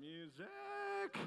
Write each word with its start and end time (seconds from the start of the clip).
music. 0.00 1.18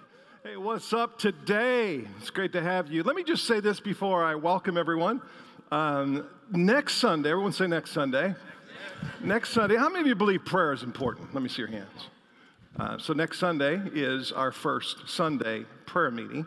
Hey, 0.44 0.58
what's 0.58 0.94
up 0.94 1.20
today? 1.20 2.06
It's 2.18 2.32
great 2.32 2.54
to 2.54 2.62
have 2.62 2.92
you. 2.92 3.04
Let 3.04 3.16
me 3.16 3.24
just 3.24 3.46
say 3.46 3.60
this 3.60 3.80
before 3.80 4.24
I 4.24 4.34
welcome 4.34 4.80
everyone. 4.80 5.22
Um, 5.72 6.28
next 6.50 6.96
Sunday, 6.96 7.30
everyone 7.30 7.52
say 7.52 7.68
next 7.68 7.92
Sunday. 7.92 8.34
Next 9.22 9.52
Sunday, 9.52 9.76
how 9.76 9.90
many 9.90 10.02
of 10.02 10.08
you 10.08 10.16
believe 10.16 10.44
prayer 10.44 10.74
is 10.74 10.82
important? 10.82 11.36
Let 11.36 11.44
me 11.44 11.50
see 11.50 11.62
your 11.62 11.70
hands. 11.70 12.10
Uh, 12.80 12.98
so, 12.98 13.14
next 13.14 13.38
Sunday 13.38 13.80
is 13.94 14.32
our 14.32 14.52
first 14.52 15.08
Sunday 15.08 15.66
prayer 15.86 16.10
meeting. 16.10 16.44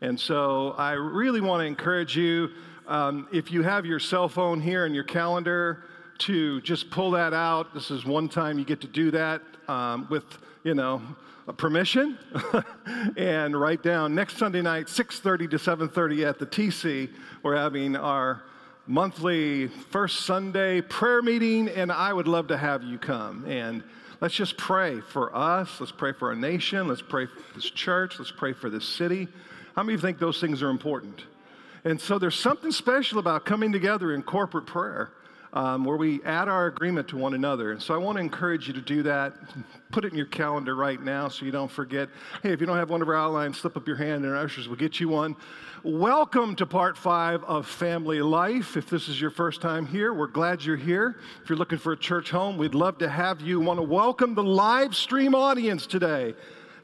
And 0.00 0.18
so, 0.18 0.72
I 0.72 0.92
really 0.92 1.40
want 1.40 1.60
to 1.60 1.66
encourage 1.66 2.16
you 2.16 2.48
um, 2.88 3.28
if 3.32 3.52
you 3.52 3.62
have 3.62 3.86
your 3.86 4.00
cell 4.00 4.28
phone 4.28 4.60
here 4.60 4.84
in 4.84 4.94
your 4.94 5.04
calendar, 5.04 5.84
to 6.18 6.60
just 6.62 6.90
pull 6.90 7.12
that 7.12 7.32
out. 7.32 7.72
This 7.72 7.92
is 7.92 8.04
one 8.04 8.28
time 8.28 8.58
you 8.58 8.64
get 8.64 8.80
to 8.80 8.86
do 8.88 9.10
that 9.12 9.42
um, 9.68 10.06
with, 10.10 10.24
you 10.64 10.74
know, 10.74 11.02
permission 11.56 12.18
and 13.16 13.58
write 13.58 13.82
down 13.82 14.14
next 14.14 14.36
Sunday 14.36 14.62
night, 14.62 14.86
6:30 14.86 15.50
to 15.50 15.58
7:30 15.58 16.24
at 16.24 16.38
the 16.38 16.46
TC. 16.46 17.10
We're 17.42 17.56
having 17.56 17.96
our 17.96 18.42
monthly 18.86 19.68
first 19.68 20.20
Sunday 20.20 20.80
prayer 20.80 21.22
meeting, 21.22 21.68
and 21.68 21.90
I 21.90 22.12
would 22.12 22.28
love 22.28 22.48
to 22.48 22.56
have 22.56 22.82
you 22.82 22.98
come. 22.98 23.44
And 23.46 23.82
let's 24.20 24.34
just 24.34 24.56
pray 24.56 25.00
for 25.00 25.34
us. 25.34 25.80
Let's 25.80 25.92
pray 25.92 26.12
for 26.12 26.28
our 26.28 26.36
nation. 26.36 26.88
Let's 26.88 27.02
pray 27.02 27.26
for 27.26 27.40
this 27.54 27.70
church. 27.70 28.18
Let's 28.18 28.32
pray 28.32 28.52
for 28.52 28.70
this 28.70 28.86
city. 28.86 29.28
How 29.74 29.82
many 29.82 29.94
of 29.94 30.00
you 30.00 30.06
think 30.06 30.18
those 30.18 30.40
things 30.40 30.62
are 30.62 30.70
important? 30.70 31.24
And 31.84 32.00
so 32.00 32.18
there's 32.18 32.38
something 32.38 32.70
special 32.70 33.18
about 33.18 33.44
coming 33.44 33.72
together 33.72 34.14
in 34.14 34.22
corporate 34.22 34.66
prayer 34.66 35.10
um, 35.52 35.84
where 35.84 35.96
we 35.96 36.22
add 36.24 36.48
our 36.48 36.66
agreement 36.66 37.08
to 37.08 37.16
one 37.16 37.34
another. 37.34 37.72
And 37.72 37.82
so 37.82 37.94
I 37.94 37.98
want 37.98 38.16
to 38.16 38.20
encourage 38.20 38.66
you 38.66 38.72
to 38.74 38.80
do 38.80 39.02
that. 39.02 39.34
Put 39.90 40.04
it 40.04 40.12
in 40.12 40.16
your 40.16 40.26
calendar 40.26 40.74
right 40.74 41.00
now 41.00 41.28
so 41.28 41.44
you 41.44 41.52
don't 41.52 41.70
forget. 41.70 42.08
Hey, 42.42 42.52
if 42.52 42.60
you 42.60 42.66
don't 42.66 42.78
have 42.78 42.88
one 42.88 43.02
of 43.02 43.08
our 43.08 43.16
outlines, 43.16 43.58
slip 43.58 43.76
up 43.76 43.86
your 43.86 43.96
hand 43.96 44.24
and 44.24 44.34
our 44.34 44.44
ushers 44.44 44.68
will 44.68 44.76
get 44.76 44.98
you 44.98 45.08
one. 45.08 45.36
Welcome 45.84 46.56
to 46.56 46.64
part 46.64 46.96
five 46.96 47.44
of 47.44 47.66
Family 47.66 48.22
Life. 48.22 48.76
If 48.76 48.88
this 48.88 49.08
is 49.08 49.20
your 49.20 49.30
first 49.30 49.60
time 49.60 49.84
here, 49.84 50.14
we're 50.14 50.28
glad 50.28 50.64
you're 50.64 50.76
here. 50.76 51.16
If 51.42 51.50
you're 51.50 51.58
looking 51.58 51.78
for 51.78 51.92
a 51.92 51.98
church 51.98 52.30
home, 52.30 52.56
we'd 52.56 52.74
love 52.74 52.98
to 52.98 53.08
have 53.08 53.40
you. 53.40 53.60
Want 53.60 53.78
to 53.78 53.82
welcome 53.82 54.34
the 54.34 54.44
live 54.44 54.94
stream 54.94 55.34
audience 55.34 55.86
today. 55.86 56.34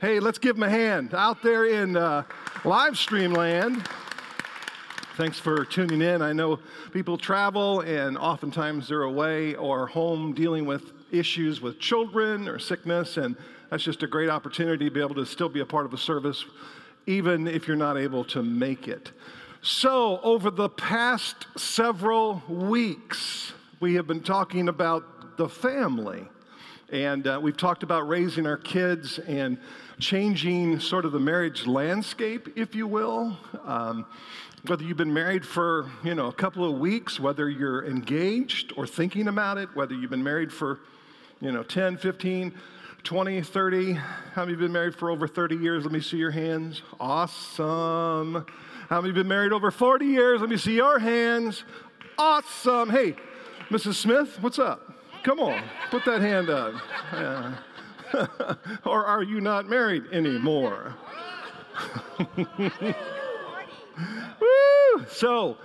Hey, 0.00 0.20
let's 0.20 0.38
give 0.38 0.56
them 0.56 0.64
a 0.64 0.70
hand 0.70 1.14
out 1.14 1.42
there 1.42 1.64
in 1.64 1.96
uh, 1.96 2.24
live 2.64 2.98
stream 2.98 3.32
land. 3.32 3.88
Thanks 5.18 5.40
for 5.40 5.64
tuning 5.64 6.00
in. 6.00 6.22
I 6.22 6.32
know 6.32 6.60
people 6.92 7.18
travel 7.18 7.80
and 7.80 8.16
oftentimes 8.16 8.86
they're 8.86 9.02
away 9.02 9.56
or 9.56 9.88
home 9.88 10.32
dealing 10.32 10.64
with 10.64 10.92
issues 11.10 11.60
with 11.60 11.80
children 11.80 12.46
or 12.48 12.60
sickness, 12.60 13.16
and 13.16 13.34
that's 13.68 13.82
just 13.82 14.04
a 14.04 14.06
great 14.06 14.30
opportunity 14.30 14.84
to 14.84 14.90
be 14.92 15.00
able 15.00 15.16
to 15.16 15.26
still 15.26 15.48
be 15.48 15.58
a 15.58 15.66
part 15.66 15.86
of 15.86 15.92
a 15.92 15.98
service, 15.98 16.44
even 17.08 17.48
if 17.48 17.66
you're 17.66 17.76
not 17.76 17.98
able 17.98 18.22
to 18.26 18.44
make 18.44 18.86
it. 18.86 19.10
So, 19.60 20.20
over 20.22 20.52
the 20.52 20.68
past 20.68 21.48
several 21.56 22.40
weeks, 22.48 23.52
we 23.80 23.94
have 23.94 24.06
been 24.06 24.22
talking 24.22 24.68
about 24.68 25.36
the 25.36 25.48
family. 25.48 26.28
And 26.90 27.26
uh, 27.26 27.40
we've 27.42 27.56
talked 27.56 27.82
about 27.82 28.08
raising 28.08 28.46
our 28.46 28.56
kids 28.56 29.18
and 29.18 29.58
changing 29.98 30.78
sort 30.78 31.04
of 31.04 31.10
the 31.10 31.18
marriage 31.18 31.66
landscape, 31.66 32.50
if 32.56 32.76
you 32.76 32.86
will. 32.86 33.36
Um, 33.64 34.06
whether 34.66 34.82
you've 34.82 34.96
been 34.96 35.12
married 35.14 35.46
for, 35.46 35.90
you 36.02 36.14
know, 36.14 36.26
a 36.26 36.32
couple 36.32 36.64
of 36.64 36.78
weeks, 36.78 37.20
whether 37.20 37.48
you're 37.48 37.84
engaged 37.84 38.72
or 38.76 38.86
thinking 38.86 39.28
about 39.28 39.58
it, 39.58 39.68
whether 39.74 39.94
you've 39.94 40.10
been 40.10 40.24
married 40.24 40.52
for, 40.52 40.80
you 41.40 41.52
know, 41.52 41.62
10, 41.62 41.96
15, 41.96 42.54
20, 43.04 43.42
30. 43.42 43.92
How 43.94 44.42
many 44.42 44.52
have 44.52 44.60
been 44.60 44.72
married 44.72 44.94
for 44.94 45.10
over 45.10 45.28
30 45.28 45.56
years? 45.56 45.84
Let 45.84 45.92
me 45.92 46.00
see 46.00 46.16
your 46.16 46.30
hands. 46.30 46.82
Awesome. 46.98 48.46
How 48.88 49.00
many 49.00 49.08
have 49.08 49.14
been 49.14 49.28
married 49.28 49.52
over 49.52 49.70
40 49.70 50.06
years? 50.06 50.40
Let 50.40 50.50
me 50.50 50.56
see 50.56 50.74
your 50.74 50.98
hands. 50.98 51.64
Awesome. 52.18 52.90
Hey, 52.90 53.14
Mrs. 53.70 53.94
Smith, 53.94 54.38
what's 54.40 54.58
up? 54.58 54.94
Come 55.22 55.40
on, 55.40 55.62
put 55.90 56.04
that 56.04 56.20
hand 56.20 56.48
up. 56.48 56.74
Yeah. 57.12 57.54
or 58.84 59.04
are 59.04 59.22
you 59.22 59.40
not 59.40 59.68
married 59.68 60.04
anymore? 60.12 60.94
Woo! 64.40 65.06
So, 65.10 65.56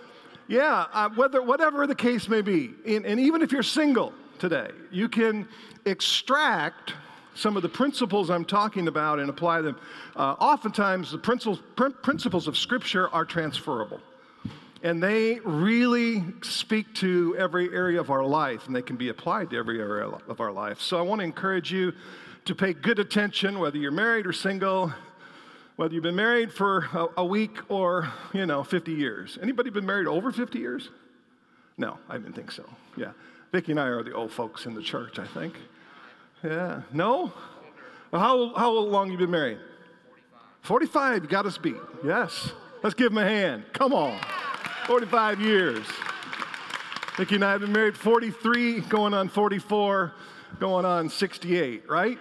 yeah, 0.47 0.85
uh, 0.91 1.09
whether, 1.09 1.41
whatever 1.41 1.87
the 1.87 1.95
case 1.95 2.27
may 2.27 2.41
be, 2.41 2.71
and, 2.85 3.05
and 3.05 3.19
even 3.19 3.41
if 3.41 3.51
you're 3.51 3.63
single 3.63 4.13
today, 4.39 4.69
you 4.91 5.09
can 5.09 5.47
extract 5.85 6.93
some 7.35 7.55
of 7.55 7.63
the 7.63 7.69
principles 7.69 8.29
I'm 8.29 8.45
talking 8.45 8.87
about 8.87 9.19
and 9.19 9.29
apply 9.29 9.61
them. 9.61 9.77
Uh, 10.15 10.35
oftentimes, 10.39 11.11
the 11.11 11.17
principles, 11.17 11.59
pr- 11.75 11.89
principles 11.89 12.47
of 12.47 12.57
Scripture 12.57 13.09
are 13.09 13.25
transferable. 13.25 13.99
And 14.83 15.01
they 15.01 15.39
really 15.39 16.23
speak 16.41 16.93
to 16.95 17.35
every 17.39 17.73
area 17.73 17.99
of 17.99 18.09
our 18.09 18.25
life, 18.25 18.67
and 18.67 18.75
they 18.75 18.81
can 18.81 18.97
be 18.97 19.09
applied 19.09 19.49
to 19.51 19.57
every 19.57 19.79
area 19.79 20.07
of 20.27 20.41
our 20.41 20.51
life. 20.51 20.81
So 20.81 20.99
I 20.99 21.01
want 21.01 21.19
to 21.19 21.25
encourage 21.25 21.71
you 21.71 21.93
to 22.45 22.53
pay 22.53 22.73
good 22.73 22.99
attention, 22.99 23.59
whether 23.59 23.77
you're 23.77 23.91
married 23.91 24.27
or 24.27 24.33
single, 24.33 24.91
whether 25.83 25.95
you've 25.95 26.03
been 26.03 26.15
married 26.15 26.53
for 26.53 26.87
a, 26.93 27.07
a, 27.17 27.25
week 27.25 27.57
or, 27.67 28.09
you 28.31 28.45
know, 28.45 28.63
50 28.63 28.93
years. 28.93 29.37
Anybody 29.41 29.69
been 29.69 29.85
married 29.85 30.07
over 30.07 30.31
50 30.31 30.57
years? 30.57 30.87
No, 31.77 31.97
I 32.07 32.17
didn't 32.17 32.35
think 32.35 32.53
so. 32.53 32.63
Yeah. 32.95 33.11
Vicki 33.51 33.73
and 33.73 33.81
I 33.81 33.87
are 33.87 34.01
the 34.01 34.13
old 34.13 34.31
folks 34.31 34.65
in 34.65 34.75
the 34.75 34.81
church, 34.81 35.19
I 35.19 35.27
think. 35.27 35.57
Yeah. 36.41 36.83
No? 36.93 37.33
How, 38.13 38.53
how 38.53 38.71
long 38.71 39.11
you 39.11 39.17
been 39.17 39.29
married? 39.29 39.57
45. 40.61 41.19
45, 41.19 41.23
you 41.23 41.29
got 41.29 41.45
us 41.45 41.57
beat. 41.57 41.75
Yes. 42.01 42.53
Let's 42.81 42.95
give 42.95 43.11
him 43.11 43.17
a 43.17 43.25
hand. 43.25 43.65
Come 43.73 43.91
on. 43.91 44.17
45 44.85 45.41
years. 45.41 45.85
Vicki 47.17 47.35
and 47.35 47.43
I 47.43 47.51
have 47.51 47.59
been 47.59 47.73
married 47.73 47.97
43, 47.97 48.79
going 48.79 49.13
on 49.13 49.27
44, 49.27 50.13
going 50.61 50.85
on 50.85 51.09
68, 51.09 51.89
right? 51.89 52.19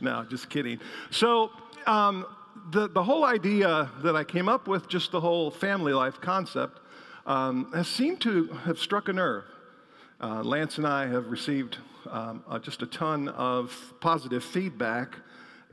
No, 0.00 0.24
just 0.30 0.48
kidding. 0.48 0.78
So, 1.10 1.50
um, 1.88 2.24
the, 2.70 2.88
the 2.88 3.02
whole 3.02 3.24
idea 3.24 3.90
that 4.02 4.16
I 4.16 4.24
came 4.24 4.48
up 4.48 4.68
with, 4.68 4.88
just 4.88 5.12
the 5.12 5.20
whole 5.20 5.50
family 5.50 5.92
life 5.92 6.20
concept, 6.20 6.80
um, 7.26 7.70
has 7.74 7.88
seemed 7.88 8.20
to 8.22 8.46
have 8.64 8.78
struck 8.78 9.08
a 9.08 9.12
nerve. 9.12 9.44
Uh, 10.20 10.42
Lance 10.42 10.78
and 10.78 10.86
I 10.86 11.06
have 11.06 11.26
received 11.26 11.78
um, 12.10 12.44
uh, 12.48 12.58
just 12.58 12.82
a 12.82 12.86
ton 12.86 13.28
of 13.28 13.94
positive 14.00 14.44
feedback. 14.44 15.16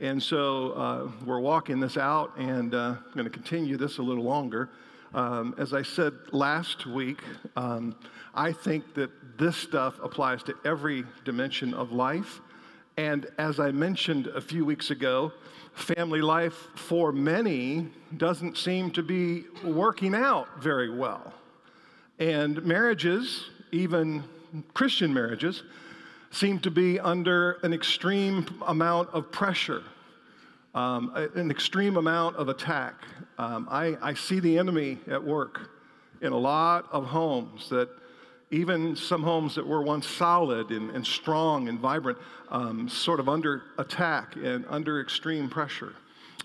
And 0.00 0.22
so 0.22 0.72
uh, 0.72 1.10
we're 1.26 1.40
walking 1.40 1.78
this 1.78 1.96
out, 1.96 2.36
and 2.38 2.74
uh, 2.74 2.96
I'm 2.98 3.12
going 3.12 3.24
to 3.24 3.30
continue 3.30 3.76
this 3.76 3.98
a 3.98 4.02
little 4.02 4.24
longer. 4.24 4.70
Um, 5.12 5.54
as 5.58 5.74
I 5.74 5.82
said 5.82 6.14
last 6.32 6.86
week, 6.86 7.20
um, 7.56 7.96
I 8.34 8.52
think 8.52 8.94
that 8.94 9.10
this 9.38 9.56
stuff 9.56 9.94
applies 10.02 10.42
to 10.44 10.54
every 10.64 11.04
dimension 11.24 11.74
of 11.74 11.92
life. 11.92 12.40
And 12.96 13.26
as 13.38 13.58
I 13.60 13.72
mentioned 13.72 14.28
a 14.28 14.40
few 14.40 14.64
weeks 14.64 14.90
ago, 14.90 15.32
family 15.74 16.20
life 16.20 16.68
for 16.74 17.12
many 17.12 17.88
doesn't 18.16 18.56
seem 18.56 18.90
to 18.92 19.02
be 19.02 19.44
working 19.64 20.14
out 20.14 20.62
very 20.62 20.90
well. 20.90 21.32
And 22.18 22.62
marriages, 22.64 23.46
even 23.72 24.24
Christian 24.74 25.12
marriages, 25.14 25.62
seem 26.30 26.58
to 26.60 26.70
be 26.70 27.00
under 27.00 27.52
an 27.62 27.72
extreme 27.72 28.46
amount 28.66 29.08
of 29.10 29.32
pressure, 29.32 29.82
um, 30.74 31.12
an 31.34 31.50
extreme 31.50 31.96
amount 31.96 32.36
of 32.36 32.48
attack. 32.48 32.94
Um, 33.38 33.66
I, 33.70 33.96
I 34.00 34.14
see 34.14 34.38
the 34.38 34.58
enemy 34.58 34.98
at 35.08 35.22
work 35.22 35.70
in 36.20 36.32
a 36.32 36.38
lot 36.38 36.86
of 36.92 37.06
homes 37.06 37.68
that 37.70 37.88
even 38.50 38.96
some 38.96 39.22
homes 39.22 39.54
that 39.54 39.66
were 39.66 39.82
once 39.82 40.06
solid 40.06 40.70
and, 40.70 40.90
and 40.90 41.06
strong 41.06 41.68
and 41.68 41.78
vibrant, 41.78 42.18
um, 42.48 42.88
sort 42.88 43.20
of 43.20 43.28
under 43.28 43.62
attack 43.78 44.34
and 44.36 44.64
under 44.68 45.00
extreme 45.00 45.48
pressure. 45.48 45.94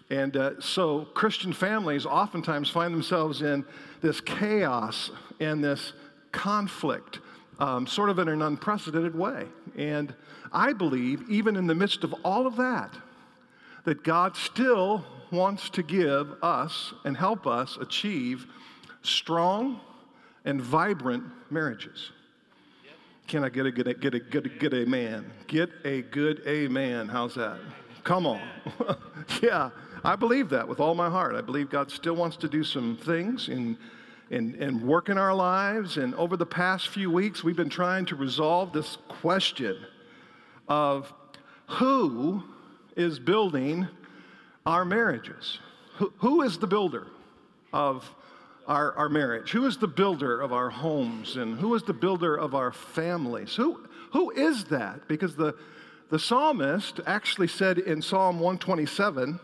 And 0.09 0.37
uh, 0.37 0.59
so 0.59 1.05
Christian 1.15 1.51
families 1.51 2.05
oftentimes 2.05 2.69
find 2.69 2.93
themselves 2.93 3.41
in 3.41 3.65
this 4.01 4.21
chaos 4.21 5.09
and 5.39 5.63
this 5.63 5.93
conflict, 6.31 7.19
um, 7.57 7.87
sort 7.87 8.09
of 8.09 8.19
in 8.19 8.27
an 8.27 8.43
unprecedented 8.43 9.15
way. 9.15 9.47
And 9.75 10.13
I 10.51 10.73
believe, 10.73 11.27
even 11.29 11.55
in 11.55 11.65
the 11.65 11.73
midst 11.73 12.03
of 12.03 12.13
all 12.23 12.45
of 12.45 12.55
that, 12.57 12.95
that 13.85 14.03
God 14.03 14.35
still 14.35 15.03
wants 15.31 15.69
to 15.71 15.81
give 15.81 16.35
us 16.43 16.93
and 17.03 17.17
help 17.17 17.47
us 17.47 17.77
achieve 17.77 18.45
strong, 19.01 19.79
and 20.45 20.61
vibrant 20.61 21.23
marriages. 21.49 22.11
Can 23.27 23.43
I 23.43 23.49
get 23.49 23.65
a 23.65 23.71
good, 23.71 23.99
get 23.99 24.13
a 24.13 24.19
good, 24.19 24.59
good 24.59 24.73
amen? 24.73 25.31
Get 25.47 25.71
a 25.83 26.03
good 26.03 26.43
amen. 26.47 27.07
How's 27.07 27.33
that? 27.35 27.59
Come 28.03 28.27
on. 28.27 28.41
yeah, 29.41 29.71
I 30.03 30.15
believe 30.15 30.49
that 30.49 30.67
with 30.67 30.79
all 30.79 30.93
my 30.93 31.09
heart. 31.09 31.33
I 31.33 31.41
believe 31.41 31.71
God 31.71 31.89
still 31.89 32.15
wants 32.15 32.37
to 32.37 32.47
do 32.47 32.63
some 32.63 32.97
things 32.97 33.49
in, 33.49 33.77
in, 34.29 34.53
in 34.61 34.85
work 34.85 35.09
in 35.09 35.17
our 35.17 35.33
lives. 35.33 35.97
And 35.97 36.13
over 36.15 36.37
the 36.37 36.45
past 36.45 36.89
few 36.89 37.09
weeks, 37.09 37.43
we've 37.43 37.55
been 37.55 37.67
trying 37.67 38.05
to 38.05 38.15
resolve 38.15 38.73
this 38.73 38.99
question 39.07 39.75
of 40.67 41.11
who 41.67 42.43
is 42.95 43.17
building 43.17 43.87
our 44.67 44.85
marriages? 44.85 45.59
Who, 45.95 46.13
who 46.19 46.41
is 46.43 46.59
the 46.59 46.67
builder 46.67 47.07
of 47.73 48.07
our, 48.67 48.93
our 48.93 49.09
marriage? 49.09 49.51
Who 49.51 49.65
is 49.65 49.77
the 49.77 49.87
builder 49.87 50.39
of 50.41 50.53
our 50.53 50.69
homes? 50.69 51.37
And 51.37 51.59
who 51.59 51.75
is 51.75 51.83
the 51.83 51.93
builder 51.93 52.35
of 52.35 52.55
our 52.55 52.71
families? 52.71 53.55
Who, 53.55 53.87
who 54.11 54.31
is 54.31 54.65
that? 54.65 55.07
Because 55.07 55.35
the, 55.35 55.55
the 56.09 56.19
psalmist 56.19 56.99
actually 57.05 57.47
said 57.47 57.77
in 57.77 58.01
Psalm 58.01 58.39
127, 58.39 59.39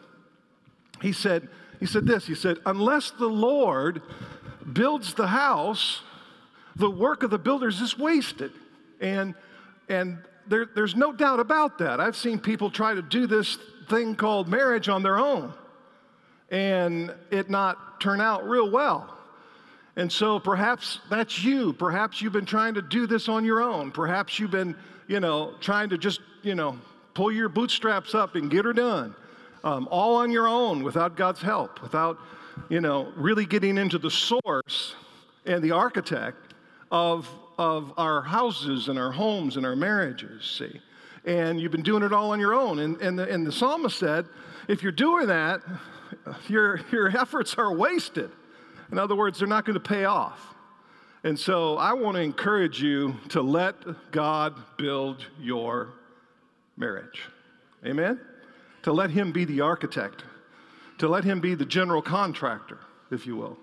he 1.02 1.12
said, 1.12 1.50
he 1.80 1.86
said 1.86 2.06
this, 2.06 2.28
he 2.28 2.36
said, 2.36 2.58
unless 2.66 3.12
the 3.12 3.28
Lord 3.28 4.02
builds 4.72 5.14
the 5.14 5.28
house, 5.28 6.02
the 6.76 6.90
work 6.90 7.24
of 7.24 7.32
the 7.32 7.40
builders 7.40 7.82
is 7.82 7.98
wasted. 7.98 8.52
And, 9.00 9.34
and 9.90 10.20
there, 10.48 10.68
there's 10.76 10.96
no 10.96 11.12
doubt 11.12 11.40
about 11.40 11.80
that. 11.80 12.00
I've 12.00 12.16
seen 12.16 12.40
people 12.40 12.70
try 12.70 12.94
to 12.94 13.02
do 13.02 13.26
this 13.28 13.58
thing 13.90 14.16
called 14.16 14.48
marriage 14.48 14.90
on 14.90 15.04
their 15.04 15.18
own 15.18 15.54
and 16.52 17.14
it 17.32 17.50
not 17.50 18.02
turn 18.02 18.22
out 18.22 18.48
real 18.48 18.70
well. 18.70 19.18
And 19.96 20.12
so 20.12 20.40
perhaps 20.40 21.00
that's 21.10 21.44
you. 21.44 21.74
Perhaps 21.74 22.22
you've 22.22 22.34
been 22.34 22.46
trying 22.46 22.76
to 22.76 22.82
do 22.82 23.08
this 23.08 23.28
on 23.28 23.44
your 23.44 23.62
own. 23.62 23.92
Perhaps 23.92 24.40
you've 24.40 24.52
been, 24.52 24.76
you 25.08 25.20
know, 25.20 25.54
trying 25.60 25.90
to 25.90 25.98
just, 25.98 26.22
you 26.44 26.56
know, 26.56 26.78
pull 27.14 27.32
your 27.32 27.50
bootstraps 27.50 28.16
up 28.16 28.36
and 28.36 28.50
get 28.50 28.66
her 28.66 28.74
done, 28.74 29.16
um, 29.64 29.88
all 29.92 30.16
on 30.16 30.32
your 30.32 30.48
own 30.48 30.84
without 30.84 31.18
God's 31.18 31.42
help, 31.42 31.82
without, 31.82 32.18
you 32.70 32.80
know, 32.80 33.12
really 33.16 33.46
getting 33.46 33.78
into 33.78 33.98
the 33.98 34.12
source 34.12 34.96
and 35.46 35.64
the 35.64 35.72
architect 35.72 36.54
of, 36.90 37.30
of 37.58 37.94
our 37.98 38.22
houses 38.22 38.88
and 38.88 38.98
our 38.98 39.12
homes 39.12 39.58
and 39.58 39.66
our 39.66 39.76
marriages, 39.76 40.46
see. 40.46 40.82
And 41.26 41.60
you've 41.60 41.72
been 41.72 41.84
doing 41.84 42.04
it 42.04 42.14
all 42.14 42.32
on 42.32 42.40
your 42.40 42.54
own. 42.54 42.80
And, 42.80 43.00
and, 43.02 43.20
the, 43.20 43.30
and 43.30 43.46
the 43.46 43.52
psalmist 43.52 43.98
said, 43.98 44.26
if 44.68 44.82
you're 44.82 44.92
doing 44.92 45.28
that, 45.28 45.62
your, 46.48 46.82
your 46.92 47.08
efforts 47.10 47.56
are 47.56 47.74
wasted. 47.74 48.32
In 48.92 49.00
other 49.00 49.16
words, 49.16 49.40
they're 49.40 49.48
not 49.48 49.66
going 49.66 49.76
to 49.76 49.80
pay 49.80 50.06
off. 50.06 50.40
And 51.24 51.40
so 51.40 51.78
I 51.78 51.94
want 51.94 52.16
to 52.16 52.22
encourage 52.22 52.82
you 52.82 53.16
to 53.30 53.42
let 53.42 53.76
God 54.12 54.56
build 54.78 55.26
your 55.40 55.94
marriage. 56.78 57.22
Amen? 57.86 58.20
To 58.84 58.92
let 58.92 59.12
Him 59.12 59.32
be 59.32 59.46
the 59.46 59.62
architect, 59.62 60.24
to 60.98 61.08
let 61.08 61.24
Him 61.24 61.40
be 61.40 61.54
the 61.54 61.66
general 61.66 62.02
contractor, 62.02 62.80
if 63.12 63.28
you 63.28 63.36
will, 63.36 63.58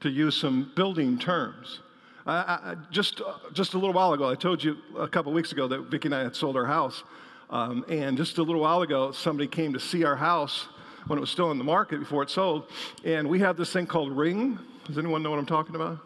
to 0.00 0.10
use 0.10 0.36
some 0.36 0.72
building 0.74 1.18
terms. 1.18 1.80
I, 2.26 2.32
I, 2.34 2.76
just, 2.90 3.20
just 3.52 3.74
a 3.74 3.78
little 3.78 3.94
while 3.94 4.12
ago, 4.12 4.28
I 4.28 4.34
told 4.34 4.64
you 4.64 4.76
a 4.98 5.06
couple 5.06 5.32
weeks 5.32 5.52
ago 5.52 5.68
that 5.68 5.82
Vicki 5.90 6.08
and 6.08 6.14
I 6.14 6.22
had 6.22 6.34
sold 6.34 6.56
our 6.56 6.66
house. 6.66 7.04
Um, 7.50 7.84
and 7.88 8.16
just 8.16 8.38
a 8.38 8.42
little 8.42 8.62
while 8.62 8.82
ago, 8.82 9.12
somebody 9.12 9.46
came 9.46 9.74
to 9.74 9.80
see 9.80 10.04
our 10.04 10.16
house 10.16 10.66
when 11.06 11.18
it 11.18 11.20
was 11.20 11.30
still 11.30 11.50
in 11.50 11.58
the 11.58 11.64
market 11.64 12.00
before 12.00 12.22
it 12.22 12.30
sold. 12.30 12.70
And 13.04 13.28
we 13.28 13.38
have 13.40 13.56
this 13.56 13.72
thing 13.72 13.86
called 13.86 14.12
Ring. 14.12 14.58
Does 14.86 14.98
anyone 14.98 15.22
know 15.22 15.30
what 15.30 15.38
I'm 15.38 15.46
talking 15.46 15.74
about? 15.74 15.98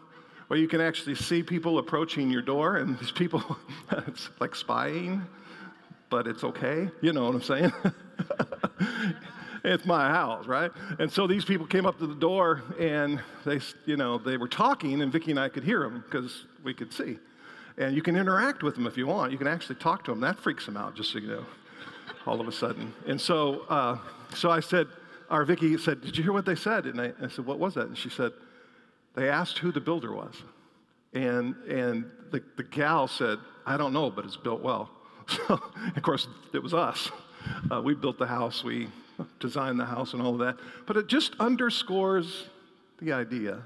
Where 0.47 0.59
you 0.59 0.67
can 0.67 0.81
actually 0.81 1.15
see 1.15 1.43
people 1.43 1.77
approaching 1.77 2.31
your 2.31 2.41
door, 2.41 2.77
and 2.77 2.97
these 2.99 3.11
people, 3.11 3.43
it's 4.07 4.29
like 4.39 4.55
spying, 4.55 5.21
but 6.09 6.27
it's 6.27 6.43
okay. 6.43 6.89
You 7.01 7.13
know 7.13 7.25
what 7.25 7.35
I'm 7.35 7.43
saying? 7.43 7.73
it's 9.63 9.85
my 9.85 10.09
house, 10.09 10.47
right? 10.47 10.71
And 10.97 11.11
so 11.11 11.27
these 11.27 11.45
people 11.45 11.67
came 11.67 11.85
up 11.85 11.99
to 11.99 12.07
the 12.07 12.15
door, 12.15 12.63
and 12.79 13.21
they, 13.45 13.59
you 13.85 13.95
know, 13.95 14.17
they 14.17 14.37
were 14.37 14.47
talking, 14.47 15.01
and 15.01 15.11
Vicki 15.11 15.31
and 15.31 15.39
I 15.39 15.49
could 15.49 15.63
hear 15.63 15.81
them 15.81 16.03
because 16.05 16.45
we 16.63 16.73
could 16.73 16.91
see. 16.91 17.19
And 17.77 17.95
you 17.95 18.01
can 18.01 18.15
interact 18.15 18.63
with 18.63 18.75
them 18.75 18.87
if 18.87 18.97
you 18.97 19.07
want. 19.07 19.31
You 19.31 19.37
can 19.37 19.47
actually 19.47 19.75
talk 19.75 20.03
to 20.05 20.11
them. 20.11 20.19
That 20.19 20.37
freaks 20.37 20.65
them 20.65 20.75
out, 20.75 20.95
just 20.95 21.11
so 21.11 21.19
you 21.19 21.27
know, 21.27 21.45
all 22.25 22.39
of 22.41 22.47
a 22.47 22.51
sudden. 22.51 22.93
And 23.07 23.19
so, 23.19 23.61
uh, 23.69 23.97
so 24.35 24.49
I 24.49 24.59
said, 24.59 24.87
our 25.29 25.45
Vicki 25.45 25.77
said, 25.77 26.01
Did 26.01 26.17
you 26.17 26.23
hear 26.23 26.33
what 26.33 26.45
they 26.45 26.55
said? 26.55 26.85
And 26.85 26.99
I, 26.99 27.13
I 27.21 27.27
said, 27.27 27.45
What 27.45 27.59
was 27.59 27.75
that? 27.75 27.87
And 27.87 27.97
she 27.97 28.09
said, 28.09 28.31
They 29.15 29.29
asked 29.29 29.57
who 29.59 29.71
the 29.71 29.81
builder 29.81 30.13
was. 30.13 30.35
And, 31.13 31.55
and 31.67 32.05
the, 32.31 32.43
the 32.57 32.63
gal 32.63 33.07
said, 33.07 33.39
I 33.65 33.77
don't 33.77 33.93
know, 33.93 34.09
but 34.09 34.25
it's 34.25 34.37
built 34.37 34.61
well. 34.61 34.89
So, 35.47 35.61
of 35.95 36.01
course, 36.01 36.27
it 36.53 36.63
was 36.63 36.73
us. 36.73 37.11
Uh, 37.71 37.81
we 37.83 37.93
built 37.93 38.17
the 38.17 38.25
house, 38.25 38.63
we 38.63 38.87
designed 39.39 39.79
the 39.79 39.85
house, 39.85 40.13
and 40.13 40.23
all 40.23 40.33
of 40.33 40.39
that. 40.39 40.57
But 40.87 40.97
it 40.97 41.05
just 41.05 41.35
underscores 41.39 42.45
the 42.99 43.13
idea 43.13 43.61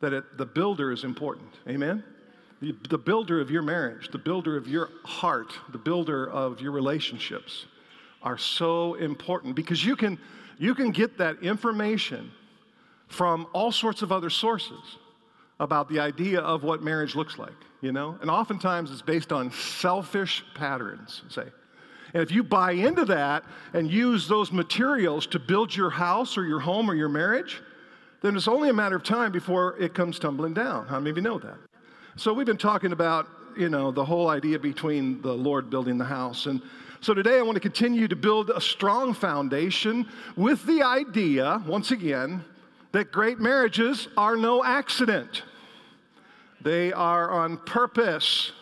that 0.00 0.12
it, 0.12 0.38
the 0.38 0.46
builder 0.46 0.92
is 0.92 1.02
important. 1.02 1.48
Amen? 1.68 2.04
The, 2.60 2.74
the 2.88 2.98
builder 2.98 3.40
of 3.40 3.50
your 3.50 3.62
marriage, 3.62 4.10
the 4.10 4.18
builder 4.18 4.56
of 4.56 4.66
your 4.68 4.90
heart, 5.04 5.52
the 5.72 5.78
builder 5.78 6.30
of 6.30 6.60
your 6.60 6.72
relationships 6.72 7.66
are 8.22 8.38
so 8.38 8.94
important 8.94 9.54
because 9.54 9.84
you 9.84 9.96
can, 9.96 10.18
you 10.58 10.74
can 10.74 10.90
get 10.90 11.18
that 11.18 11.42
information 11.42 12.30
from 13.08 13.46
all 13.52 13.70
sorts 13.70 14.02
of 14.02 14.10
other 14.10 14.30
sources 14.30 14.98
about 15.60 15.88
the 15.88 16.00
idea 16.00 16.40
of 16.40 16.62
what 16.62 16.82
marriage 16.82 17.14
looks 17.14 17.38
like, 17.38 17.52
you 17.80 17.92
know? 17.92 18.18
And 18.20 18.30
oftentimes 18.30 18.90
it's 18.90 19.02
based 19.02 19.32
on 19.32 19.50
selfish 19.52 20.44
patterns, 20.54 21.22
say. 21.28 21.46
And 22.12 22.22
if 22.22 22.30
you 22.30 22.42
buy 22.42 22.72
into 22.72 23.04
that 23.06 23.44
and 23.72 23.90
use 23.90 24.26
those 24.28 24.52
materials 24.52 25.26
to 25.28 25.38
build 25.38 25.74
your 25.74 25.90
house 25.90 26.38
or 26.38 26.44
your 26.44 26.60
home 26.60 26.88
or 26.88 26.94
your 26.94 27.08
marriage, 27.08 27.60
then 28.22 28.36
it's 28.36 28.48
only 28.48 28.68
a 28.68 28.72
matter 28.72 28.96
of 28.96 29.02
time 29.02 29.32
before 29.32 29.76
it 29.78 29.94
comes 29.94 30.18
tumbling 30.18 30.54
down. 30.54 30.86
How 30.86 30.98
many 30.98 31.10
of 31.10 31.16
you 31.16 31.22
know 31.22 31.38
that? 31.38 31.56
So 32.16 32.32
we've 32.32 32.46
been 32.46 32.56
talking 32.56 32.92
about, 32.92 33.26
you 33.56 33.68
know, 33.68 33.90
the 33.90 34.04
whole 34.04 34.28
idea 34.28 34.56
between 34.60 35.20
the 35.20 35.32
Lord 35.32 35.68
building 35.68 35.98
the 35.98 36.04
house. 36.04 36.46
And 36.46 36.62
so 37.00 37.12
today 37.12 37.38
I 37.38 37.42
want 37.42 37.56
to 37.56 37.60
continue 37.60 38.06
to 38.06 38.14
build 38.14 38.50
a 38.50 38.60
strong 38.60 39.14
foundation 39.14 40.08
with 40.36 40.64
the 40.64 40.84
idea, 40.84 41.60
once 41.66 41.90
again, 41.90 42.44
that 42.92 43.10
great 43.10 43.40
marriages 43.40 44.06
are 44.16 44.36
no 44.36 44.62
accident. 44.62 45.42
They 46.60 46.92
are 46.92 47.32
on 47.32 47.56
purpose. 47.56 48.52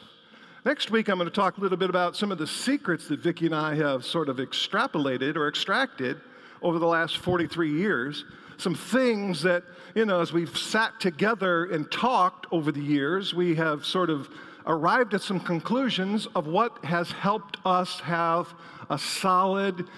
Next 0.64 0.90
week, 0.90 1.08
I'm 1.08 1.18
going 1.18 1.28
to 1.28 1.34
talk 1.34 1.58
a 1.58 1.60
little 1.60 1.76
bit 1.76 1.90
about 1.90 2.16
some 2.16 2.32
of 2.32 2.38
the 2.38 2.46
secrets 2.46 3.06
that 3.08 3.20
Vicki 3.20 3.44
and 3.44 3.54
I 3.54 3.74
have 3.74 4.06
sort 4.06 4.30
of 4.30 4.38
extrapolated 4.38 5.36
or 5.36 5.46
extracted 5.46 6.18
over 6.62 6.78
the 6.78 6.86
last 6.86 7.18
43 7.18 7.70
years. 7.70 8.24
Some 8.62 8.76
things 8.76 9.42
that, 9.42 9.64
you 9.96 10.06
know, 10.06 10.20
as 10.20 10.32
we've 10.32 10.56
sat 10.56 11.00
together 11.00 11.64
and 11.64 11.90
talked 11.90 12.46
over 12.52 12.70
the 12.70 12.80
years, 12.80 13.34
we 13.34 13.56
have 13.56 13.84
sort 13.84 14.08
of 14.08 14.28
arrived 14.66 15.14
at 15.14 15.20
some 15.20 15.40
conclusions 15.40 16.28
of 16.36 16.46
what 16.46 16.84
has 16.84 17.10
helped 17.10 17.56
us 17.64 17.98
have 17.98 18.54
a 18.88 18.96
solid, 18.96 19.88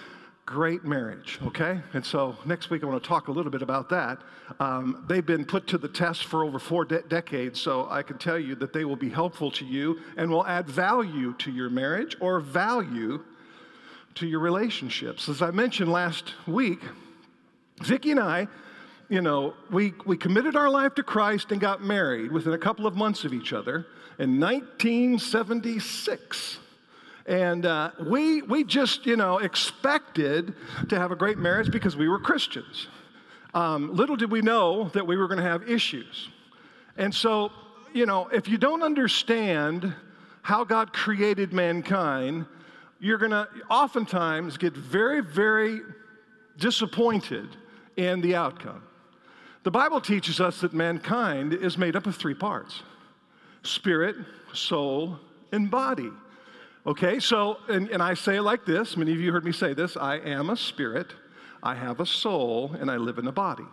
great 0.47 0.83
marriage, 0.83 1.37
okay? 1.45 1.79
And 1.93 2.03
so 2.03 2.37
next 2.43 2.71
week 2.71 2.83
I 2.83 2.87
want 2.87 3.03
to 3.03 3.07
talk 3.07 3.27
a 3.27 3.31
little 3.31 3.51
bit 3.51 3.61
about 3.61 3.87
that. 3.89 4.17
Um, 4.59 5.05
they've 5.07 5.23
been 5.23 5.45
put 5.45 5.67
to 5.67 5.77
the 5.77 5.87
test 5.87 6.23
for 6.23 6.43
over 6.43 6.57
four 6.57 6.85
de- 6.85 7.03
decades, 7.03 7.61
so 7.61 7.87
I 7.91 8.01
can 8.01 8.17
tell 8.17 8.39
you 8.39 8.55
that 8.55 8.73
they 8.73 8.83
will 8.83 8.95
be 8.95 9.11
helpful 9.11 9.51
to 9.51 9.63
you 9.63 9.99
and 10.17 10.27
will 10.27 10.47
add 10.47 10.67
value 10.67 11.33
to 11.33 11.51
your 11.51 11.69
marriage 11.69 12.17
or 12.19 12.39
value 12.39 13.23
to 14.15 14.25
your 14.25 14.39
relationships. 14.39 15.29
As 15.29 15.43
I 15.43 15.51
mentioned 15.51 15.91
last 15.91 16.33
week, 16.47 16.79
Vicki 17.81 18.11
and 18.11 18.19
I, 18.19 18.47
you 19.09 19.21
know, 19.21 19.53
we, 19.69 19.93
we 20.05 20.17
committed 20.17 20.55
our 20.55 20.69
life 20.69 20.95
to 20.95 21.03
Christ 21.03 21.51
and 21.51 21.61
got 21.61 21.83
married 21.83 22.31
within 22.31 22.53
a 22.53 22.57
couple 22.57 22.87
of 22.87 22.95
months 22.95 23.23
of 23.23 23.33
each 23.33 23.53
other 23.53 23.85
in 24.17 24.39
1976. 24.39 26.57
And 27.27 27.65
uh, 27.65 27.91
we, 28.07 28.41
we 28.43 28.63
just, 28.63 29.05
you 29.05 29.15
know, 29.15 29.39
expected 29.39 30.53
to 30.89 30.97
have 30.97 31.11
a 31.11 31.15
great 31.15 31.37
marriage 31.37 31.71
because 31.71 31.95
we 31.95 32.07
were 32.07 32.19
Christians. 32.19 32.87
Um, 33.53 33.95
little 33.95 34.15
did 34.15 34.31
we 34.31 34.41
know 34.41 34.89
that 34.89 35.05
we 35.05 35.17
were 35.17 35.27
going 35.27 35.39
to 35.39 35.43
have 35.43 35.69
issues. 35.69 36.29
And 36.97 37.13
so, 37.13 37.51
you 37.93 38.05
know, 38.05 38.27
if 38.27 38.47
you 38.47 38.57
don't 38.57 38.83
understand 38.83 39.93
how 40.41 40.63
God 40.63 40.93
created 40.93 41.53
mankind, 41.53 42.45
you're 42.99 43.17
going 43.17 43.31
to 43.31 43.47
oftentimes 43.69 44.57
get 44.57 44.73
very, 44.73 45.21
very 45.21 45.81
disappointed 46.57 47.49
in 47.97 48.21
the 48.21 48.35
outcome. 48.35 48.83
The 49.63 49.71
Bible 49.71 49.99
teaches 49.99 50.39
us 50.39 50.61
that 50.61 50.73
mankind 50.73 51.53
is 51.53 51.77
made 51.77 51.95
up 51.95 52.05
of 52.05 52.15
three 52.15 52.33
parts 52.33 52.83
spirit, 53.63 54.15
soul, 54.53 55.19
and 55.51 55.71
body. 55.71 56.11
Okay, 56.85 57.19
so, 57.19 57.57
and, 57.67 57.89
and 57.89 58.01
I 58.01 58.13
say 58.13 58.35
it 58.35 58.43
like 58.43 58.63
this 58.63 58.95
many 58.95 59.11
of 59.11 59.19
you 59.19 59.31
heard 59.31 59.43
me 59.43 59.51
say 59.51 59.73
this 59.73 59.97
I 59.97 60.17
am 60.17 60.49
a 60.49 60.57
spirit, 60.57 61.13
I 61.63 61.73
have 61.73 61.99
a 61.99 62.05
soul, 62.05 62.75
and 62.79 62.91
I 62.91 62.97
live 62.97 63.17
in 63.17 63.27
a 63.27 63.31
body. 63.31 63.65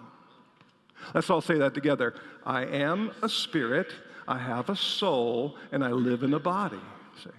Let's 1.14 1.28
all 1.28 1.40
say 1.40 1.58
that 1.58 1.74
together. 1.74 2.14
I 2.46 2.64
am 2.64 3.10
a 3.22 3.28
spirit, 3.28 3.92
I 4.26 4.38
have 4.38 4.70
a 4.70 4.76
soul, 4.76 5.56
and 5.72 5.84
I 5.84 5.90
live 5.90 6.22
in 6.22 6.32
a 6.32 6.38
body. 6.38 6.80
See? 7.22 7.30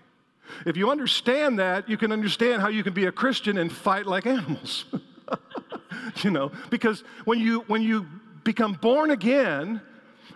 If 0.65 0.77
you 0.77 0.91
understand 0.91 1.57
that, 1.59 1.89
you 1.89 1.97
can 1.97 2.11
understand 2.11 2.61
how 2.61 2.67
you 2.67 2.83
can 2.83 2.93
be 2.93 3.05
a 3.05 3.11
Christian 3.11 3.57
and 3.57 3.71
fight 3.71 4.05
like 4.05 4.27
animals. 4.27 4.85
you 6.23 6.31
know, 6.31 6.51
because 6.69 7.03
when 7.25 7.39
you 7.39 7.61
when 7.67 7.81
you 7.81 8.05
become 8.43 8.73
born 8.73 9.11
again, 9.11 9.81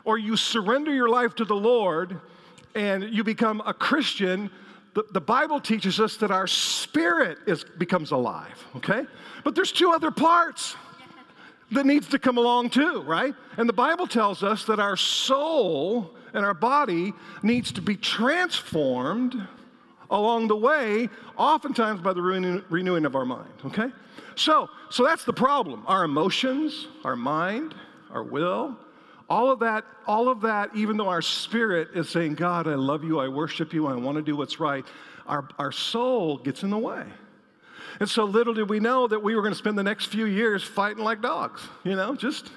or 0.08 0.18
you 0.18 0.38
surrender 0.38 0.94
your 0.94 1.10
life 1.10 1.36
to 1.36 1.44
the 1.44 1.56
Lord 1.56 2.20
and 2.76 3.04
you 3.04 3.26
become 3.26 3.62
a 3.66 3.74
Christian, 3.74 4.50
the, 4.94 5.04
the 5.12 5.20
Bible 5.20 5.60
teaches 5.60 6.00
us 6.00 6.16
that 6.18 6.32
our 6.32 6.48
spirit 6.48 7.40
is, 7.46 7.66
becomes 7.78 8.12
alive, 8.12 8.66
okay? 8.78 9.04
But 9.44 9.54
there's 9.54 9.74
two 9.74 9.92
other 9.92 10.10
parts 10.10 10.78
that 11.72 11.86
needs 11.86 12.08
to 12.08 12.20
come 12.20 12.38
along 12.38 12.70
too, 12.70 13.02
right? 13.02 13.36
And 13.58 13.68
the 13.68 13.74
Bible 13.74 14.08
tells 14.08 14.44
us 14.44 14.64
that 14.66 14.80
our 14.80 14.96
soul 14.96 16.16
and 16.34 16.46
our 16.46 16.54
body 16.54 17.14
needs 17.44 17.74
to 17.74 17.82
be 17.82 17.98
transformed 17.98 19.46
along 20.10 20.48
the 20.48 20.56
way, 20.56 21.10
oftentimes 21.38 22.02
by 22.02 22.14
the 22.14 22.22
renewing 22.22 23.06
of 23.06 23.16
our 23.16 23.26
mind, 23.26 23.54
okay? 23.66 23.92
So, 24.36 24.70
so 24.90 25.04
that's 25.04 25.26
the 25.26 25.34
problem. 25.34 25.84
Our 25.88 26.04
emotions, 26.04 26.88
our 27.04 27.16
mind, 27.16 27.76
our 28.12 28.24
will, 28.24 28.78
all 29.30 29.52
of 29.52 29.60
that, 29.60 29.84
all 30.06 30.30
of 30.30 30.42
that, 30.42 30.76
even 30.76 30.96
though 30.96 31.10
our 31.10 31.22
spirit 31.22 31.90
is 31.96 32.10
saying, 32.10 32.36
God, 32.36 32.68
I 32.68 32.76
love 32.76 33.04
you, 33.04 33.20
I 33.20 33.28
worship 33.28 33.74
you, 33.74 33.88
I 33.88 33.96
want 33.96 34.18
to 34.18 34.22
do 34.22 34.38
what's 34.38 34.60
right, 34.60 34.86
our, 35.28 35.48
our 35.60 35.72
soul 35.72 36.38
gets 36.38 36.64
in 36.64 36.70
the 36.70 36.78
way. 36.78 37.04
And 38.00 38.08
so 38.08 38.24
little 38.24 38.54
did 38.54 38.70
we 38.70 38.80
know 38.80 39.08
that 39.08 39.22
we 39.22 39.36
were 39.36 39.42
going 39.42 39.54
to 39.54 39.58
spend 39.58 39.78
the 39.78 39.84
next 39.84 40.06
few 40.06 40.26
years 40.26 40.64
fighting 40.64 41.04
like 41.04 41.22
dogs, 41.22 41.62
you 41.84 41.96
know, 41.96 42.16
just, 42.16 42.52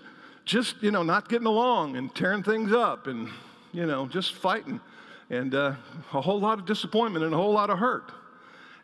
just, 0.45 0.83
you 0.83 0.91
know, 0.91 1.03
not 1.03 1.29
getting 1.29 1.47
along 1.47 1.97
and 1.97 2.15
tearing 2.15 2.43
things 2.43 2.73
up 2.73 3.07
and, 3.07 3.29
you 3.73 3.87
know, 3.87 4.07
just 4.07 4.35
fighting. 4.35 4.81
And 5.31 5.55
uh, 5.55 5.75
a 6.13 6.21
whole 6.21 6.41
lot 6.41 6.59
of 6.59 6.67
disappointment 6.67 7.25
and 7.25 7.33
a 7.33 7.37
whole 7.37 7.53
lot 7.53 7.71
of 7.71 7.79
hurt. 7.79 8.13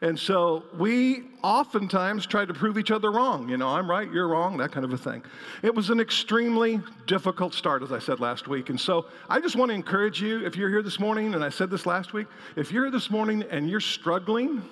And 0.02 0.18
so 0.18 0.62
we 0.78 1.24
oftentimes 1.42 2.26
try 2.26 2.44
to 2.44 2.52
prove 2.52 2.78
each 2.78 2.90
other 2.90 3.10
wrong. 3.10 3.48
You 3.48 3.56
know, 3.56 3.68
I'm 3.68 3.90
right, 3.90 4.10
you're 4.12 4.28
wrong, 4.28 4.58
that 4.58 4.70
kind 4.70 4.84
of 4.84 4.92
a 4.92 4.98
thing. 4.98 5.24
It 5.62 5.74
was 5.74 5.88
an 5.90 6.00
extremely 6.00 6.80
difficult 7.06 7.54
start, 7.54 7.82
as 7.82 7.92
I 7.92 7.98
said 7.98 8.20
last 8.20 8.46
week. 8.46 8.68
And 8.68 8.78
so 8.78 9.06
I 9.28 9.40
just 9.40 9.56
want 9.56 9.70
to 9.70 9.74
encourage 9.74 10.20
you, 10.20 10.44
if 10.44 10.54
you're 10.54 10.68
here 10.68 10.82
this 10.82 11.00
morning, 11.00 11.34
and 11.34 11.42
I 11.42 11.48
said 11.48 11.70
this 11.70 11.86
last 11.86 12.12
week, 12.12 12.26
if 12.56 12.70
you're 12.70 12.84
here 12.84 12.90
this 12.90 13.10
morning 13.10 13.42
and 13.50 13.70
you're 13.70 13.80
struggling 13.80 14.62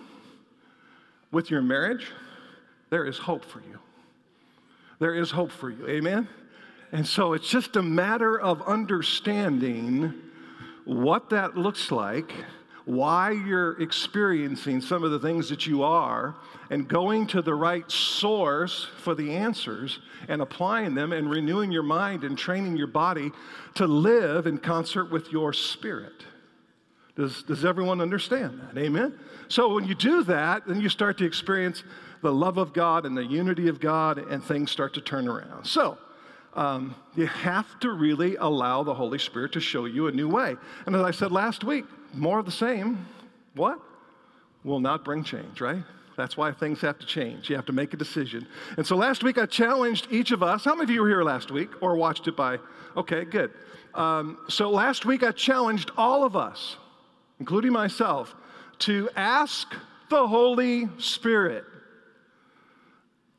with 1.33 1.51
your 1.51 1.63
marriage, 1.63 2.07
there 2.91 3.07
is 3.07 3.17
hope 3.17 3.45
for 3.45 3.61
you. 3.61 3.79
There 4.99 5.15
is 5.15 5.31
hope 5.31 5.51
for 5.51 5.71
you. 5.71 5.89
Amen? 5.89 6.29
And 6.93 7.07
so 7.07 7.33
it's 7.33 7.49
just 7.49 7.77
a 7.77 7.83
matter 7.83 8.39
of 8.39 8.63
understanding 8.63 10.15
what 10.85 11.31
that 11.31 11.57
looks 11.57 11.91
like, 11.91 12.33
why 12.85 13.31
you're 13.31 13.81
experiencing 13.81 14.81
some 14.81 15.03
of 15.05 15.11
the 15.11 15.19
things 15.19 15.49
that 15.49 15.67
you 15.67 15.83
are, 15.83 16.37
and 16.71 16.87
going 16.87 17.27
to 17.29 17.41
the 17.41 17.55
right 17.55 17.91
source 17.91 18.87
for 19.03 19.15
the 19.15 19.33
answers 19.33 20.01
and 20.29 20.43
applying 20.43 20.95
them 20.95 21.13
and 21.13 21.31
renewing 21.31 21.73
your 21.73 21.83
mind 21.83 22.25
and 22.25 22.37
training 22.37 22.77
your 22.77 22.87
body 22.87 23.31
to 23.75 23.87
live 23.87 24.47
in 24.47 24.59
concert 24.59 25.11
with 25.11 25.33
your 25.33 25.53
spirit. 25.53 26.25
Does, 27.17 27.43
does 27.45 27.65
everyone 27.65 28.01
understand 28.01 28.61
that? 28.61 28.79
Amen? 28.79 29.19
So 29.49 29.73
when 29.75 29.85
you 29.85 29.95
do 29.95 30.25
that, 30.25 30.67
then 30.67 30.81
you 30.81 30.89
start 30.89 31.17
to 31.19 31.25
experience 31.25 31.85
the 32.23 32.33
love 32.33 32.59
of 32.59 32.73
God 32.73 33.07
and 33.07 33.17
the 33.17 33.25
unity 33.25 33.69
of 33.69 33.81
God, 33.81 34.19
and 34.19 34.43
things 34.43 34.71
start 34.71 34.95
to 34.95 35.01
turn 35.01 35.29
around. 35.29 35.67
So, 35.67 35.99
um, 36.55 36.95
you 37.17 37.27
have 37.27 37.79
to 37.81 37.91
really 37.91 38.37
allow 38.37 38.83
the 38.83 38.95
Holy 38.95 39.19
Spirit 39.19 39.53
to 39.53 39.61
show 39.61 39.85
you 39.85 40.07
a 40.07 40.13
new 40.13 40.29
way. 40.29 40.57
And 40.87 40.95
as 40.95 41.03
I 41.03 41.11
said 41.11 41.33
last 41.33 41.65
week, 41.65 41.85
more 42.13 42.39
of 42.39 42.47
the 42.47 42.53
same, 42.53 43.07
what? 43.55 43.79
Will 44.63 44.81
not 44.81 45.05
bring 45.05 45.25
change, 45.25 45.61
right? 45.61 45.83
That's 46.17 46.37
why 46.37 46.53
things 46.53 46.81
have 46.81 46.99
to 47.01 47.07
change. 47.07 47.51
You 47.51 47.57
have 47.57 47.67
to 47.67 47.73
make 47.73 47.93
a 47.93 47.97
decision. 47.97 48.47
And 48.77 48.87
so 48.87 48.97
last 48.97 49.25
week 49.25 49.37
I 49.37 49.47
challenged 49.47 50.09
each 50.11 50.31
of 50.31 50.43
us. 50.43 50.65
How 50.65 50.75
many 50.75 50.85
of 50.85 50.91
you 50.91 51.03
were 51.03 51.09
here 51.09 51.25
last 51.25 51.51
week 51.51 51.71
or 51.83 51.97
watched 51.97 52.29
it 52.29 52.37
by? 52.37 52.59
Okay, 52.97 53.25
good. 53.25 53.51
Um, 53.95 54.39
so 54.49 54.71
last 54.71 55.05
week 55.05 55.23
I 55.23 55.33
challenged 55.33 55.91
all 55.97 56.25
of 56.25 56.37
us 56.37 56.77
including 57.41 57.73
myself, 57.73 58.35
to 58.79 59.09
ask 59.17 59.75
the 60.11 60.27
Holy 60.27 60.89
Spirit 60.99 61.65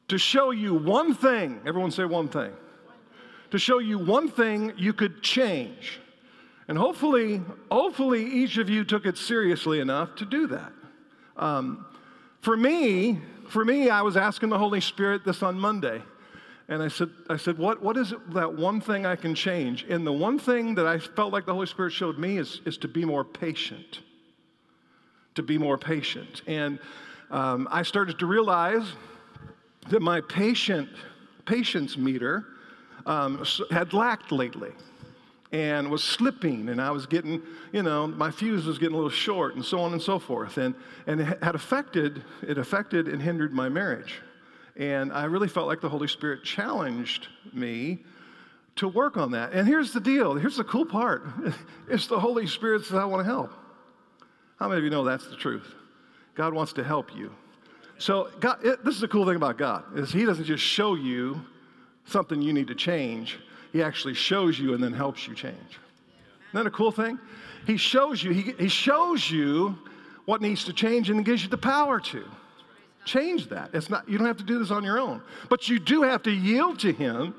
to 0.07 0.17
show 0.17 0.51
you 0.51 0.73
one 0.75 1.13
thing. 1.13 1.59
Everyone 1.65 1.91
say 1.91 2.05
one 2.05 2.27
thing. 2.27 2.51
To 3.55 3.59
show 3.59 3.79
you 3.79 3.97
one 3.97 4.27
thing 4.27 4.73
you 4.75 4.91
could 4.91 5.23
change. 5.23 6.01
And 6.67 6.77
hopefully, 6.77 7.41
hopefully 7.71 8.25
each 8.25 8.57
of 8.57 8.69
you 8.69 8.83
took 8.83 9.05
it 9.05 9.17
seriously 9.17 9.79
enough 9.79 10.13
to 10.17 10.25
do 10.25 10.47
that. 10.47 10.73
Um, 11.37 11.85
for 12.41 12.57
me, 12.57 13.21
for 13.47 13.63
me, 13.63 13.89
I 13.89 14.01
was 14.01 14.17
asking 14.17 14.49
the 14.49 14.57
Holy 14.57 14.81
Spirit 14.81 15.23
this 15.23 15.41
on 15.41 15.57
Monday. 15.57 16.01
And 16.67 16.83
I 16.83 16.89
said, 16.89 17.09
I 17.29 17.37
said, 17.37 17.57
what, 17.57 17.81
what 17.81 17.95
is 17.95 18.13
that 18.33 18.53
one 18.53 18.81
thing 18.81 19.05
I 19.05 19.15
can 19.15 19.33
change? 19.33 19.85
And 19.87 20.05
the 20.05 20.11
one 20.11 20.37
thing 20.37 20.75
that 20.75 20.85
I 20.85 20.99
felt 20.99 21.31
like 21.31 21.45
the 21.45 21.53
Holy 21.53 21.67
Spirit 21.67 21.93
showed 21.93 22.19
me 22.19 22.37
is, 22.37 22.59
is 22.65 22.77
to 22.79 22.89
be 22.89 23.05
more 23.05 23.23
patient. 23.23 24.01
To 25.35 25.43
be 25.43 25.57
more 25.57 25.77
patient. 25.77 26.41
And 26.45 26.77
um, 27.31 27.69
I 27.71 27.83
started 27.83 28.19
to 28.19 28.25
realize 28.25 28.85
that 29.87 30.01
my 30.01 30.19
patient, 30.19 30.89
patience 31.45 31.95
meter 31.95 32.47
um, 33.05 33.43
had 33.71 33.93
lacked 33.93 34.31
lately 34.31 34.71
and 35.51 35.89
was 35.89 36.03
slipping 36.03 36.69
and 36.69 36.81
i 36.81 36.89
was 36.89 37.05
getting 37.05 37.41
you 37.71 37.83
know 37.83 38.07
my 38.07 38.31
fuse 38.31 38.65
was 38.65 38.79
getting 38.79 38.95
a 38.95 38.97
little 38.97 39.09
short 39.09 39.55
and 39.55 39.63
so 39.63 39.79
on 39.79 39.93
and 39.93 40.01
so 40.01 40.17
forth 40.17 40.57
and, 40.57 40.73
and 41.05 41.21
it 41.21 41.43
had 41.43 41.53
affected 41.53 42.23
it 42.41 42.57
affected 42.57 43.07
and 43.07 43.21
hindered 43.21 43.53
my 43.53 43.69
marriage 43.69 44.21
and 44.77 45.13
I 45.13 45.25
really 45.25 45.47
felt 45.47 45.67
like 45.67 45.81
the 45.81 45.89
Holy 45.89 46.07
Spirit 46.07 46.43
challenged 46.43 47.27
me 47.53 48.03
to 48.75 48.89
work 48.89 49.15
on 49.15 49.31
that. 49.31 49.53
And 49.53 49.67
here's 49.67 49.93
the 49.93 50.01
deal 50.01 50.35
here's 50.35 50.57
the 50.57 50.63
cool 50.63 50.85
part 50.85 51.25
it's 51.89 52.07
the 52.07 52.19
Holy 52.19 52.47
Spirit 52.47 52.83
says, 52.83 52.95
I 52.95 53.05
want 53.05 53.21
to 53.21 53.31
help. 53.31 53.51
How 54.57 54.67
many 54.67 54.79
of 54.79 54.83
you 54.83 54.89
know 54.89 55.03
that's 55.03 55.27
the 55.27 55.35
truth? 55.35 55.73
God 56.33 56.53
wants 56.53 56.73
to 56.73 56.83
help 56.83 57.15
you. 57.15 57.31
So 57.97 58.29
God, 58.41 58.65
it, 58.65 58.83
this 58.83 58.95
is 58.95 59.01
the 59.01 59.07
cool 59.07 59.25
thing 59.25 59.37
about 59.37 59.57
God 59.57 59.97
is 59.97 60.11
He 60.11 60.25
doesn't 60.25 60.45
just 60.45 60.63
show 60.63 60.95
you 60.95 61.41
something 62.05 62.41
you 62.41 62.53
need 62.53 62.67
to 62.67 62.75
change. 62.75 63.39
He 63.73 63.83
actually 63.83 64.13
shows 64.13 64.59
you 64.59 64.73
and 64.73 64.83
then 64.83 64.93
helps 64.93 65.27
you 65.27 65.35
change. 65.35 65.55
Isn't 65.57 66.53
that 66.53 66.67
a 66.67 66.71
cool 66.71 66.91
thing? 66.91 67.19
He 67.67 67.77
shows 67.77 68.23
you. 68.23 68.31
He, 68.31 68.53
he 68.53 68.67
shows 68.67 69.29
you 69.29 69.77
what 70.25 70.41
needs 70.41 70.63
to 70.65 70.73
change 70.73 71.09
and 71.09 71.25
gives 71.25 71.43
you 71.43 71.49
the 71.49 71.57
power 71.57 71.99
to 71.99 72.23
change 73.05 73.49
that. 73.49 73.69
It's 73.73 73.89
not, 73.89 74.07
you 74.09 74.17
don't 74.17 74.27
have 74.27 74.37
to 74.37 74.43
do 74.43 74.59
this 74.59 74.71
on 74.71 74.83
your 74.83 74.99
own. 74.99 75.21
But 75.49 75.69
you 75.69 75.79
do 75.79 76.01
have 76.01 76.23
to 76.23 76.31
yield 76.31 76.79
to 76.79 76.91
Him, 76.91 77.35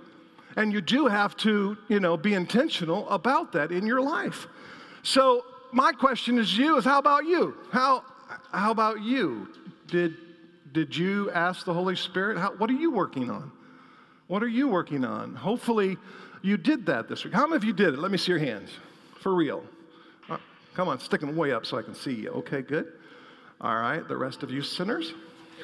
and 0.56 0.72
you 0.72 0.80
do 0.80 1.06
have 1.06 1.36
to, 1.38 1.76
you 1.88 2.00
know, 2.00 2.16
be 2.16 2.34
intentional 2.34 3.08
about 3.08 3.52
that 3.52 3.72
in 3.72 3.86
your 3.86 4.00
life. 4.00 4.46
So 5.02 5.44
my 5.72 5.92
question 5.92 6.38
is 6.38 6.56
you 6.56 6.78
is 6.78 6.84
how 6.84 6.98
about 6.98 7.24
you? 7.24 7.56
How, 7.72 8.04
how 8.52 8.70
about 8.70 9.02
you? 9.02 9.48
Did, 9.88 10.16
did 10.72 10.96
you 10.96 11.30
ask 11.32 11.64
the 11.64 11.74
Holy 11.74 11.96
Spirit? 11.96 12.38
How, 12.38 12.52
what 12.52 12.70
are 12.70 12.74
you 12.74 12.90
working 12.90 13.30
on? 13.30 13.52
What 14.26 14.42
are 14.42 14.48
you 14.48 14.68
working 14.68 15.04
on? 15.04 15.34
Hopefully 15.34 15.96
you 16.42 16.56
did 16.56 16.86
that 16.86 17.08
this 17.08 17.24
week. 17.24 17.34
How 17.34 17.46
many 17.46 17.56
of 17.56 17.64
you 17.64 17.72
did 17.72 17.94
it? 17.94 17.98
Let 17.98 18.10
me 18.10 18.18
see 18.18 18.32
your 18.32 18.38
hands. 18.38 18.70
For 19.20 19.34
real. 19.34 19.64
Uh, 20.28 20.38
come 20.74 20.88
on, 20.88 20.98
stick 20.98 21.20
them 21.20 21.36
way 21.36 21.52
up 21.52 21.66
so 21.66 21.78
I 21.78 21.82
can 21.82 21.94
see 21.94 22.14
you. 22.14 22.30
Okay, 22.30 22.62
good. 22.62 22.92
All 23.60 23.76
right, 23.76 24.06
the 24.06 24.16
rest 24.16 24.42
of 24.42 24.50
you 24.50 24.62
sinners. 24.62 25.14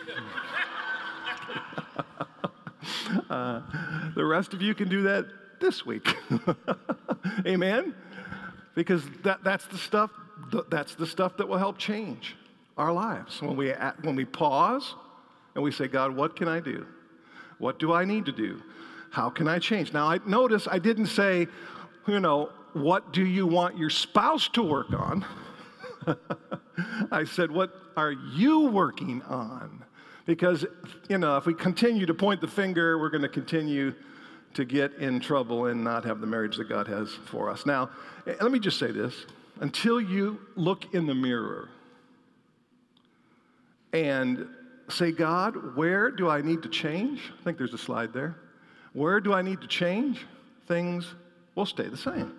uh, 3.31 3.61
the 4.14 4.25
rest 4.25 4.54
of 4.54 4.62
you 4.62 4.75
can 4.75 4.88
do 4.88 5.02
that 5.02 5.26
this 5.61 5.85
week. 5.85 6.16
Amen? 7.47 7.95
Because 8.75 9.04
that, 9.23 9.45
that's 9.45 9.66
the 9.66 9.78
stuff 9.78 10.11
that's 10.69 10.95
the 10.95 11.07
stuff 11.07 11.37
that 11.38 11.49
will 11.49 11.59
help 11.59 11.78
change 11.78 12.37
our 12.76 12.92
lives. 12.92 13.40
When 13.40 13.57
we, 13.57 13.73
when 14.02 14.16
we 14.16 14.25
pause 14.25 14.95
and 15.54 15.62
we 15.62 15.71
say, 15.71 15.88
God, 15.88 16.14
what 16.14 16.37
can 16.37 16.49
I 16.49 16.61
do? 16.61 16.87
What 17.62 17.78
do 17.78 17.92
I 17.92 18.04
need 18.04 18.26
to 18.26 18.33
do? 18.33 18.61
How 19.12 19.31
can 19.31 19.47
I 19.47 19.61
change? 19.61 19.92
Now, 19.92 20.09
I 20.09 20.19
notice 20.26 20.66
I 20.69 20.81
didn't 20.81 21.07
say, 21.07 21.47
you 22.09 22.19
know, 22.19 22.50
what 22.73 23.12
do 23.12 23.25
you 23.25 23.47
want 23.47 23.78
your 23.78 23.88
spouse 23.88 24.49
to 24.54 24.64
work 24.64 24.92
on? 24.92 25.25
I 27.12 27.23
said, 27.23 27.52
what 27.52 27.73
are 27.97 28.11
you 28.11 28.66
working 28.66 29.23
on? 29.23 29.85
Because, 30.26 30.66
you 31.09 31.19
know, 31.19 31.37
if 31.37 31.47
we 31.47 31.54
continue 31.54 32.04
to 32.04 32.14
point 32.14 32.40
the 32.40 32.49
finger, 32.49 32.99
we're 32.99 33.11
going 33.11 33.23
to 33.23 33.28
continue 33.28 33.95
to 34.54 34.64
get 34.64 34.95
in 34.95 35.21
trouble 35.21 35.66
and 35.66 35.85
not 35.85 36.04
have 36.04 36.21
the 36.21 36.26
marriage 36.26 36.57
that 36.57 36.69
God 36.69 36.88
has 36.88 37.12
for 37.26 37.49
us. 37.49 37.64
Now, 37.64 37.90
eh, 38.26 38.35
let 38.40 38.50
me 38.50 38.59
just 38.59 38.81
say 38.81 38.90
this 38.90 39.14
until 39.61 40.00
you 40.00 40.40
look 40.57 40.92
in 40.95 41.07
the 41.07 41.14
mirror 41.14 41.69
and 43.92 44.49
say, 44.89 45.12
God, 45.12 45.77
where 45.77 46.11
do 46.11 46.29
I 46.29 46.43
need 46.43 46.62
to 46.62 46.69
change? 46.69 47.21
I 47.39 47.43
think 47.45 47.59
there's 47.59 47.75
a 47.75 47.79
slide 47.79 48.12
there. 48.12 48.37
Where 48.93 49.21
do 49.21 49.33
I 49.33 49.43
need 49.43 49.61
to 49.62 49.67
change? 49.67 50.27
Things 50.69 51.07
will 51.55 51.67
stay 51.67 51.89
the 51.89 51.97
same. 51.97 52.35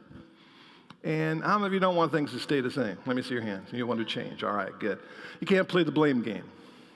And 1.04 1.44
how 1.44 1.58
many 1.58 1.68
of 1.68 1.74
you 1.74 1.80
don't 1.80 1.96
want 1.96 2.12
things 2.12 2.32
to 2.32 2.40
stay 2.40 2.62
the 2.62 2.72
same? 2.72 2.98
Let 3.06 3.16
me 3.16 3.22
see 3.22 3.34
your 3.34 3.44
hands. 3.44 3.70
You 3.72 3.86
want 3.86 4.00
to 4.00 4.06
change. 4.06 4.44
All 4.44 4.54
right, 4.54 4.78
good. 4.80 5.00
You 5.42 5.48
can't 5.48 5.68
play 5.68 5.84
the 5.84 5.92
blame 5.92 6.22
game. 6.22 6.46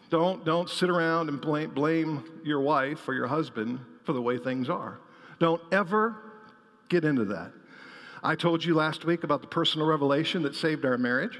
Don't, 0.09 0.45
don't 0.45 0.69
sit 0.69 0.89
around 0.89 1.27
and 1.27 1.41
blame, 1.41 1.71
blame 1.71 2.23
your 2.43 2.61
wife 2.61 3.07
or 3.07 3.13
your 3.13 3.27
husband 3.27 3.79
for 4.05 4.13
the 4.13 4.21
way 4.21 4.37
things 4.37 4.69
are. 4.69 4.99
Don't 5.39 5.61
ever 5.73 6.15
get 6.87 7.03
into 7.03 7.25
that. 7.25 7.51
I 8.23 8.35
told 8.35 8.63
you 8.63 8.73
last 8.73 9.03
week 9.03 9.23
about 9.23 9.41
the 9.41 9.47
personal 9.47 9.85
revelation 9.85 10.43
that 10.43 10.55
saved 10.55 10.85
our 10.85 10.97
marriage. 10.97 11.39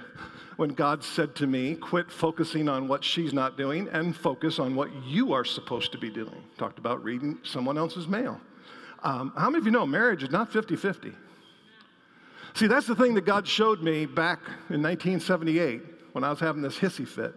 When 0.58 0.70
God 0.70 1.04
said 1.04 1.36
to 1.36 1.48
me, 1.48 1.76
quit 1.76 2.12
focusing 2.12 2.68
on 2.68 2.88
what 2.88 3.04
she's 3.04 3.32
not 3.32 3.58
doing 3.58 3.88
and 3.90 4.16
focus 4.16 4.60
on 4.60 4.76
what 4.76 4.90
you 5.06 5.32
are 5.32 5.46
supposed 5.46 5.92
to 5.92 5.98
be 5.98 6.10
doing. 6.10 6.44
Talked 6.58 6.80
about 6.80 7.04
reading 7.04 7.38
someone 7.44 7.78
else's 7.78 8.08
mail. 8.08 8.42
Um, 9.04 9.32
how 9.38 9.50
many 9.50 9.60
of 9.60 9.66
you 9.66 9.72
know 9.72 9.86
marriage 9.86 10.24
is 10.24 10.32
not 10.32 10.52
50 10.52 10.76
50? 10.76 11.12
See, 12.56 12.66
that's 12.66 12.88
the 12.88 12.96
thing 12.96 13.14
that 13.14 13.26
God 13.26 13.48
showed 13.48 13.84
me 13.84 14.08
back 14.08 14.40
in 14.70 14.82
1978 14.82 15.82
when 16.14 16.24
I 16.24 16.32
was 16.32 16.40
having 16.40 16.64
this 16.64 16.76
hissy 16.76 17.08
fit 17.08 17.36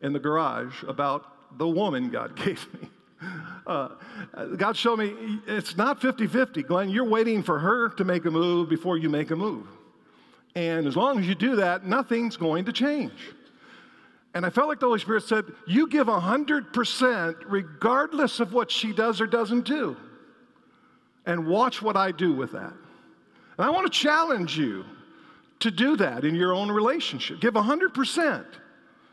in 0.00 0.14
the 0.14 0.18
garage 0.18 0.82
about 0.88 1.58
the 1.58 1.68
woman 1.68 2.08
God 2.08 2.34
gave 2.44 2.66
me. 2.72 2.88
Uh, 3.66 3.90
God 4.56 4.76
showed 4.76 4.98
me 4.98 5.40
it's 5.46 5.76
not 5.76 6.00
50 6.00 6.26
50. 6.26 6.62
Glenn, 6.62 6.88
you're 6.88 7.04
waiting 7.04 7.42
for 7.42 7.58
her 7.58 7.90
to 7.90 8.04
make 8.04 8.24
a 8.24 8.30
move 8.30 8.70
before 8.70 8.96
you 8.96 9.10
make 9.10 9.30
a 9.30 9.36
move. 9.36 9.66
And 10.54 10.86
as 10.86 10.96
long 10.96 11.18
as 11.18 11.26
you 11.26 11.34
do 11.34 11.56
that, 11.56 11.84
nothing's 11.84 12.36
going 12.36 12.64
to 12.66 12.72
change. 12.72 13.12
And 14.34 14.44
I 14.44 14.50
felt 14.50 14.68
like 14.68 14.80
the 14.80 14.86
Holy 14.86 14.98
Spirit 14.98 15.22
said, 15.22 15.44
You 15.66 15.88
give 15.88 16.08
100% 16.08 17.36
regardless 17.46 18.40
of 18.40 18.52
what 18.52 18.70
she 18.70 18.92
does 18.92 19.20
or 19.20 19.26
doesn't 19.26 19.64
do. 19.64 19.96
And 21.26 21.46
watch 21.46 21.80
what 21.80 21.96
I 21.96 22.10
do 22.10 22.32
with 22.32 22.52
that. 22.52 22.72
And 23.56 23.66
I 23.66 23.70
want 23.70 23.90
to 23.90 23.98
challenge 23.98 24.58
you 24.58 24.84
to 25.60 25.70
do 25.70 25.96
that 25.96 26.24
in 26.24 26.34
your 26.34 26.52
own 26.52 26.70
relationship. 26.70 27.40
Give 27.40 27.54
100%. 27.54 28.44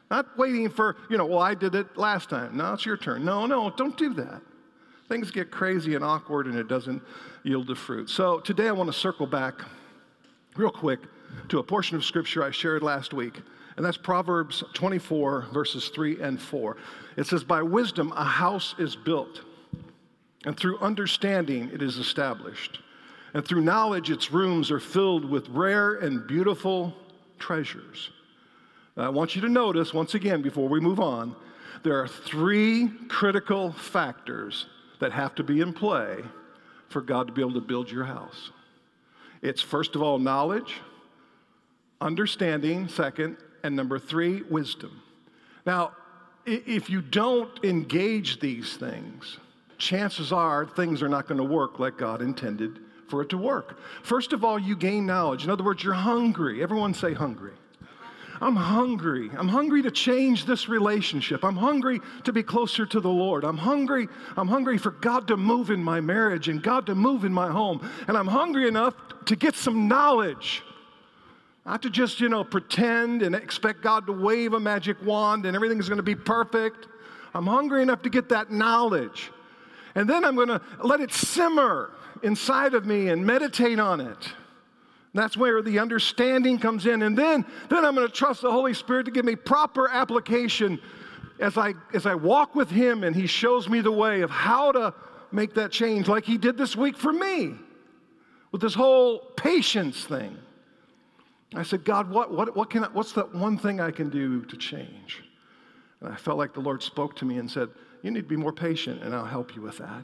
Not 0.09 0.37
waiting 0.37 0.69
for, 0.69 0.97
you 1.09 1.17
know, 1.17 1.25
well, 1.25 1.39
I 1.39 1.53
did 1.53 1.73
it 1.75 1.95
last 1.95 2.29
time. 2.29 2.57
Now 2.57 2.73
it's 2.73 2.85
your 2.85 2.97
turn. 2.97 3.23
No, 3.23 3.45
no, 3.45 3.69
don't 3.69 3.95
do 3.95 4.13
that. 4.15 4.41
Things 5.07 5.31
get 5.31 5.51
crazy 5.51 5.95
and 5.95 6.03
awkward 6.03 6.47
and 6.47 6.57
it 6.57 6.67
doesn't 6.67 7.01
yield 7.43 7.67
the 7.67 7.75
fruit. 7.75 8.09
So 8.09 8.39
today 8.39 8.67
I 8.67 8.71
want 8.71 8.91
to 8.91 8.97
circle 8.97 9.27
back 9.27 9.61
real 10.55 10.71
quick 10.71 10.99
to 11.49 11.59
a 11.59 11.63
portion 11.63 11.95
of 11.95 12.05
scripture 12.05 12.43
I 12.43 12.51
shared 12.51 12.83
last 12.83 13.13
week. 13.13 13.41
And 13.77 13.85
that's 13.85 13.97
Proverbs 13.97 14.63
24, 14.73 15.47
verses 15.53 15.89
3 15.89 16.21
and 16.21 16.41
4. 16.41 16.77
It 17.17 17.25
says, 17.25 17.43
By 17.43 17.61
wisdom 17.61 18.11
a 18.15 18.23
house 18.23 18.75
is 18.77 18.95
built, 18.95 19.41
and 20.45 20.57
through 20.57 20.79
understanding 20.79 21.69
it 21.73 21.81
is 21.81 21.97
established. 21.97 22.79
And 23.33 23.45
through 23.45 23.61
knowledge, 23.61 24.11
its 24.11 24.31
rooms 24.31 24.71
are 24.71 24.79
filled 24.79 25.23
with 25.23 25.47
rare 25.49 25.95
and 25.95 26.27
beautiful 26.27 26.93
treasures. 27.39 28.09
Now, 28.97 29.03
I 29.03 29.09
want 29.09 29.35
you 29.35 29.41
to 29.41 29.49
notice, 29.49 29.93
once 29.93 30.15
again, 30.15 30.41
before 30.41 30.67
we 30.67 30.79
move 30.79 30.99
on, 30.99 31.35
there 31.83 31.99
are 31.99 32.07
three 32.07 32.91
critical 33.07 33.71
factors 33.71 34.67
that 34.99 35.11
have 35.11 35.33
to 35.35 35.43
be 35.43 35.61
in 35.61 35.73
play 35.73 36.19
for 36.89 37.01
God 37.01 37.27
to 37.27 37.33
be 37.33 37.41
able 37.41 37.53
to 37.53 37.61
build 37.61 37.89
your 37.89 38.03
house. 38.03 38.51
It's 39.41 39.61
first 39.61 39.95
of 39.95 40.01
all 40.01 40.19
knowledge, 40.19 40.75
understanding, 42.01 42.87
second, 42.87 43.37
and 43.63 43.75
number 43.75 43.99
three, 43.99 44.41
wisdom. 44.43 45.01
Now, 45.65 45.91
if 46.45 46.89
you 46.89 47.01
don't 47.01 47.63
engage 47.63 48.39
these 48.39 48.75
things, 48.75 49.37
chances 49.77 50.31
are 50.31 50.65
things 50.65 51.01
are 51.01 51.09
not 51.09 51.27
going 51.27 51.37
to 51.37 51.43
work 51.43 51.79
like 51.79 51.97
God 51.97 52.21
intended 52.21 52.79
for 53.07 53.21
it 53.21 53.29
to 53.29 53.37
work. 53.37 53.77
First 54.03 54.33
of 54.33 54.43
all, 54.43 54.57
you 54.57 54.75
gain 54.75 55.05
knowledge. 55.05 55.43
In 55.43 55.51
other 55.51 55.63
words, 55.63 55.83
you're 55.83 55.93
hungry. 55.93 56.63
Everyone 56.63 56.93
say 56.93 57.13
hungry. 57.13 57.53
I'm 58.41 58.55
hungry. 58.55 59.29
I'm 59.37 59.47
hungry 59.47 59.83
to 59.83 59.91
change 59.91 60.45
this 60.45 60.67
relationship. 60.67 61.45
I'm 61.45 61.55
hungry 61.55 61.99
to 62.23 62.33
be 62.33 62.41
closer 62.41 62.87
to 62.87 62.99
the 62.99 63.09
Lord. 63.09 63.43
I'm 63.43 63.57
hungry. 63.57 64.07
I'm 64.35 64.47
hungry 64.47 64.79
for 64.79 64.91
God 64.91 65.27
to 65.27 65.37
move 65.37 65.69
in 65.69 65.83
my 65.83 66.01
marriage 66.01 66.47
and 66.47 66.63
God 66.63 66.87
to 66.87 66.95
move 66.95 67.23
in 67.23 67.31
my 67.31 67.49
home. 67.49 67.87
And 68.07 68.17
I'm 68.17 68.27
hungry 68.27 68.67
enough 68.67 68.95
to 69.25 69.35
get 69.35 69.55
some 69.55 69.87
knowledge. 69.87 70.63
Not 71.65 71.83
to 71.83 71.89
just, 71.89 72.19
you 72.19 72.29
know, 72.29 72.43
pretend 72.43 73.21
and 73.21 73.35
expect 73.35 73.81
God 73.81 74.07
to 74.07 74.13
wave 74.13 74.53
a 74.53 74.59
magic 74.59 74.97
wand 75.03 75.45
and 75.45 75.55
everything's 75.55 75.87
going 75.87 75.97
to 75.97 76.03
be 76.03 76.15
perfect. 76.15 76.87
I'm 77.33 77.45
hungry 77.45 77.81
enough 77.81 78.01
to 78.01 78.09
get 78.09 78.29
that 78.29 78.51
knowledge. 78.51 79.31
And 79.95 80.09
then 80.09 80.25
I'm 80.25 80.35
going 80.35 80.47
to 80.47 80.61
let 80.83 81.01
it 81.01 81.11
simmer 81.11 81.91
inside 82.23 82.73
of 82.73 82.85
me 82.85 83.09
and 83.09 83.25
meditate 83.25 83.79
on 83.79 84.01
it. 84.01 84.33
That's 85.13 85.35
where 85.35 85.61
the 85.61 85.79
understanding 85.79 86.57
comes 86.57 86.85
in. 86.85 87.01
And 87.03 87.17
then, 87.17 87.45
then 87.69 87.85
I'm 87.85 87.95
going 87.95 88.07
to 88.07 88.13
trust 88.13 88.41
the 88.41 88.51
Holy 88.51 88.73
Spirit 88.73 89.05
to 89.05 89.11
give 89.11 89.25
me 89.25 89.35
proper 89.35 89.89
application 89.89 90.79
as 91.39 91.57
I, 91.57 91.73
as 91.93 92.05
I 92.05 92.15
walk 92.15 92.55
with 92.55 92.69
Him 92.69 93.03
and 93.03 93.15
He 93.15 93.27
shows 93.27 93.67
me 93.67 93.81
the 93.81 93.91
way 93.91 94.21
of 94.21 94.29
how 94.29 94.71
to 94.71 94.93
make 95.31 95.53
that 95.55 95.71
change, 95.71 96.07
like 96.07 96.23
He 96.23 96.37
did 96.37 96.57
this 96.57 96.75
week 96.75 96.97
for 96.97 97.11
me 97.11 97.55
with 98.51 98.61
this 98.61 98.73
whole 98.73 99.19
patience 99.35 100.05
thing. 100.05 100.37
I 101.53 101.63
said, 101.63 101.83
God, 101.83 102.09
what, 102.09 102.31
what, 102.31 102.55
what 102.55 102.69
can 102.69 102.85
I, 102.85 102.87
what's 102.89 103.11
that 103.13 103.33
one 103.35 103.57
thing 103.57 103.81
I 103.81 103.91
can 103.91 104.09
do 104.09 104.43
to 104.45 104.57
change? 104.57 105.21
And 105.99 106.11
I 106.11 106.15
felt 106.15 106.37
like 106.37 106.53
the 106.53 106.61
Lord 106.61 106.81
spoke 106.81 107.15
to 107.17 107.25
me 107.25 107.37
and 107.37 107.49
said, 107.49 107.69
You 108.01 108.11
need 108.11 108.21
to 108.21 108.27
be 108.27 108.37
more 108.37 108.53
patient, 108.53 109.03
and 109.03 109.13
I'll 109.13 109.25
help 109.25 109.55
you 109.55 109.61
with 109.61 109.77
that. 109.79 110.03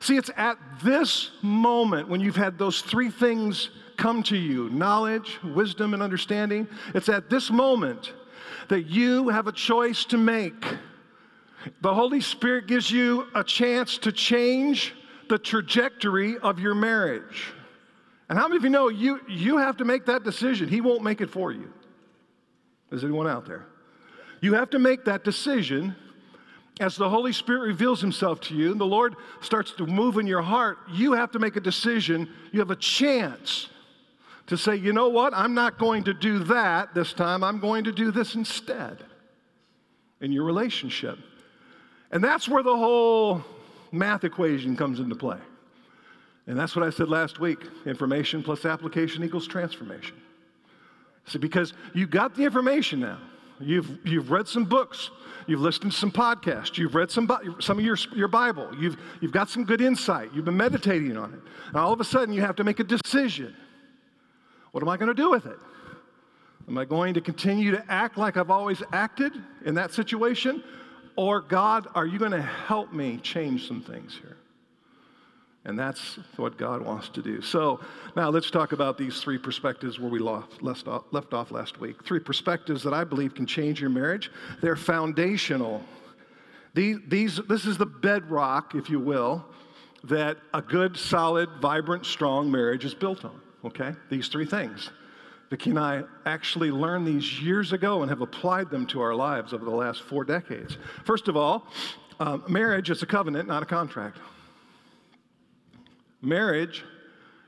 See, 0.00 0.16
it's 0.16 0.30
at 0.36 0.58
this 0.82 1.30
moment 1.42 2.08
when 2.08 2.20
you've 2.20 2.36
had 2.36 2.58
those 2.58 2.82
three 2.82 3.10
things 3.10 3.70
come 3.96 4.22
to 4.24 4.36
you 4.36 4.68
knowledge, 4.70 5.38
wisdom, 5.42 5.94
and 5.94 6.02
understanding 6.02 6.68
it's 6.94 7.08
at 7.08 7.30
this 7.30 7.50
moment 7.50 8.12
that 8.68 8.86
you 8.86 9.28
have 9.28 9.46
a 9.46 9.52
choice 9.52 10.04
to 10.06 10.18
make. 10.18 10.64
The 11.80 11.94
Holy 11.94 12.20
Spirit 12.20 12.66
gives 12.66 12.90
you 12.90 13.26
a 13.34 13.42
chance 13.42 13.98
to 13.98 14.12
change 14.12 14.94
the 15.28 15.38
trajectory 15.38 16.38
of 16.38 16.60
your 16.60 16.74
marriage. 16.74 17.52
And 18.28 18.38
how 18.38 18.48
many 18.48 18.56
of 18.56 18.64
you 18.64 18.70
know 18.70 18.88
you, 18.88 19.20
you 19.28 19.58
have 19.58 19.76
to 19.78 19.84
make 19.84 20.06
that 20.06 20.24
decision? 20.24 20.68
He 20.68 20.80
won't 20.80 21.02
make 21.02 21.20
it 21.20 21.30
for 21.30 21.52
you. 21.52 21.72
Is 22.90 23.04
anyone 23.04 23.28
out 23.28 23.46
there? 23.46 23.66
You 24.40 24.54
have 24.54 24.70
to 24.70 24.78
make 24.78 25.04
that 25.04 25.24
decision 25.24 25.94
as 26.80 26.96
the 26.96 27.08
Holy 27.08 27.32
Spirit 27.32 27.66
reveals 27.66 28.00
Himself 28.00 28.40
to 28.42 28.54
you 28.54 28.70
and 28.70 28.80
the 28.80 28.86
Lord 28.86 29.16
starts 29.40 29.72
to 29.72 29.86
move 29.86 30.18
in 30.18 30.26
your 30.26 30.42
heart. 30.42 30.78
You 30.92 31.12
have 31.14 31.30
to 31.32 31.38
make 31.38 31.56
a 31.56 31.60
decision. 31.60 32.28
You 32.52 32.60
have 32.60 32.70
a 32.70 32.76
chance 32.76 33.68
to 34.48 34.56
say, 34.56 34.76
you 34.76 34.92
know 34.92 35.08
what? 35.08 35.34
I'm 35.34 35.54
not 35.54 35.78
going 35.78 36.04
to 36.04 36.14
do 36.14 36.40
that 36.44 36.94
this 36.94 37.12
time. 37.12 37.42
I'm 37.42 37.60
going 37.60 37.84
to 37.84 37.92
do 37.92 38.10
this 38.10 38.34
instead 38.34 38.98
in 40.20 40.32
your 40.32 40.44
relationship. 40.44 41.18
And 42.10 42.22
that's 42.22 42.48
where 42.48 42.62
the 42.62 42.76
whole 42.76 43.42
math 43.90 44.24
equation 44.24 44.76
comes 44.76 45.00
into 45.00 45.16
play. 45.16 45.38
And 46.46 46.58
that's 46.58 46.76
what 46.76 46.84
I 46.84 46.90
said 46.90 47.08
last 47.08 47.40
week 47.40 47.58
information 47.86 48.42
plus 48.42 48.64
application 48.64 49.24
equals 49.24 49.46
transformation. 49.46 50.16
See, 51.26 51.38
because 51.38 51.72
you 51.92 52.06
got 52.06 52.34
the 52.34 52.44
information 52.44 53.00
now. 53.00 53.18
You've, 53.58 53.98
you've 54.04 54.30
read 54.30 54.46
some 54.46 54.64
books. 54.64 55.10
You've 55.46 55.60
listened 55.60 55.92
to 55.92 55.96
some 55.96 56.12
podcasts. 56.12 56.76
You've 56.76 56.94
read 56.94 57.10
some, 57.10 57.30
some 57.58 57.78
of 57.78 57.84
your, 57.84 57.96
your 58.14 58.28
Bible. 58.28 58.68
You've, 58.78 58.96
you've 59.20 59.32
got 59.32 59.48
some 59.48 59.64
good 59.64 59.80
insight. 59.80 60.30
You've 60.34 60.44
been 60.44 60.56
meditating 60.56 61.16
on 61.16 61.32
it. 61.32 61.40
And 61.68 61.76
all 61.76 61.92
of 61.92 62.00
a 62.00 62.04
sudden, 62.04 62.34
you 62.34 62.42
have 62.42 62.56
to 62.56 62.64
make 62.64 62.80
a 62.80 62.84
decision. 62.84 63.56
What 64.72 64.82
am 64.82 64.88
I 64.88 64.96
going 64.96 65.08
to 65.08 65.14
do 65.14 65.30
with 65.30 65.46
it? 65.46 65.58
Am 66.68 66.76
I 66.76 66.84
going 66.84 67.14
to 67.14 67.20
continue 67.20 67.70
to 67.70 67.84
act 67.88 68.18
like 68.18 68.36
I've 68.36 68.50
always 68.50 68.82
acted 68.92 69.32
in 69.64 69.74
that 69.76 69.94
situation? 69.94 70.62
Or, 71.16 71.40
God, 71.40 71.88
are 71.94 72.06
you 72.06 72.18
going 72.18 72.32
to 72.32 72.42
help 72.42 72.92
me 72.92 73.18
change 73.18 73.66
some 73.66 73.80
things 73.80 74.18
here? 74.20 74.36
And 75.66 75.78
that's 75.78 76.18
what 76.36 76.56
God 76.56 76.80
wants 76.80 77.10
to 77.10 77.20
do. 77.20 77.42
So 77.42 77.80
now 78.16 78.30
let's 78.30 78.50
talk 78.50 78.72
about 78.72 78.96
these 78.96 79.20
three 79.20 79.36
perspectives 79.36 79.98
where 79.98 80.10
we 80.10 80.18
left, 80.18 80.62
off, 80.88 81.04
left 81.10 81.34
off 81.34 81.50
last 81.50 81.78
week. 81.78 82.02
Three 82.04 82.20
perspectives 82.20 82.82
that 82.84 82.94
I 82.94 83.04
believe 83.04 83.34
can 83.34 83.46
change 83.46 83.80
your 83.80 83.90
marriage. 83.90 84.30
They're 84.62 84.76
foundational. 84.76 85.82
These, 86.72 86.98
these, 87.08 87.40
this 87.48 87.66
is 87.66 87.76
the 87.76 87.86
bedrock, 87.86 88.74
if 88.74 88.88
you 88.88 89.00
will, 89.00 89.44
that 90.04 90.38
a 90.54 90.62
good, 90.62 90.96
solid, 90.96 91.50
vibrant, 91.60 92.06
strong 92.06 92.50
marriage 92.50 92.84
is 92.84 92.94
built 92.94 93.24
on 93.24 93.40
okay? 93.66 93.94
These 94.08 94.28
three 94.28 94.46
things. 94.46 94.90
Vicki 95.50 95.70
and 95.70 95.78
I 95.78 96.02
actually 96.24 96.70
learned 96.70 97.06
these 97.06 97.40
years 97.40 97.72
ago 97.72 98.02
and 98.02 98.10
have 98.10 98.20
applied 98.20 98.70
them 98.70 98.86
to 98.88 99.00
our 99.00 99.14
lives 99.14 99.52
over 99.52 99.64
the 99.64 99.70
last 99.70 100.02
four 100.02 100.24
decades. 100.24 100.76
First 101.04 101.28
of 101.28 101.36
all, 101.36 101.68
um, 102.18 102.42
marriage 102.48 102.90
is 102.90 103.02
a 103.02 103.06
covenant, 103.06 103.46
not 103.46 103.62
a 103.62 103.66
contract. 103.66 104.18
Marriage 106.26 106.84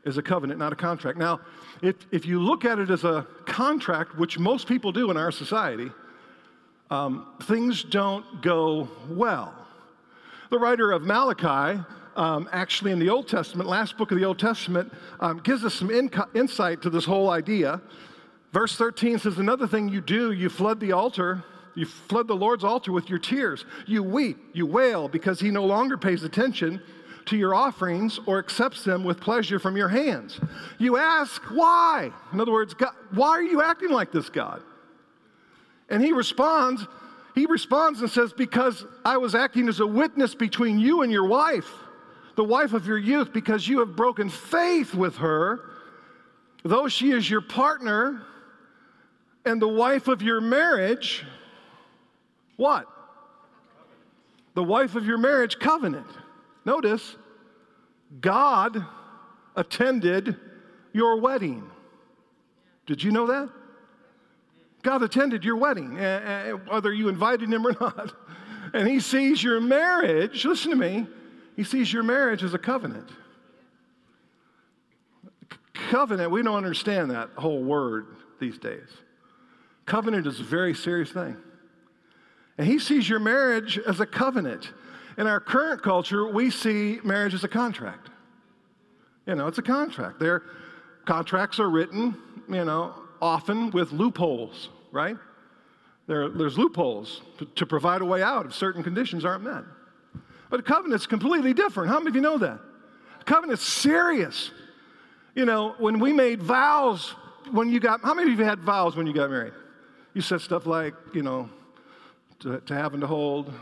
is 0.05 0.17
a 0.17 0.23
covenant, 0.23 0.59
not 0.59 0.73
a 0.73 0.77
contract. 0.77 1.19
Now, 1.19 1.41
if, 1.83 1.97
if 2.13 2.25
you 2.25 2.41
look 2.41 2.65
at 2.65 2.79
it 2.79 2.91
as 2.91 3.05
a 3.05 3.27
contract, 3.45 4.17
which 4.17 4.39
most 4.39 4.67
people 4.67 4.93
do 4.93 5.11
in 5.11 5.17
our 5.17 5.33
society, 5.33 5.91
um, 6.91 7.27
things 7.43 7.83
don't 7.83 8.41
go 8.41 8.89
well. 9.11 9.55
The 10.51 10.59
writer 10.59 10.93
of 10.93 11.03
Malachi 11.03 11.85
um, 12.17 12.49
actually 12.53 12.91
in 12.91 12.99
the 12.99 13.09
Old 13.09 13.29
Testament, 13.29 13.69
last 13.69 13.97
book 13.97 14.11
of 14.11 14.19
the 14.19 14.25
Old 14.25 14.41
Testament, 14.41 14.93
um, 15.21 15.39
gives 15.39 15.65
us 15.65 15.75
some 15.75 15.91
in- 15.91 16.11
insight 16.35 16.83
to 16.83 16.91
this 16.91 17.05
whole 17.05 17.31
idea. 17.31 17.81
Verse 18.53 18.77
13 18.77 19.21
says, 19.21 19.39
Another 19.39 19.69
thing 19.69 19.89
you 19.89 20.01
do, 20.01 20.33
you 20.33 20.49
flood 20.49 20.81
the 20.81 20.93
altar, 20.93 21.45
you 21.77 21.87
flood 21.87 22.27
the 22.27 22.35
Lord's 22.35 22.65
altar 22.65 22.91
with 22.91 23.09
your 23.09 23.21
tears. 23.21 23.65
You 23.87 24.03
weep, 24.03 24.37
you 24.53 24.67
wail 24.67 25.09
because 25.09 25.39
he 25.39 25.51
no 25.53 25.65
longer 25.65 25.97
pays 25.97 26.25
attention 26.25 26.83
to 27.29 27.37
your 27.37 27.55
offerings 27.55 28.19
or 28.27 28.39
accepts 28.39 28.85
them 28.85 29.05
with 29.05 29.21
pleasure 29.21 29.59
from 29.59 29.77
your 29.77 29.89
hands. 29.89 30.41
You 30.79 30.97
ask, 30.97 31.43
why? 31.45 32.11
In 32.33 32.41
other 32.41 32.53
words, 32.53 32.75
God, 32.75 32.93
why 33.13 33.31
are 33.31 33.43
you 33.43 33.63
acting 33.63 33.91
like 33.91 34.13
this, 34.13 34.29
God? 34.29 34.63
And 35.89 36.03
he 36.03 36.13
responds, 36.13 36.87
he 37.35 37.47
responds 37.47 38.01
and 38.01 38.11
says, 38.11 38.33
Because 38.33 38.85
I 39.05 39.17
was 39.17 39.35
acting 39.35 39.69
as 39.69 39.81
a 39.81 39.87
witness 39.87 40.35
between 40.35 40.79
you 40.79 41.03
and 41.03 41.13
your 41.13 41.27
wife, 41.27 41.71
the 42.37 42.45
wife 42.45 42.73
of 42.73 42.87
your 42.87 42.99
youth, 42.99 43.33
because 43.33 43.67
you 43.67 43.81
have 43.81 43.97
broken 43.97 44.29
faith 44.29 44.95
with 44.95 45.17
her, 45.17 45.61
though 46.65 46.89
she 46.89 47.13
is 47.13 47.31
your 47.31 47.41
partner 47.41 48.23
and 49.45 49.63
the 49.63 49.69
wife 49.69 50.09
of 50.09 50.21
your 50.23 50.41
marriage. 50.41 51.25
What? 52.57 52.87
The 54.55 54.65
wife 54.65 54.95
of 54.95 55.07
your 55.07 55.19
marriage 55.19 55.59
covenant. 55.59 56.07
Notice, 56.65 57.17
God 58.21 58.85
attended 59.57 60.37
your 60.93 61.21
wedding. 61.21 61.69
Did 62.87 63.03
you 63.03 63.13
know 63.13 63.27
that? 63.27 63.51
God 64.83 65.03
attended 65.03 65.45
your 65.45 65.57
wedding, 65.57 65.99
eh, 65.99 66.21
eh, 66.25 66.53
whether 66.53 66.93
you 66.93 67.09
invited 67.09 67.53
him 67.53 67.67
or 67.67 67.73
not. 67.81 68.15
And 68.73 68.89
he 68.89 69.01
sees 69.01 69.43
your 69.43 69.61
marriage, 69.61 70.45
listen 70.45 70.71
to 70.71 70.77
me, 70.77 71.07
he 71.57 71.65
sees 71.65 71.93
your 71.93 72.03
marriage 72.03 72.45
as 72.45 72.55
a 72.55 72.59
covenant. 72.59 73.11
Covenant, 75.75 76.31
we 76.31 76.43
don't 76.43 76.57
understand 76.57 77.11
that 77.11 77.31
whole 77.37 77.63
word 77.63 78.07
these 78.41 78.59
days. 78.59 78.89
Covenant 79.87 80.27
is 80.27 80.39
a 80.39 80.45
very 80.45 80.75
serious 80.75 81.11
thing. 81.11 81.37
And 82.59 82.67
he 82.67 82.79
sees 82.79 83.09
your 83.09 83.21
marriage 83.21 83.79
as 83.79 84.01
a 84.01 84.07
covenant. 84.07 84.73
In 85.19 85.27
our 85.27 85.41
current 85.41 85.83
culture, 85.83 86.29
we 86.29 86.49
see 86.49 87.01
marriage 87.03 87.35
as 87.35 87.43
a 87.43 87.49
contract. 87.49 88.09
You 89.27 89.35
know, 89.35 89.49
it's 89.49 89.59
a 89.59 89.63
contract. 89.63 90.21
Their 90.21 90.45
contracts 91.05 91.59
are 91.59 91.69
written, 91.69 92.17
you 92.49 92.65
know, 92.65 92.95
often 93.21 93.73
with 93.73 93.91
loopholes, 93.91 94.71
right? 94.93 95.17
There, 96.07 96.29
there's 96.29 96.57
loopholes 96.57 97.21
to, 97.39 97.45
to 97.47 97.67
provide 97.67 98.01
a 98.01 98.05
way 98.05 98.23
out 98.23 98.47
if 98.47 98.55
certain 98.55 98.83
conditions 98.85 99.25
aren't 99.25 99.43
met. 99.43 99.65
But 100.51 100.61
a 100.61 100.63
covenant's 100.63 101.07
completely 101.07 101.53
different. 101.53 101.91
How 101.91 101.99
many 101.99 102.11
of 102.11 102.15
you 102.15 102.23
know 102.23 102.39
that? 102.39 102.61
A 103.21 103.25
covenant's 103.25 103.67
serious. 103.67 104.53
You 105.35 105.45
know, 105.45 105.75
when 105.79 105.99
we 105.99 106.13
made 106.13 106.43
vows, 106.43 107.11
when 107.51 107.69
you 107.71 107.81
got, 107.81 108.01
how 108.03 108.15
many 108.15 108.33
of 108.33 108.39
you 108.39 108.45
had 108.45 108.61
vows 108.61 108.97
when 108.97 109.07
you 109.07 109.13
got 109.13 109.31
married? 109.31 109.53
You 110.15 110.23
said 110.23 110.41
stuff 110.41 110.65
like, 110.65 110.95
you 111.13 111.23
know, 111.23 111.51
to, 112.39 112.61
to 112.61 112.75
have 112.75 112.95
and 112.95 113.01
to 113.01 113.07
hold, 113.07 113.53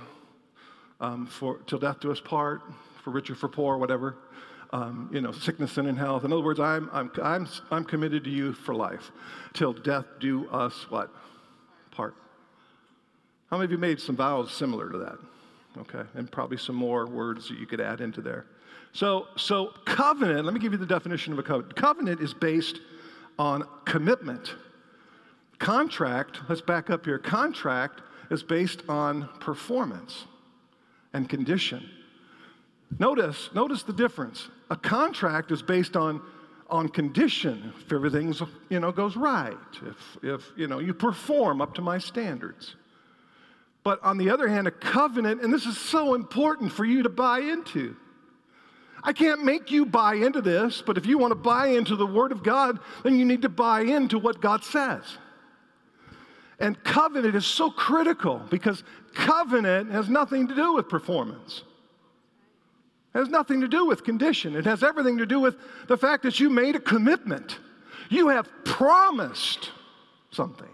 um, 1.01 1.27
for 1.27 1.59
till 1.67 1.79
death 1.79 2.01
do 2.01 2.11
us 2.11 2.21
part, 2.21 2.63
for 3.03 3.11
rich 3.11 3.31
or 3.31 3.35
for 3.35 3.49
poor, 3.49 3.77
whatever 3.77 4.17
um, 4.73 5.11
you 5.13 5.21
know, 5.21 5.33
sickness 5.33 5.79
and 5.79 5.89
in 5.89 5.97
health. 5.97 6.25
In 6.25 6.33
other 6.33 6.43
words, 6.43 6.61
I'm, 6.61 6.91
I'm, 6.93 7.11
I'm, 7.23 7.49
I'm 7.71 7.85
committed 7.85 8.25
to 8.25 8.31
you 8.31 8.53
for 8.53 8.75
life 8.75 9.11
till 9.55 9.73
death 9.73 10.05
do 10.21 10.49
us 10.51 10.87
what? 10.91 11.11
Part. 11.91 12.15
How 13.51 13.57
many 13.57 13.67
of 13.67 13.71
you 13.71 13.79
made 13.79 14.01
some 14.01 14.17
vows 14.17 14.53
similar 14.53 14.91
to 14.91 14.99
that? 14.99 15.19
Okay, 15.79 16.09
and 16.15 16.31
probably 16.31 16.57
some 16.57 16.75
more 16.75 17.07
words 17.07 17.49
that 17.49 17.59
you 17.59 17.67
could 17.67 17.81
add 17.81 18.01
into 18.01 18.21
there. 18.21 18.47
So, 18.93 19.29
so 19.37 19.73
covenant, 19.85 20.45
let 20.45 20.55
me 20.55 20.61
give 20.61 20.73
you 20.73 20.79
the 20.79 20.87
definition 20.87 21.33
of 21.33 21.39
a 21.39 21.43
covenant. 21.43 21.77
Covenant 21.77 22.21
is 22.21 22.33
based 22.33 22.81
on 23.39 23.65
commitment. 23.85 24.55
Contract, 25.59 26.41
let's 26.49 26.63
back 26.63 26.89
up 26.89 27.05
here. 27.05 27.19
Contract 27.19 28.01
is 28.31 28.43
based 28.43 28.83
on 28.89 29.29
performance 29.39 30.25
and 31.17 31.29
condition. 31.29 31.89
Notice, 32.99 33.49
notice 33.55 33.83
the 33.83 33.93
difference. 33.93 34.49
A 34.71 34.77
contract 34.77 35.51
is 35.51 35.63
based 35.63 35.97
on, 35.97 36.21
on 36.69 36.89
condition. 36.91 37.73
If 37.81 37.91
everything's, 37.91 38.43
you 38.69 38.81
know, 38.81 38.93
goes 38.93 39.17
right, 39.17 39.57
if, 39.83 40.19
if, 40.23 40.53
you 40.57 40.69
know, 40.69 40.79
you 40.79 40.93
perform 40.93 41.61
up 41.63 41.75
to 41.77 41.83
my 41.83 41.99
standards. 41.99 42.77
But 43.83 44.03
on 44.05 44.19
the 44.19 44.29
other 44.31 44.47
hand, 44.47 44.67
a 44.67 44.71
covenant, 44.71 45.41
and 45.41 45.53
this 45.53 45.65
is 45.65 45.79
so 45.79 46.15
important 46.15 46.71
for 46.71 46.85
you 46.85 47.03
to 47.03 47.09
buy 47.09 47.41
into. 47.41 47.97
I 49.03 49.13
can't 49.13 49.43
make 49.43 49.71
you 49.71 49.87
buy 49.87 50.17
into 50.17 50.43
this, 50.43 50.83
but 50.85 50.99
if 50.99 51.07
you 51.07 51.17
want 51.17 51.31
to 51.31 51.37
buy 51.37 51.69
into 51.69 51.97
the 51.97 52.07
Word 52.07 52.31
of 52.31 52.43
God, 52.43 52.79
then 53.05 53.19
you 53.19 53.25
need 53.25 53.43
to 53.43 53.49
buy 53.49 53.83
into 53.83 54.19
what 54.19 54.41
God 54.41 54.65
says. 54.65 55.03
And 56.59 56.83
covenant 56.85 57.35
is 57.35 57.47
so 57.47 57.71
critical 57.71 58.41
because 58.51 58.83
covenant 59.17 59.91
has 59.91 60.09
nothing 60.09 60.47
to 60.49 60.55
do 60.55 60.75
with 60.75 60.89
performance. 60.89 61.63
It 63.15 63.19
has 63.19 63.29
nothing 63.29 63.63
to 63.63 63.69
do 63.69 63.87
with 63.87 64.05
condition. 64.05 64.55
It 64.55 64.67
has 64.67 64.83
everything 64.83 65.19
to 65.19 65.27
do 65.27 65.41
with 65.41 65.57
the 65.89 65.97
fact 65.97 66.23
that 66.25 66.39
you 66.39 66.51
made 66.51 66.77
a 66.77 66.81
commitment. 66.81 67.59
You 68.11 68.29
have 68.29 68.49
promised 68.65 69.71
something. 70.31 70.69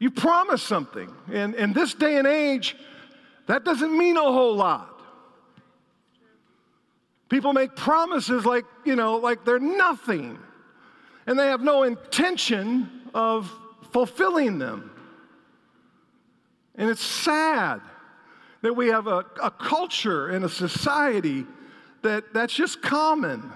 You 0.00 0.10
promised 0.10 0.66
something. 0.66 1.12
And 1.32 1.54
in 1.54 1.72
this 1.72 1.94
day 1.94 2.18
and 2.18 2.26
age, 2.26 2.76
that 3.46 3.64
doesn't 3.64 3.96
mean 3.96 4.16
a 4.16 4.22
whole 4.22 4.56
lot. 4.56 5.00
People 7.28 7.52
make 7.52 7.76
promises 7.76 8.44
like, 8.44 8.64
you 8.84 8.96
know, 8.96 9.16
like 9.16 9.44
they're 9.44 9.58
nothing. 9.58 10.38
And 11.26 11.38
they 11.38 11.46
have 11.46 11.60
no 11.60 11.84
intention 11.84 12.90
of 13.14 13.52
fulfilling 13.92 14.58
them. 14.58 14.90
And 16.78 16.88
it's 16.88 17.04
sad 17.04 17.80
that 18.62 18.72
we 18.72 18.88
have 18.88 19.06
a, 19.08 19.24
a 19.42 19.50
culture 19.50 20.28
and 20.28 20.44
a 20.44 20.48
society 20.48 21.44
that 22.02 22.32
that's 22.32 22.54
just 22.54 22.80
common. 22.80 23.52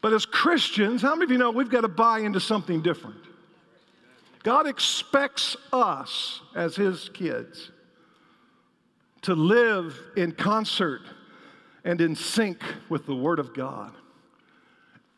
But 0.00 0.14
as 0.14 0.24
Christians, 0.24 1.02
how 1.02 1.14
many 1.14 1.24
of 1.24 1.30
you 1.30 1.38
know 1.38 1.50
we've 1.50 1.70
got 1.70 1.82
to 1.82 1.88
buy 1.88 2.20
into 2.20 2.40
something 2.40 2.82
different? 2.82 3.20
God 4.42 4.66
expects 4.66 5.56
us 5.72 6.40
as 6.56 6.74
His 6.74 7.10
kids 7.10 7.70
to 9.22 9.34
live 9.34 9.98
in 10.16 10.32
concert 10.32 11.02
and 11.84 12.00
in 12.00 12.16
sync 12.16 12.62
with 12.88 13.04
the 13.04 13.14
Word 13.14 13.38
of 13.38 13.54
God 13.54 13.92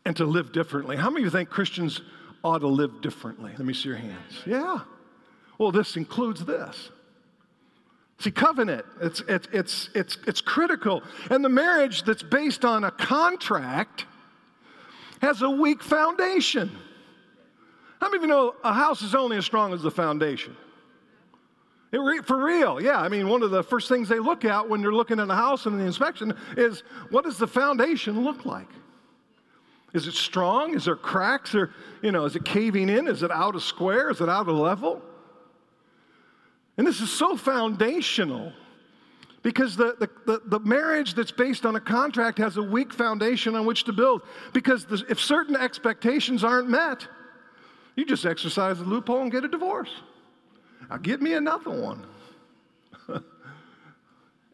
and 0.05 0.17
to 0.17 0.25
live 0.25 0.53
differently. 0.53 0.97
How 0.97 1.11
many 1.11 1.23
of 1.23 1.27
you 1.27 1.31
think 1.31 1.49
Christians 1.49 2.01
ought 2.43 2.59
to 2.59 2.69
live 2.69 3.01
differently? 3.01 3.53
Let 3.57 3.65
me 3.65 3.75
see 3.75 3.89
your 3.89 3.99
hands. 3.99 4.43
Yeah. 4.45 4.81
Well, 5.63 5.71
this 5.71 5.97
includes 5.97 6.45
this. 6.45 6.91
See, 8.19 8.33
covenant, 8.33 8.85
it's, 9.01 9.23
it's, 9.29 9.47
it's, 9.53 9.91
it's, 9.95 10.19
it's 10.27 10.41
critical. 10.41 11.05
And 11.31 11.45
the 11.45 11.49
marriage 11.49 12.03
that's 12.03 12.25
based 12.25 12.65
on 12.65 12.83
a 12.83 12.91
contract 12.91 14.07
has 15.21 15.41
a 15.41 15.49
weak 15.49 15.81
foundation. 15.81 16.69
How 18.01 18.09
many 18.09 18.17
of 18.17 18.23
you 18.23 18.29
know 18.29 18.57
a 18.65 18.73
house 18.73 19.03
is 19.03 19.15
only 19.15 19.37
as 19.37 19.47
strong 19.47 19.73
as 19.73 19.83
the 19.83 19.91
foundation? 19.93 20.57
Re, 21.93 22.19
for 22.23 22.43
real, 22.45 22.81
yeah. 22.81 23.01
I 23.01 23.09
mean, 23.09 23.29
one 23.29 23.45
of 23.45 23.53
the 23.53 23.63
first 23.63 23.89
things 23.89 24.09
they 24.09 24.19
look 24.19 24.45
at 24.45 24.69
when 24.69 24.83
they're 24.83 24.93
looking 24.93 25.21
at 25.21 25.31
a 25.31 25.35
house 25.37 25.67
in 25.67 25.79
the 25.79 25.85
inspection 25.85 26.37
is 26.57 26.83
what 27.11 27.23
does 27.23 27.39
the 27.39 27.47
foundation 27.47 28.25
look 28.25 28.45
like? 28.45 28.69
Is 29.95 30.09
it 30.09 30.15
strong? 30.15 30.75
Is 30.75 30.87
there 30.87 30.97
cracks? 30.97 31.55
Or, 31.55 31.71
you 32.03 32.11
know, 32.11 32.25
is 32.25 32.35
it 32.35 32.45
caving 32.45 32.89
in? 32.89 33.07
Is 33.07 33.23
it 33.23 33.31
out 33.31 33.55
of 33.55 33.63
square? 33.63 34.11
Is 34.11 34.21
it 34.21 34.29
out 34.29 34.49
of 34.49 34.57
level? 34.57 35.03
And 36.77 36.87
this 36.87 37.01
is 37.01 37.11
so 37.11 37.37
foundational 37.37 38.53
because 39.43 39.77
the, 39.77 39.97
the, 39.99 40.09
the, 40.27 40.43
the, 40.47 40.61
marriage 40.61 41.15
that's 41.15 41.33
based 41.33 41.67
on 41.67 41.77
a 41.77 41.81
contract 41.81 42.39
has 42.39 42.57
a 42.57 42.63
weak 42.63 42.93
foundation 42.93 43.57
on 43.57 43.67
which 43.67 43.85
to 43.85 43.93
build. 43.93 44.23
Because 44.53 44.85
the, 44.85 45.05
if 45.09 45.21
certain 45.21 45.57
expectations 45.57 46.45
aren't 46.45 46.71
met, 46.71 47.07
you 47.97 48.07
just 48.07 48.25
exercise 48.25 48.79
the 48.79 48.85
loophole 48.85 49.23
and 49.23 49.33
get 49.33 49.45
a 49.45 49.49
divorce. 49.49 49.91
Now, 50.89 50.97
get 50.97 51.21
me 51.21 51.35
another 51.35 51.71
one. 51.71 52.07
and, 53.09 53.25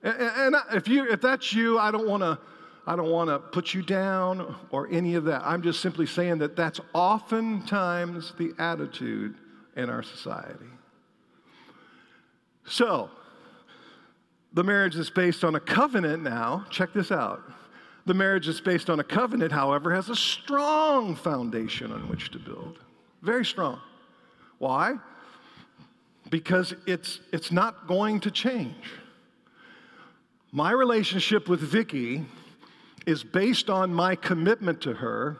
and 0.02 0.56
if, 0.72 0.88
you, 0.88 1.10
if 1.10 1.20
that's 1.20 1.52
you, 1.52 1.78
I 1.78 1.90
don't 1.90 2.08
want 2.08 2.22
to. 2.22 2.38
I 2.86 2.96
don't 2.96 3.10
want 3.10 3.28
to 3.28 3.38
put 3.38 3.74
you 3.74 3.82
down 3.82 4.56
or 4.70 4.88
any 4.90 5.14
of 5.14 5.24
that. 5.24 5.42
I'm 5.44 5.60
just 5.60 5.80
simply 5.80 6.06
saying 6.06 6.38
that 6.38 6.56
that's 6.56 6.80
oftentimes 6.94 8.32
the 8.38 8.54
attitude 8.58 9.34
in 9.76 9.90
our 9.90 10.02
society. 10.02 10.64
So, 12.68 13.10
the 14.52 14.64
marriage 14.64 14.96
is 14.96 15.10
based 15.10 15.44
on 15.44 15.54
a 15.54 15.60
covenant 15.60 16.22
now. 16.22 16.64
Check 16.70 16.92
this 16.92 17.10
out. 17.10 17.42
The 18.06 18.14
marriage 18.14 18.48
is 18.48 18.60
based 18.60 18.88
on 18.88 19.00
a 19.00 19.04
covenant, 19.04 19.52
however, 19.52 19.94
has 19.94 20.08
a 20.08 20.16
strong 20.16 21.14
foundation 21.14 21.92
on 21.92 22.08
which 22.08 22.30
to 22.30 22.38
build. 22.38 22.78
Very 23.22 23.44
strong. 23.44 23.80
Why? 24.58 24.94
Because 26.30 26.74
it's, 26.86 27.20
it's 27.32 27.52
not 27.52 27.86
going 27.86 28.20
to 28.20 28.30
change. 28.30 28.92
My 30.52 30.72
relationship 30.72 31.48
with 31.48 31.60
Vicki 31.60 32.24
is 33.06 33.22
based 33.22 33.68
on 33.68 33.92
my 33.92 34.14
commitment 34.16 34.80
to 34.82 34.94
her 34.94 35.38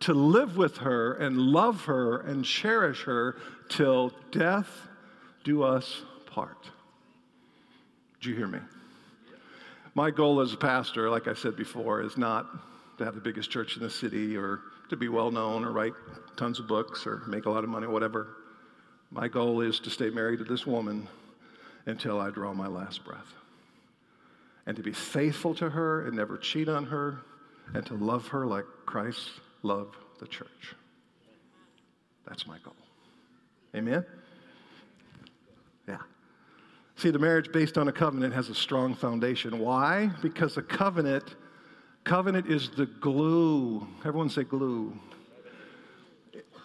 to 0.00 0.12
live 0.12 0.56
with 0.56 0.78
her 0.78 1.14
and 1.14 1.38
love 1.38 1.84
her 1.84 2.20
and 2.20 2.44
cherish 2.44 3.04
her 3.04 3.36
till 3.68 4.12
death 4.30 4.88
do 5.44 5.62
us 5.62 6.02
part. 6.32 6.70
Did 8.20 8.30
you 8.30 8.36
hear 8.36 8.46
me? 8.46 8.58
My 9.94 10.10
goal 10.10 10.40
as 10.40 10.52
a 10.54 10.56
pastor, 10.56 11.10
like 11.10 11.28
I 11.28 11.34
said 11.34 11.56
before, 11.56 12.00
is 12.00 12.16
not 12.16 12.46
to 12.98 13.04
have 13.04 13.14
the 13.14 13.20
biggest 13.20 13.50
church 13.50 13.76
in 13.76 13.82
the 13.82 13.90
city 13.90 14.36
or 14.36 14.60
to 14.88 14.96
be 14.96 15.08
well 15.08 15.30
known 15.30 15.64
or 15.64 15.72
write 15.72 15.92
tons 16.36 16.58
of 16.58 16.66
books 16.66 17.06
or 17.06 17.22
make 17.26 17.44
a 17.44 17.50
lot 17.50 17.64
of 17.64 17.70
money, 17.70 17.86
whatever. 17.86 18.36
My 19.10 19.28
goal 19.28 19.60
is 19.60 19.78
to 19.80 19.90
stay 19.90 20.08
married 20.08 20.38
to 20.38 20.44
this 20.44 20.66
woman 20.66 21.06
until 21.84 22.18
I 22.20 22.30
draw 22.30 22.54
my 22.54 22.68
last 22.68 23.04
breath. 23.04 23.26
And 24.64 24.76
to 24.76 24.82
be 24.82 24.92
faithful 24.92 25.54
to 25.56 25.68
her 25.68 26.06
and 26.06 26.16
never 26.16 26.38
cheat 26.38 26.68
on 26.68 26.86
her, 26.86 27.18
and 27.74 27.84
to 27.86 27.94
love 27.94 28.28
her 28.28 28.46
like 28.46 28.64
Christ 28.86 29.28
loved 29.62 29.96
the 30.20 30.26
church. 30.26 30.74
That's 32.26 32.46
my 32.46 32.58
goal. 32.64 32.76
Amen? 33.74 34.06
See, 36.96 37.10
the 37.10 37.18
marriage 37.18 37.50
based 37.52 37.78
on 37.78 37.88
a 37.88 37.92
covenant 37.92 38.34
has 38.34 38.48
a 38.48 38.54
strong 38.54 38.94
foundation. 38.94 39.58
Why? 39.58 40.10
Because 40.20 40.56
a 40.56 40.62
covenant, 40.62 41.36
covenant 42.04 42.46
is 42.46 42.70
the 42.70 42.86
glue. 42.86 43.86
Everyone 44.04 44.28
say 44.28 44.44
glue. 44.44 44.98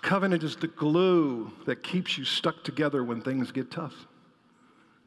Covenant 0.02 0.44
is 0.44 0.56
the 0.56 0.68
glue 0.68 1.52
that 1.66 1.82
keeps 1.82 2.18
you 2.18 2.24
stuck 2.26 2.64
together 2.64 3.04
when 3.04 3.22
things 3.22 3.52
get 3.52 3.72
tough. 3.72 3.94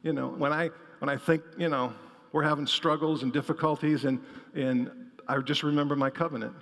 You 0.03 0.13
know, 0.13 0.29
when 0.29 0.51
I 0.51 0.69
when 0.99 1.09
I 1.09 1.17
think, 1.17 1.43
you 1.57 1.69
know, 1.69 1.93
we're 2.31 2.43
having 2.43 2.67
struggles 2.67 3.23
and 3.23 3.31
difficulties 3.31 4.05
and 4.05 4.19
and 4.53 4.91
I 5.27 5.37
just 5.39 5.63
remember 5.63 5.95
my 5.95 6.09
covenant. 6.09 6.53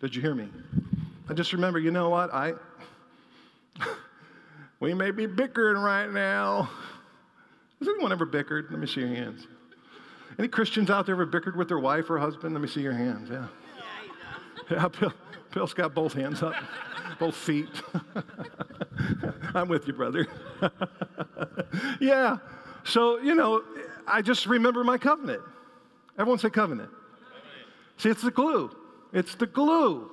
Did 0.00 0.14
you 0.14 0.22
hear 0.22 0.34
me? 0.34 0.48
I 1.28 1.34
just 1.34 1.52
remember, 1.52 1.78
you 1.78 1.90
know 1.90 2.08
what? 2.08 2.32
I 2.32 2.54
we 4.80 4.94
may 4.94 5.10
be 5.10 5.26
bickering 5.26 5.82
right 5.82 6.10
now. 6.10 6.70
Has 7.82 7.88
anyone 7.88 8.12
ever 8.12 8.24
bickered? 8.24 8.70
Let 8.70 8.78
me 8.78 8.86
see 8.86 9.00
your 9.00 9.08
hands. 9.08 9.48
Any 10.38 10.46
Christians 10.46 10.88
out 10.88 11.04
there 11.04 11.16
ever 11.16 11.26
bickered 11.26 11.56
with 11.56 11.66
their 11.66 11.80
wife 11.80 12.08
or 12.10 12.16
husband? 12.16 12.54
Let 12.54 12.62
me 12.62 12.68
see 12.68 12.80
your 12.80 12.92
hands. 12.92 13.28
Yeah. 13.28 13.48
Yeah, 14.70 14.86
Bill, 14.86 15.12
Bill's 15.52 15.74
got 15.74 15.92
both 15.92 16.12
hands 16.12 16.44
up, 16.44 16.54
both 17.18 17.34
feet. 17.34 17.66
I'm 19.56 19.66
with 19.66 19.88
you, 19.88 19.94
brother. 19.94 20.28
yeah. 22.00 22.36
So, 22.84 23.18
you 23.18 23.34
know, 23.34 23.64
I 24.06 24.22
just 24.22 24.46
remember 24.46 24.84
my 24.84 24.96
covenant. 24.96 25.42
Everyone 26.16 26.38
say 26.38 26.50
covenant. 26.50 26.90
See, 27.96 28.10
it's 28.10 28.22
the 28.22 28.30
glue. 28.30 28.70
It's 29.12 29.34
the 29.34 29.48
glue 29.48 30.08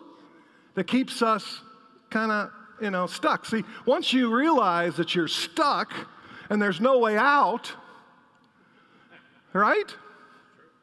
that 0.73 0.85
keeps 0.85 1.21
us 1.21 1.61
kind 2.09 2.31
of, 2.31 2.49
you 2.81 2.89
know, 2.89 3.05
stuck. 3.05 3.45
See, 3.45 3.63
once 3.85 4.11
you 4.11 4.35
realize 4.35 4.95
that 4.95 5.13
you're 5.13 5.27
stuck 5.27 5.93
and 6.49 6.61
there's 6.61 6.81
no 6.81 6.99
way 6.99 7.17
out, 7.17 7.71
right? 9.53 9.95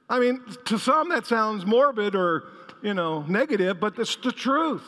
I 0.09 0.21
mean, 0.21 0.43
to 0.67 0.79
some 0.79 1.09
that 1.09 1.27
sounds 1.27 1.67
morbid 1.67 2.15
or, 2.15 2.45
you 2.83 2.95
know, 2.95 3.23
negative, 3.23 3.81
but 3.81 3.99
it's 3.99 4.17
the 4.17 4.33
truth. 4.33 4.85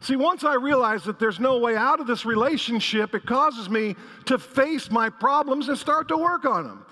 See, 0.00 0.16
once 0.16 0.42
I 0.42 0.54
realize 0.54 1.04
that 1.04 1.18
there's 1.18 1.38
no 1.38 1.58
way 1.58 1.76
out 1.76 2.00
of 2.00 2.06
this 2.06 2.24
relationship, 2.24 3.14
it 3.14 3.24
causes 3.24 3.70
me 3.70 3.94
to 4.24 4.38
face 4.38 4.90
my 4.90 5.08
problems 5.08 5.68
and 5.68 5.78
start 5.78 6.08
to 6.08 6.16
work 6.16 6.44
on 6.44 6.64
them. 6.64 6.86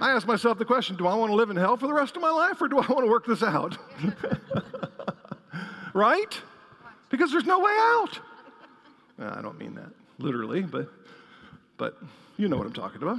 I 0.00 0.10
ask 0.10 0.26
myself 0.26 0.58
the 0.58 0.64
question 0.64 0.96
do 0.96 1.06
I 1.06 1.14
want 1.14 1.30
to 1.30 1.36
live 1.36 1.50
in 1.50 1.56
hell 1.56 1.76
for 1.76 1.86
the 1.86 1.92
rest 1.92 2.16
of 2.16 2.22
my 2.22 2.30
life 2.30 2.60
or 2.60 2.68
do 2.68 2.78
I 2.78 2.86
want 2.86 3.04
to 3.04 3.10
work 3.10 3.26
this 3.26 3.42
out? 3.42 3.76
right? 5.94 6.40
Because 7.10 7.32
there's 7.32 7.44
no 7.44 7.60
way 7.60 7.72
out. 7.76 8.18
I 9.18 9.40
don't 9.40 9.58
mean 9.58 9.74
that 9.74 9.90
literally, 10.18 10.62
but, 10.62 10.88
but 11.76 11.96
you 12.36 12.48
know 12.48 12.56
what 12.56 12.66
I'm 12.66 12.72
talking 12.72 13.02
about. 13.02 13.18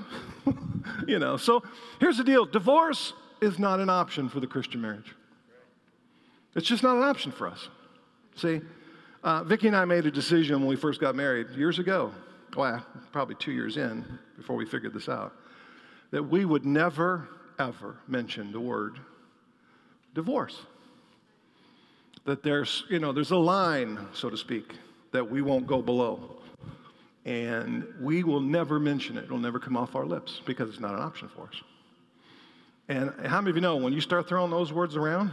you 1.08 1.20
know, 1.20 1.38
so 1.38 1.64
here's 2.00 2.18
the 2.18 2.24
deal 2.24 2.46
divorce 2.46 3.14
is 3.42 3.60
not 3.60 3.80
an 3.80 3.90
option 3.90 4.30
for 4.30 4.40
the 4.40 4.48
Christian 4.48 4.82
marriage. 4.82 5.16
It's 6.56 6.68
just 6.68 6.84
not 6.84 6.96
an 6.96 7.04
option 7.04 7.32
for 7.32 7.48
us. 7.48 7.68
See, 8.36 8.62
uh, 9.24 9.44
Vicki 9.44 9.68
and 9.68 9.76
I 9.76 9.86
made 9.86 10.06
a 10.06 10.12
decision 10.12 10.60
when 10.60 10.68
we 10.68 10.76
first 10.76 11.02
got 11.02 11.16
married 11.16 11.50
years 11.52 11.80
ago, 11.80 12.14
well, 12.56 12.86
probably 13.12 13.36
two 13.36 13.52
years 13.52 13.78
in 13.78 14.06
before 14.38 14.56
we 14.56 14.66
figured 14.66 14.94
this 14.94 15.10
out, 15.10 15.34
that 16.12 16.24
we 16.24 16.46
would 16.46 16.66
never, 16.66 17.28
ever 17.60 17.98
mention 18.08 18.52
the 18.52 18.60
word 18.60 19.00
divorce. 20.14 20.62
That 22.26 22.42
there's, 22.42 22.86
you 22.90 23.00
know, 23.00 23.12
there's 23.12 23.32
a 23.32 23.38
line, 23.38 24.00
so 24.14 24.30
to 24.30 24.38
speak, 24.38 24.76
that 25.12 25.30
we 25.30 25.42
won't 25.42 25.68
go 25.68 25.82
below. 25.82 26.38
And 27.26 27.86
we 28.00 28.24
will 28.24 28.40
never 28.40 28.80
mention 28.80 29.18
it. 29.18 29.26
It'll 29.26 29.40
never 29.40 29.60
come 29.60 29.76
off 29.76 29.96
our 29.96 30.06
lips 30.06 30.42
because 30.46 30.70
it's 30.70 30.80
not 30.80 30.94
an 30.94 31.00
option 31.00 31.28
for 31.28 31.48
us. 31.48 31.62
And 32.88 33.12
how 33.26 33.42
many 33.42 33.50
of 33.50 33.56
you 33.56 33.62
know 33.62 33.78
when 33.78 33.94
you 33.94 34.02
start 34.02 34.28
throwing 34.28 34.52
those 34.52 34.72
words 34.72 34.96
around, 34.96 35.32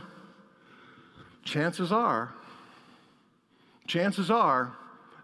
chances 1.44 1.92
are, 1.92 2.33
chances 3.87 4.31
are 4.31 4.74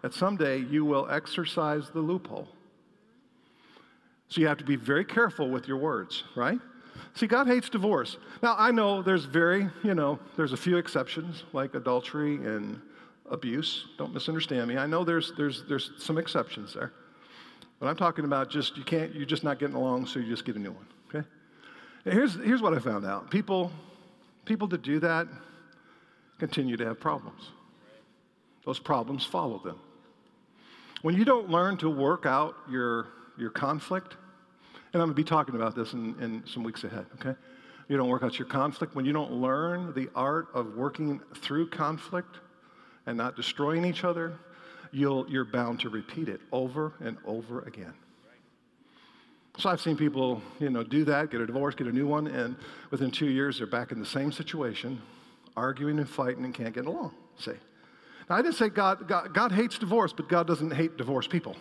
that 0.03 0.13
someday 0.13 0.59
you 0.59 0.85
will 0.85 1.09
exercise 1.09 1.89
the 1.89 1.99
loophole. 1.99 2.47
So 4.27 4.41
you 4.41 4.47
have 4.47 4.59
to 4.59 4.63
be 4.63 4.75
very 4.75 5.05
careful 5.05 5.49
with 5.49 5.67
your 5.67 5.77
words, 5.77 6.23
right? 6.35 6.59
See, 7.15 7.25
God 7.25 7.47
hates 7.47 7.67
divorce. 7.69 8.17
Now, 8.43 8.55
I 8.57 8.69
know 8.69 9.01
there's 9.01 9.25
very, 9.25 9.67
you 9.83 9.95
know, 9.95 10.19
there's 10.37 10.53
a 10.53 10.57
few 10.57 10.77
exceptions 10.77 11.43
like 11.51 11.73
adultery 11.73 12.35
and 12.35 12.79
abuse. 13.29 13.85
Don't 13.97 14.13
misunderstand 14.13 14.67
me. 14.67 14.77
I 14.77 14.85
know 14.85 15.03
there's, 15.03 15.33
there's, 15.37 15.63
there's 15.67 15.91
some 15.97 16.17
exceptions 16.17 16.73
there. 16.73 16.91
But 17.79 17.87
I'm 17.87 17.95
talking 17.95 18.25
about 18.25 18.49
just, 18.49 18.77
you 18.77 18.83
can't, 18.83 19.15
you're 19.15 19.25
just 19.25 19.43
not 19.43 19.59
getting 19.59 19.75
along, 19.75 20.07
so 20.07 20.19
you 20.19 20.27
just 20.27 20.45
get 20.45 20.55
a 20.55 20.59
new 20.59 20.71
one, 20.71 20.85
okay? 21.07 21.27
Here's, 22.03 22.35
here's 22.35 22.61
what 22.61 22.73
I 22.73 22.79
found 22.79 23.05
out 23.05 23.31
people, 23.31 23.71
people 24.45 24.67
that 24.67 24.81
do 24.81 24.99
that 24.99 25.27
continue 26.39 26.75
to 26.77 26.85
have 26.85 26.99
problems. 26.99 27.51
Those 28.65 28.79
problems 28.79 29.25
follow 29.25 29.59
them. 29.59 29.79
When 31.01 31.15
you 31.15 31.23
don't 31.23 31.49
learn 31.49 31.77
to 31.77 31.89
work 31.89 32.25
out 32.25 32.55
your, 32.69 33.07
your 33.37 33.49
conflict, 33.49 34.17
and 34.93 35.01
I'm 35.01 35.07
going 35.07 35.15
to 35.15 35.15
be 35.15 35.23
talking 35.23 35.55
about 35.55 35.75
this 35.75 35.93
in, 35.93 36.15
in 36.21 36.43
some 36.45 36.63
weeks 36.63 36.83
ahead, 36.83 37.05
okay? 37.15 37.35
You 37.87 37.97
don't 37.97 38.09
work 38.09 38.23
out 38.23 38.37
your 38.37 38.47
conflict. 38.47 38.95
When 38.95 39.05
you 39.05 39.13
don't 39.13 39.31
learn 39.31 39.93
the 39.93 40.09
art 40.13 40.49
of 40.53 40.75
working 40.75 41.21
through 41.35 41.69
conflict, 41.69 42.37
and 43.09 43.17
not 43.17 43.35
destroying 43.35 43.85
each 43.85 44.03
other, 44.03 44.33
you'll, 44.91 45.27
you're 45.27 45.43
bound 45.43 45.79
to 45.79 45.89
repeat 45.89 46.29
it 46.29 46.39
over 46.51 46.93
and 46.99 47.17
over 47.25 47.61
again. 47.61 47.93
So 49.57 49.67
I've 49.67 49.81
seen 49.81 49.97
people, 49.97 50.43
you 50.59 50.69
know, 50.69 50.83
do 50.83 51.03
that, 51.05 51.31
get 51.31 51.41
a 51.41 51.47
divorce, 51.47 51.73
get 51.73 51.87
a 51.87 51.91
new 51.91 52.05
one, 52.05 52.27
and 52.27 52.55
within 52.91 53.09
two 53.09 53.25
years 53.25 53.57
they're 53.57 53.67
back 53.67 53.91
in 53.91 53.99
the 53.99 54.05
same 54.05 54.31
situation, 54.31 55.01
arguing 55.57 55.97
and 55.97 56.07
fighting 56.07 56.45
and 56.45 56.53
can't 56.53 56.73
get 56.73 56.85
along. 56.85 57.13
See? 57.39 57.51
Now 58.29 58.35
I 58.35 58.43
didn't 58.43 58.55
say 58.55 58.69
God, 58.69 59.07
God, 59.07 59.33
God 59.33 59.51
hates 59.51 59.79
divorce, 59.79 60.13
but 60.13 60.29
God 60.29 60.45
doesn't 60.45 60.71
hate 60.71 60.95
divorced 60.95 61.31
people. 61.31 61.55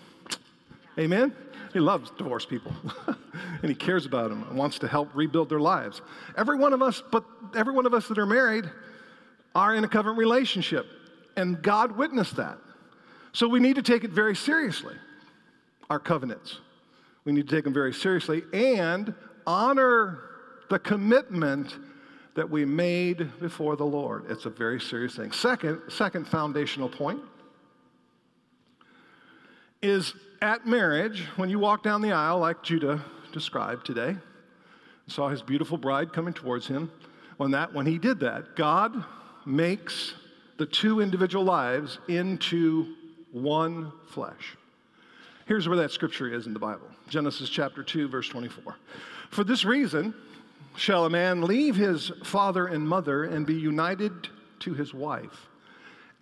Amen? 0.98 1.34
He 1.72 1.80
loves 1.80 2.10
divorced 2.10 2.50
people. 2.50 2.74
and 3.62 3.70
he 3.70 3.74
cares 3.74 4.04
about 4.04 4.28
them 4.28 4.44
and 4.50 4.58
wants 4.58 4.78
to 4.80 4.86
help 4.86 5.08
rebuild 5.14 5.48
their 5.48 5.60
lives. 5.60 6.02
Every 6.36 6.58
one 6.58 6.74
of 6.74 6.82
us, 6.82 7.02
but 7.10 7.24
every 7.56 7.72
one 7.72 7.86
of 7.86 7.94
us 7.94 8.06
that 8.08 8.18
are 8.18 8.26
married 8.26 8.70
are 9.54 9.74
in 9.74 9.82
a 9.82 9.88
covenant 9.88 10.18
relationship. 10.18 10.86
And 11.38 11.62
God 11.62 11.92
witnessed 11.92 12.34
that. 12.36 12.58
So 13.32 13.46
we 13.46 13.60
need 13.60 13.76
to 13.76 13.82
take 13.82 14.02
it 14.02 14.10
very 14.10 14.34
seriously, 14.34 14.96
our 15.88 16.00
covenants. 16.00 16.58
We 17.24 17.32
need 17.32 17.48
to 17.48 17.54
take 17.54 17.62
them 17.62 17.72
very 17.72 17.94
seriously 17.94 18.42
and 18.52 19.14
honor 19.46 20.18
the 20.68 20.80
commitment 20.80 21.76
that 22.34 22.50
we 22.50 22.64
made 22.64 23.38
before 23.38 23.76
the 23.76 23.84
Lord. 23.84 24.24
It's 24.28 24.46
a 24.46 24.50
very 24.50 24.80
serious 24.80 25.14
thing. 25.14 25.30
Second, 25.30 25.80
second 25.88 26.26
foundational 26.26 26.88
point 26.88 27.20
is 29.80 30.14
at 30.42 30.66
marriage, 30.66 31.24
when 31.36 31.50
you 31.50 31.60
walk 31.60 31.84
down 31.84 32.02
the 32.02 32.10
aisle 32.10 32.40
like 32.40 32.64
Judah 32.64 33.04
described 33.32 33.86
today, 33.86 34.16
saw 35.06 35.28
his 35.28 35.40
beautiful 35.40 35.78
bride 35.78 36.12
coming 36.12 36.34
towards 36.34 36.66
him. 36.66 36.90
When 37.36 37.52
that 37.52 37.72
when 37.72 37.86
he 37.86 37.98
did 37.98 38.18
that, 38.20 38.56
God 38.56 39.04
makes 39.46 40.14
the 40.58 40.66
two 40.66 41.00
individual 41.00 41.44
lives 41.44 41.98
into 42.08 42.94
one 43.32 43.92
flesh. 44.08 44.56
Here's 45.46 45.66
where 45.66 45.78
that 45.78 45.92
scripture 45.92 46.32
is 46.32 46.46
in 46.46 46.52
the 46.52 46.58
Bible 46.58 46.88
Genesis 47.08 47.48
chapter 47.48 47.82
2, 47.82 48.08
verse 48.08 48.28
24. 48.28 48.76
For 49.30 49.44
this 49.44 49.64
reason 49.64 50.12
shall 50.76 51.06
a 51.06 51.10
man 51.10 51.42
leave 51.42 51.76
his 51.76 52.12
father 52.22 52.66
and 52.66 52.86
mother 52.86 53.24
and 53.24 53.46
be 53.46 53.54
united 53.54 54.28
to 54.60 54.74
his 54.74 54.92
wife, 54.92 55.48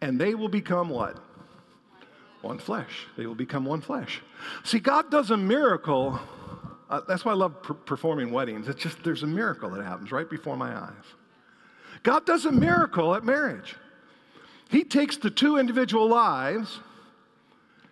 and 0.00 0.20
they 0.20 0.34
will 0.34 0.48
become 0.48 0.90
what? 0.90 1.18
One 2.42 2.58
flesh. 2.58 3.06
They 3.16 3.26
will 3.26 3.34
become 3.34 3.64
one 3.64 3.80
flesh. 3.80 4.20
See, 4.62 4.78
God 4.78 5.10
does 5.10 5.30
a 5.30 5.36
miracle. 5.36 6.20
Uh, 6.88 7.00
that's 7.08 7.24
why 7.24 7.32
I 7.32 7.34
love 7.34 7.62
per- 7.62 7.74
performing 7.74 8.30
weddings. 8.30 8.68
It's 8.68 8.80
just 8.80 9.02
there's 9.02 9.24
a 9.24 9.26
miracle 9.26 9.70
that 9.70 9.82
happens 9.82 10.12
right 10.12 10.28
before 10.28 10.56
my 10.56 10.76
eyes. 10.76 10.92
God 12.02 12.26
does 12.26 12.44
a 12.44 12.52
miracle 12.52 13.14
at 13.14 13.24
marriage. 13.24 13.74
He 14.70 14.84
takes 14.84 15.16
the 15.16 15.30
two 15.30 15.58
individual 15.58 16.08
lives 16.08 16.80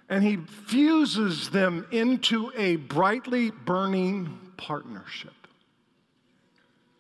and 0.09 0.23
he 0.23 0.37
fuses 0.37 1.51
them 1.51 1.87
into 1.91 2.53
a 2.57 2.77
brightly 2.77 3.51
burning 3.51 4.39
partnership. 4.57 5.33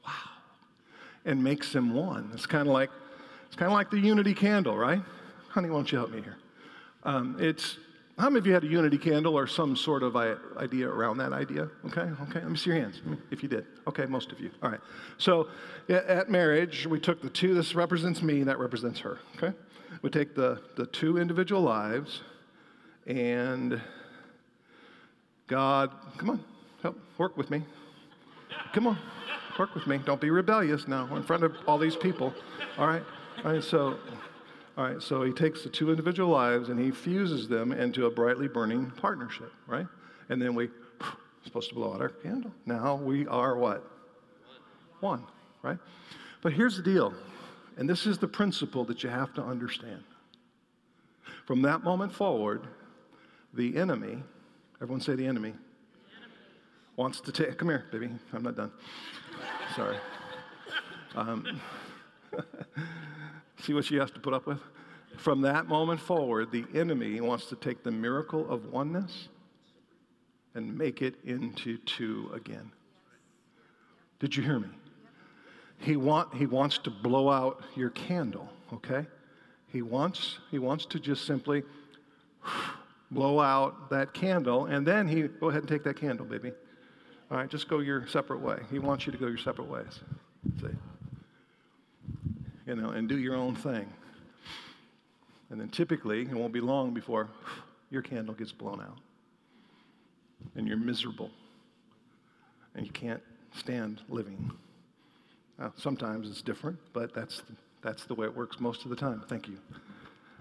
Wow. 0.07 0.13
And 1.25 1.43
makes 1.43 1.73
them 1.73 1.93
one. 1.93 2.31
It's 2.33 2.47
kind 2.47 2.67
of 2.69 2.73
like 2.73 2.91
it's 3.47 3.57
kind 3.57 3.71
of 3.71 3.75
like 3.75 3.91
the 3.91 4.01
unity 4.01 4.35
candle, 4.35 4.77
right? 4.77 5.03
Honey, 5.49 5.71
won't 5.71 5.93
you 5.93 5.99
help 5.99 6.11
me 6.11 6.23
here? 6.23 6.39
Um, 7.05 7.37
it's 7.39 7.77
How 8.17 8.31
many 8.31 8.39
of 8.39 8.47
you 8.47 8.55
had 8.55 8.63
a 8.63 8.69
unity 8.69 8.97
candle 8.97 9.37
or 9.37 9.49
some 9.49 9.75
sort 9.75 10.05
of 10.05 10.15
idea 10.17 10.89
around 10.89 11.19
that 11.19 11.33
idea? 11.33 11.69
Okay, 11.87 12.03
okay. 12.29 12.41
Let 12.41 12.49
me 12.49 12.57
see 12.57 12.71
your 12.71 12.79
hands 12.79 13.03
if 13.33 13.43
you 13.43 13.49
did. 13.49 13.67
Okay, 13.89 14.07
most 14.07 14.31
of 14.31 14.39
you. 14.39 14.51
All 14.63 14.71
right. 14.71 14.81
So 15.19 15.49
at 15.89 16.31
marriage, 16.31 16.87
we 16.87 17.01
took 17.01 17.21
the 17.23 17.31
two, 17.31 17.55
this 17.55 17.75
represents 17.75 18.23
me, 18.23 18.45
that 18.45 18.59
represents 18.61 19.01
her. 19.01 19.19
Okay? 19.37 19.57
We 20.03 20.11
take 20.11 20.37
the, 20.37 20.61
the 20.77 20.87
two 20.87 21.19
individual 21.19 21.63
lives 21.63 22.23
and 23.07 23.81
God, 25.49 25.91
come 26.17 26.31
on, 26.31 26.45
help, 26.83 26.97
work 27.19 27.37
with 27.37 27.51
me. 27.51 27.65
Come 28.73 28.87
on, 28.87 28.99
work 29.59 29.75
with 29.75 29.89
me. 29.89 29.99
Don't 29.99 30.21
be 30.21 30.31
rebellious 30.31 30.87
now 30.87 31.15
in 31.17 31.23
front 31.25 31.43
of 31.43 31.57
all 31.67 31.79
these 31.79 31.97
people. 31.97 32.33
All 32.79 32.87
right? 32.87 33.03
All 33.45 33.53
right, 33.53 33.63
so 33.63 33.99
all 34.77 34.85
right, 34.85 35.01
so 35.01 35.23
he 35.23 35.33
takes 35.33 35.63
the 35.63 35.69
two 35.69 35.91
individual 35.91 36.31
lives 36.31 36.69
and 36.69 36.81
he 36.81 36.91
fuses 36.91 37.49
them 37.49 37.71
into 37.71 38.07
a 38.07 38.11
brightly 38.11 38.49
burning 38.49 38.91
partnership, 38.91 39.53
right? 39.69 39.87
And 40.29 40.43
then 40.43 40.55
we 40.55 40.69
supposed 41.45 41.69
to 41.69 41.77
blow 41.77 41.95
out 41.95 42.01
our 42.01 42.09
candle. 42.09 42.51
Now 42.67 42.97
we 42.97 43.27
are 43.29 43.57
what? 43.57 43.89
One, 44.99 45.23
right? 45.63 45.79
But 46.43 46.55
here's 46.55 46.77
the 46.77 46.83
deal, 46.83 47.15
and 47.77 47.89
this 47.89 48.05
is 48.05 48.19
the 48.19 48.27
principle 48.27 48.85
that 48.87 49.03
you 49.03 49.11
have 49.11 49.33
to 49.35 49.43
understand. 49.43 50.03
From 51.47 51.63
that 51.63 51.85
moment 51.85 52.13
forward, 52.13 52.67
the 53.53 53.77
enemy, 53.77 54.23
everyone 54.83 55.01
say 55.01 55.15
the 55.15 55.27
enemy, 55.27 55.55
wants 56.97 57.21
to 57.21 57.33
take, 57.33 57.59
come 57.59 57.69
here, 57.69 57.85
baby, 57.93 58.11
I'm 58.33 58.43
not 58.43 58.57
done. 58.57 58.73
Sorry. 59.77 59.97
Um, 61.15 61.61
See 63.65 63.73
what 63.73 63.87
she 63.87 63.97
has 63.97 64.11
to 64.11 64.21
put 64.21 64.35
up 64.35 64.47
with? 64.47 64.61
From 65.17 65.41
that 65.43 65.69
moment 65.69 65.99
forward, 65.99 66.53
the 66.53 66.67
enemy 66.75 67.19
wants 67.23 67.47
to 67.47 67.57
take 67.57 67.83
the 67.83 67.91
miracle 67.91 68.51
of 68.51 68.67
oneness 68.67 69.29
and 70.55 70.77
make 70.77 71.01
it 71.01 71.15
into 71.25 71.79
two 71.79 72.31
again. 72.35 72.71
Did 74.21 74.37
you 74.37 74.43
hear 74.43 74.59
me? 74.59 74.69
He, 75.79 75.97
want, 75.97 76.35
he 76.35 76.45
wants 76.45 76.77
to 76.79 76.91
blow 76.91 77.31
out 77.31 77.63
your 77.75 77.89
candle, 77.91 78.51
okay? 78.71 79.07
He 79.69 79.81
wants, 79.81 80.41
he 80.51 80.59
wants 80.59 80.85
to 80.87 81.01
just 81.01 81.25
simply 81.25 81.63
blow 83.11 83.41
out 83.41 83.89
that 83.89 84.13
candle, 84.13 84.67
and 84.67 84.87
then 84.87 85.09
he, 85.09 85.23
go 85.23 85.49
ahead 85.49 85.63
and 85.63 85.69
take 85.69 85.85
that 85.85 85.97
candle, 85.97 86.27
baby. 86.27 86.53
All 87.31 87.39
right, 87.39 87.49
just 87.49 87.69
go 87.69 87.79
your 87.79 88.07
separate 88.09 88.41
way. 88.41 88.59
He 88.71 88.79
wants 88.79 89.07
you 89.07 89.13
to 89.13 89.19
go 89.19 89.27
your 89.27 89.39
separate 89.39 89.69
ways. 89.69 90.01
See? 90.61 90.67
You 92.67 92.77
know, 92.77 92.91
and 92.91 93.09
do 93.09 93.19
your 93.19 93.35
own 93.35 93.55
thing. 93.55 93.87
And 95.51 95.61
then 95.61 95.69
typically, 95.69 96.23
it 96.23 96.33
won't 96.33 96.53
be 96.53 96.61
long 96.61 96.95
before 96.95 97.29
your 97.91 98.03
candle 98.03 98.35
gets 98.35 98.53
blown 98.53 98.81
out. 98.81 98.99
And 100.57 100.67
you're 100.67 100.77
miserable. 100.77 101.31
And 102.75 102.87
you 102.87 102.93
can't 102.93 103.23
stand 103.57 104.01
living. 104.09 104.51
Now, 105.59 105.73
sometimes 105.77 106.29
it's 106.29 106.43
different, 106.43 106.79
but 106.93 107.15
that's, 107.15 107.43
that's 107.83 108.05
the 108.07 108.15
way 108.15 108.27
it 108.27 108.37
works 108.37 108.59
most 108.59 108.85
of 108.85 108.91
the 108.91 108.97
time. 108.97 109.23
Thank 109.29 109.47
you. 109.47 109.59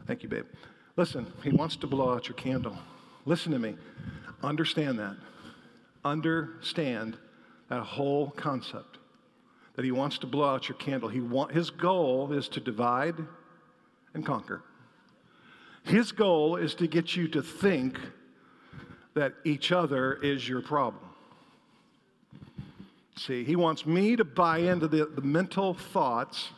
Thank 0.08 0.24
you, 0.24 0.30
babe. 0.30 0.46
Listen, 0.96 1.32
he 1.44 1.50
wants 1.52 1.76
to 1.78 1.88
blow 1.88 2.14
out 2.14 2.28
your 2.28 2.36
candle. 2.36 2.78
Listen 3.26 3.52
to 3.52 3.60
me. 3.60 3.76
Understand 4.42 5.00
that. 5.00 5.16
Understand 6.04 7.18
that 7.70 7.82
whole 7.82 8.32
concept 8.32 8.98
that 9.76 9.86
he 9.86 9.92
wants 9.92 10.18
to 10.20 10.28
blow 10.28 10.54
out 10.54 10.70
your 10.70 10.78
candle. 10.78 11.10
He 11.10 11.20
want, 11.20 11.52
his 11.52 11.70
goal 11.70 12.32
is 12.32 12.48
to 12.50 12.60
divide 12.60 13.16
and 14.14 14.26
conquer. 14.26 14.62
His 15.84 16.12
goal 16.12 16.56
is 16.56 16.76
to 16.76 16.88
get 16.88 17.16
you 17.16 17.28
to 17.30 17.42
think 17.42 18.00
that 19.16 19.34
each 19.44 19.72
other 19.72 20.14
is 20.14 20.48
your 20.48 20.62
problem. 20.62 21.04
See, 23.16 23.44
he 23.44 23.56
wants 23.56 23.86
me 23.86 24.16
to 24.16 24.24
buy 24.24 24.60
into 24.60 24.88
the, 24.88 25.06
the 25.06 25.22
mental 25.22 25.74
thoughts 25.74 26.50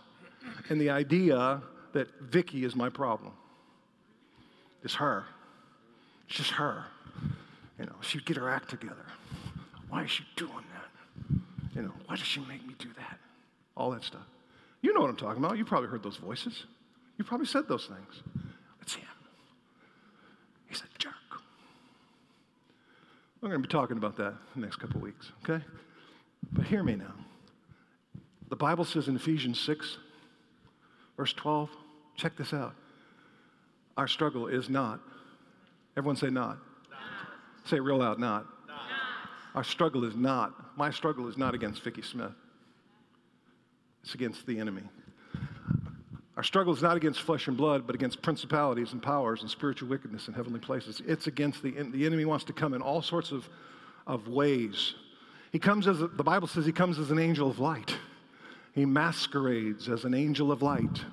and 0.70 0.80
the 0.80 0.90
idea 0.90 1.62
that 1.94 2.08
Vicki 2.22 2.64
is 2.64 2.76
my 2.76 2.90
problem. 2.90 3.34
It's 4.84 4.96
her. 4.96 5.26
It's 6.28 6.38
just 6.38 6.52
her. 6.52 6.86
You 7.80 7.86
know, 7.86 7.96
she'd 8.02 8.26
get 8.26 8.38
her 8.38 8.50
act 8.50 8.70
together. 8.70 9.06
Why 9.90 10.04
is 10.04 10.12
she 10.12 10.26
doing 10.36 10.54
that? 10.74 10.75
You 11.76 11.82
know, 11.84 11.92
why 12.06 12.16
does 12.16 12.26
she 12.26 12.40
make 12.40 12.66
me 12.66 12.74
do 12.80 12.90
that? 12.98 13.20
All 13.76 13.92
that 13.92 14.04
stuff. 14.04 14.26
You 14.82 14.94
know 14.94 15.02
what 15.02 15.10
I'm 15.10 15.18
talking 15.18 15.44
about. 15.44 15.58
You 15.58 15.66
probably 15.66 15.90
heard 15.90 16.04
those 16.04 16.18
voices. 16.18 16.64
You 17.18 17.26
probably 17.26 17.48
said 17.48 17.68
those 17.68 17.86
things. 17.86 18.46
It's 18.82 18.96
him. 18.96 19.08
He's 20.68 20.80
a 20.80 20.98
jerk. 20.98 21.14
We're 23.42 23.50
going 23.50 23.62
to 23.62 23.68
be 23.68 23.72
talking 23.72 23.98
about 23.98 24.16
that 24.18 24.34
the 24.56 24.62
next 24.62 24.78
couple 24.78 25.02
weeks, 25.02 25.32
okay? 25.44 25.64
But 26.52 26.66
hear 26.66 26.84
me 26.84 26.96
now. 26.96 27.14
The 28.50 28.56
Bible 28.56 28.86
says 28.86 29.08
in 29.08 29.16
Ephesians 29.16 29.60
6, 29.60 29.98
verse 31.18 31.34
12, 31.34 31.70
check 32.16 32.38
this 32.38 32.54
out. 32.54 32.74
Our 33.98 34.08
struggle 34.08 34.48
is 34.48 34.70
not, 34.70 35.00
everyone 35.98 36.16
say 36.16 36.30
not. 36.30 36.58
not. 36.90 37.00
Say 37.66 37.78
it 37.78 37.82
real 37.82 37.98
loud, 37.98 38.20
not. 38.20 38.46
Our 39.56 39.64
struggle 39.64 40.04
is 40.04 40.16
not, 40.16 40.78
my 40.78 40.92
struggle 40.92 41.28
is 41.30 41.38
not 41.38 41.56
against 41.56 41.82
Vicki 41.82 42.02
Smith. 42.02 42.34
It's 44.04 44.14
against 44.14 44.46
the 44.46 44.60
enemy. 44.60 44.84
Our 46.36 46.44
struggle 46.44 46.74
is 46.74 46.82
not 46.82 46.98
against 46.98 47.22
flesh 47.22 47.48
and 47.48 47.56
blood, 47.56 47.88
but 47.88 47.96
against 47.96 48.22
principalities 48.22 48.92
and 48.92 49.02
powers 49.02 49.42
and 49.42 49.50
spiritual 49.50 49.88
wickedness 49.88 50.28
in 50.28 50.34
heavenly 50.34 50.60
places. 50.60 51.02
It's 51.08 51.28
against 51.28 51.64
the, 51.64 51.72
the 51.72 52.06
enemy 52.06 52.26
wants 52.26 52.44
to 52.46 52.54
come 52.54 52.74
in 52.74 52.82
all 52.82 53.02
sorts 53.02 53.32
of, 53.32 53.48
of 54.06 54.28
ways. 54.28 54.96
He 55.54 55.60
comes 55.60 55.88
as, 55.88 56.00
the 56.00 56.08
Bible 56.08 56.50
says, 56.50 56.66
he 56.66 56.74
comes 56.74 57.00
as 57.00 57.10
an 57.10 57.18
angel 57.18 57.50
of 57.50 57.58
light. 57.58 57.96
He 58.74 58.86
masquerades 58.86 59.88
as 59.88 60.04
an 60.04 60.14
angel 60.14 60.52
of 60.52 60.62
light. 60.62 61.06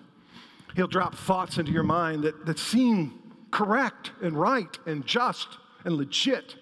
He'll 0.75 0.89
drop 0.89 1.15
thoughts 1.15 1.59
into 1.59 1.71
your 1.71 1.85
mind 1.85 2.25
that, 2.25 2.45
that 2.47 2.59
seem 2.59 3.21
correct 3.53 4.11
and 4.21 4.37
right 4.37 4.77
and 4.85 5.07
just 5.07 5.47
and 5.85 5.95
legit. 5.95 6.57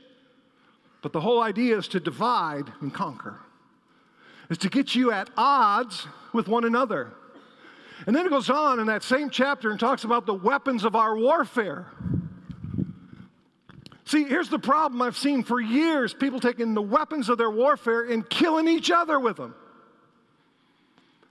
But 1.02 1.12
the 1.12 1.20
whole 1.20 1.42
idea 1.42 1.78
is 1.78 1.88
to 1.88 2.00
divide 2.00 2.72
and 2.80 2.92
conquer, 2.92 3.38
is 4.50 4.58
to 4.58 4.68
get 4.68 4.94
you 4.94 5.12
at 5.12 5.30
odds 5.36 6.06
with 6.32 6.48
one 6.48 6.64
another. 6.64 7.12
And 8.06 8.16
then 8.16 8.26
it 8.26 8.30
goes 8.30 8.50
on 8.50 8.80
in 8.80 8.86
that 8.86 9.02
same 9.02 9.30
chapter 9.30 9.70
and 9.70 9.78
talks 9.78 10.04
about 10.04 10.26
the 10.26 10.34
weapons 10.34 10.84
of 10.84 10.96
our 10.96 11.16
warfare. 11.16 11.86
See, 14.04 14.24
here's 14.24 14.48
the 14.48 14.58
problem 14.58 15.00
I've 15.02 15.16
seen 15.16 15.44
for 15.44 15.60
years 15.60 16.12
people 16.12 16.40
taking 16.40 16.74
the 16.74 16.82
weapons 16.82 17.28
of 17.28 17.38
their 17.38 17.50
warfare 17.50 18.10
and 18.10 18.28
killing 18.28 18.66
each 18.66 18.90
other 18.90 19.20
with 19.20 19.36
them. 19.36 19.54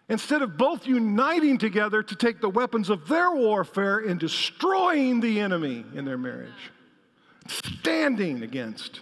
Instead 0.07 0.41
of 0.41 0.57
both 0.57 0.87
uniting 0.87 1.59
together 1.59 2.01
to 2.01 2.15
take 2.15 2.41
the 2.41 2.49
weapons 2.49 2.89
of 2.89 3.07
their 3.07 3.31
warfare 3.31 3.99
and 3.99 4.19
destroying 4.19 5.19
the 5.19 5.39
enemy 5.39 5.85
in 5.93 6.05
their 6.05 6.17
marriage, 6.17 6.71
standing 7.47 8.41
against 8.41 9.01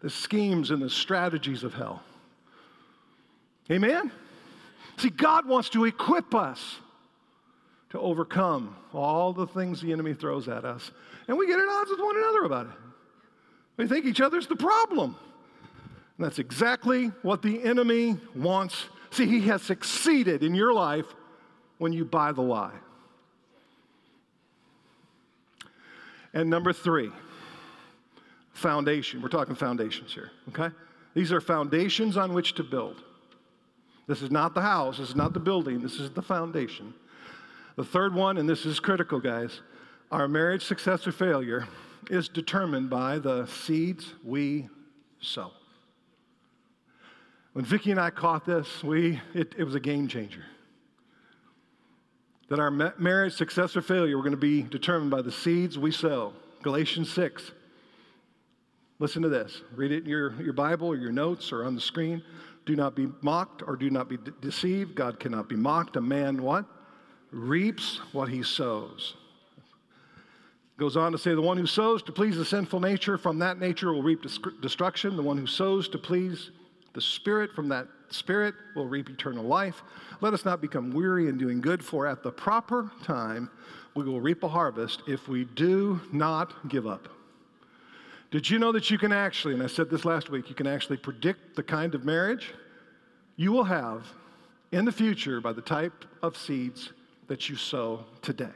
the 0.00 0.10
schemes 0.10 0.70
and 0.70 0.82
the 0.82 0.90
strategies 0.90 1.62
of 1.62 1.74
hell. 1.74 2.02
Amen? 3.70 4.10
See, 4.96 5.10
God 5.10 5.46
wants 5.46 5.68
to 5.70 5.84
equip 5.84 6.34
us 6.34 6.76
to 7.90 8.00
overcome 8.00 8.76
all 8.92 9.32
the 9.32 9.46
things 9.46 9.80
the 9.80 9.92
enemy 9.92 10.14
throws 10.14 10.48
at 10.48 10.64
us. 10.64 10.90
And 11.28 11.36
we 11.38 11.46
get 11.46 11.58
at 11.58 11.68
odds 11.68 11.90
with 11.90 12.00
one 12.00 12.16
another 12.16 12.44
about 12.44 12.66
it. 12.66 12.72
We 13.76 13.86
think 13.86 14.04
each 14.04 14.20
other's 14.20 14.46
the 14.46 14.56
problem. 14.56 15.16
And 16.16 16.26
that's 16.26 16.38
exactly 16.38 17.06
what 17.22 17.42
the 17.42 17.62
enemy 17.62 18.18
wants. 18.34 18.84
See, 19.10 19.26
he 19.26 19.40
has 19.48 19.62
succeeded 19.62 20.42
in 20.42 20.54
your 20.54 20.72
life 20.72 21.06
when 21.78 21.92
you 21.92 22.04
buy 22.04 22.32
the 22.32 22.42
lie. 22.42 22.76
And 26.32 26.48
number 26.48 26.72
three, 26.72 27.10
foundation. 28.60 29.20
We're 29.20 29.28
talking 29.28 29.54
foundations 29.54 30.14
here, 30.14 30.30
okay? 30.50 30.74
These 31.14 31.32
are 31.32 31.40
foundations 31.40 32.16
on 32.16 32.32
which 32.32 32.54
to 32.54 32.62
build. 32.62 33.02
This 34.06 34.22
is 34.22 34.30
not 34.30 34.54
the 34.54 34.60
house, 34.60 34.98
this 34.98 35.10
is 35.10 35.16
not 35.16 35.34
the 35.34 35.40
building, 35.40 35.80
this 35.80 35.98
is 35.98 36.10
the 36.10 36.22
foundation. 36.22 36.94
The 37.76 37.84
third 37.84 38.14
one, 38.14 38.38
and 38.38 38.48
this 38.48 38.66
is 38.66 38.78
critical, 38.78 39.18
guys 39.18 39.60
our 40.10 40.26
marriage 40.26 40.64
success 40.64 41.06
or 41.06 41.12
failure 41.12 41.68
is 42.10 42.28
determined 42.28 42.90
by 42.90 43.18
the 43.18 43.46
seeds 43.46 44.14
we 44.24 44.68
sow. 45.20 45.52
When 47.52 47.64
Vicki 47.64 47.90
and 47.90 48.00
I 48.00 48.10
caught 48.10 48.44
this, 48.44 48.82
we, 48.82 49.20
it, 49.34 49.54
it 49.56 49.64
was 49.64 49.74
a 49.74 49.80
game 49.80 50.08
changer. 50.08 50.44
That 52.48 52.58
our 52.58 52.70
marriage 52.70 53.34
success 53.34 53.76
or 53.76 53.82
failure 53.82 54.16
were 54.16 54.22
going 54.22 54.32
to 54.32 54.36
be 54.36 54.62
determined 54.62 55.10
by 55.10 55.22
the 55.22 55.30
seeds 55.30 55.78
we 55.78 55.92
sow. 55.92 56.32
Galatians 56.62 57.12
6. 57.12 57.52
Listen 59.00 59.22
to 59.22 59.30
this. 59.30 59.62
Read 59.74 59.92
it 59.92 60.04
in 60.04 60.10
your, 60.10 60.40
your 60.40 60.52
Bible 60.52 60.86
or 60.86 60.94
your 60.94 61.10
notes 61.10 61.52
or 61.52 61.64
on 61.64 61.74
the 61.74 61.80
screen. 61.80 62.22
Do 62.66 62.76
not 62.76 62.94
be 62.94 63.08
mocked 63.22 63.62
or 63.66 63.74
do 63.74 63.88
not 63.88 64.10
be 64.10 64.18
de- 64.18 64.30
deceived. 64.42 64.94
God 64.94 65.18
cannot 65.18 65.48
be 65.48 65.56
mocked. 65.56 65.96
A 65.96 66.00
man 66.02 66.42
what? 66.42 66.66
Reaps 67.32 67.98
what 68.12 68.28
he 68.28 68.42
sows. 68.42 69.14
Goes 70.76 70.96
on 70.96 71.12
to 71.12 71.18
say, 71.18 71.34
the 71.34 71.40
one 71.40 71.56
who 71.56 71.66
sows 71.66 72.02
to 72.04 72.12
please 72.12 72.36
the 72.36 72.44
sinful 72.44 72.80
nature, 72.80 73.16
from 73.16 73.38
that 73.38 73.58
nature 73.58 73.92
will 73.92 74.02
reap 74.02 74.22
destruction. 74.60 75.16
The 75.16 75.22
one 75.22 75.38
who 75.38 75.46
sows 75.46 75.88
to 75.88 75.98
please 75.98 76.50
the 76.92 77.00
Spirit, 77.00 77.52
from 77.54 77.68
that 77.68 77.86
Spirit 78.10 78.54
will 78.74 78.86
reap 78.86 79.08
eternal 79.08 79.44
life. 79.44 79.82
Let 80.20 80.34
us 80.34 80.44
not 80.44 80.60
become 80.60 80.90
weary 80.90 81.28
in 81.28 81.38
doing 81.38 81.60
good, 81.60 81.82
for 81.82 82.06
at 82.06 82.22
the 82.22 82.32
proper 82.32 82.90
time 83.02 83.50
we 83.94 84.04
will 84.04 84.20
reap 84.20 84.42
a 84.42 84.48
harvest 84.48 85.02
if 85.06 85.28
we 85.28 85.44
do 85.44 86.00
not 86.12 86.68
give 86.68 86.86
up. 86.86 87.08
Did 88.30 88.48
you 88.48 88.58
know 88.60 88.70
that 88.72 88.90
you 88.90 88.98
can 88.98 89.12
actually, 89.12 89.54
and 89.54 89.62
I 89.62 89.66
said 89.66 89.90
this 89.90 90.04
last 90.04 90.30
week, 90.30 90.48
you 90.48 90.54
can 90.54 90.66
actually 90.66 90.98
predict 90.98 91.56
the 91.56 91.62
kind 91.62 91.94
of 91.94 92.04
marriage 92.04 92.52
you 93.36 93.50
will 93.50 93.64
have 93.64 94.06
in 94.70 94.84
the 94.84 94.92
future 94.92 95.40
by 95.40 95.52
the 95.52 95.62
type 95.62 96.04
of 96.22 96.36
seeds 96.36 96.92
that 97.26 97.48
you 97.48 97.56
sow 97.56 98.04
today? 98.22 98.52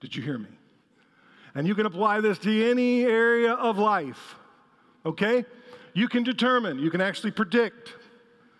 Did 0.00 0.14
you 0.14 0.22
hear 0.22 0.36
me? 0.36 0.48
And 1.54 1.66
you 1.66 1.74
can 1.74 1.86
apply 1.86 2.20
this 2.20 2.38
to 2.40 2.70
any 2.70 3.04
area 3.04 3.52
of 3.52 3.78
life, 3.78 4.36
okay? 5.06 5.44
You 5.94 6.08
can 6.08 6.22
determine, 6.22 6.78
you 6.78 6.90
can 6.90 7.00
actually 7.00 7.30
predict 7.30 7.94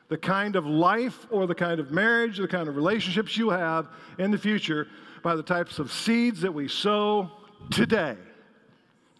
the 0.08 0.18
kind 0.18 0.56
of 0.56 0.66
life 0.66 1.26
or 1.30 1.46
the 1.46 1.54
kind 1.54 1.80
of 1.80 1.90
marriage, 1.90 2.38
the 2.38 2.48
kind 2.48 2.68
of 2.68 2.76
relationships 2.76 3.36
you 3.36 3.50
have 3.50 3.88
in 4.18 4.30
the 4.30 4.38
future 4.38 4.88
by 5.22 5.36
the 5.36 5.42
types 5.42 5.78
of 5.78 5.92
seeds 5.92 6.40
that 6.40 6.52
we 6.52 6.66
sow 6.66 7.30
today. 7.70 8.16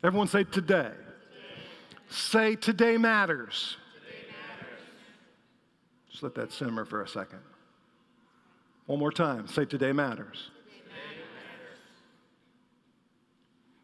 Everyone 0.02 0.28
say 0.28 0.44
today. 0.44 0.82
today. 0.82 0.94
Say 2.08 2.56
today 2.56 2.96
matters. 2.96 3.76
today 4.06 4.32
matters. 4.58 4.82
Just 6.10 6.22
let 6.22 6.34
that 6.36 6.52
simmer 6.52 6.84
for 6.84 7.02
a 7.02 7.08
second. 7.08 7.40
One 8.86 8.98
more 8.98 9.12
time. 9.12 9.46
Say 9.46 9.66
today 9.66 9.92
matters. 9.92 10.50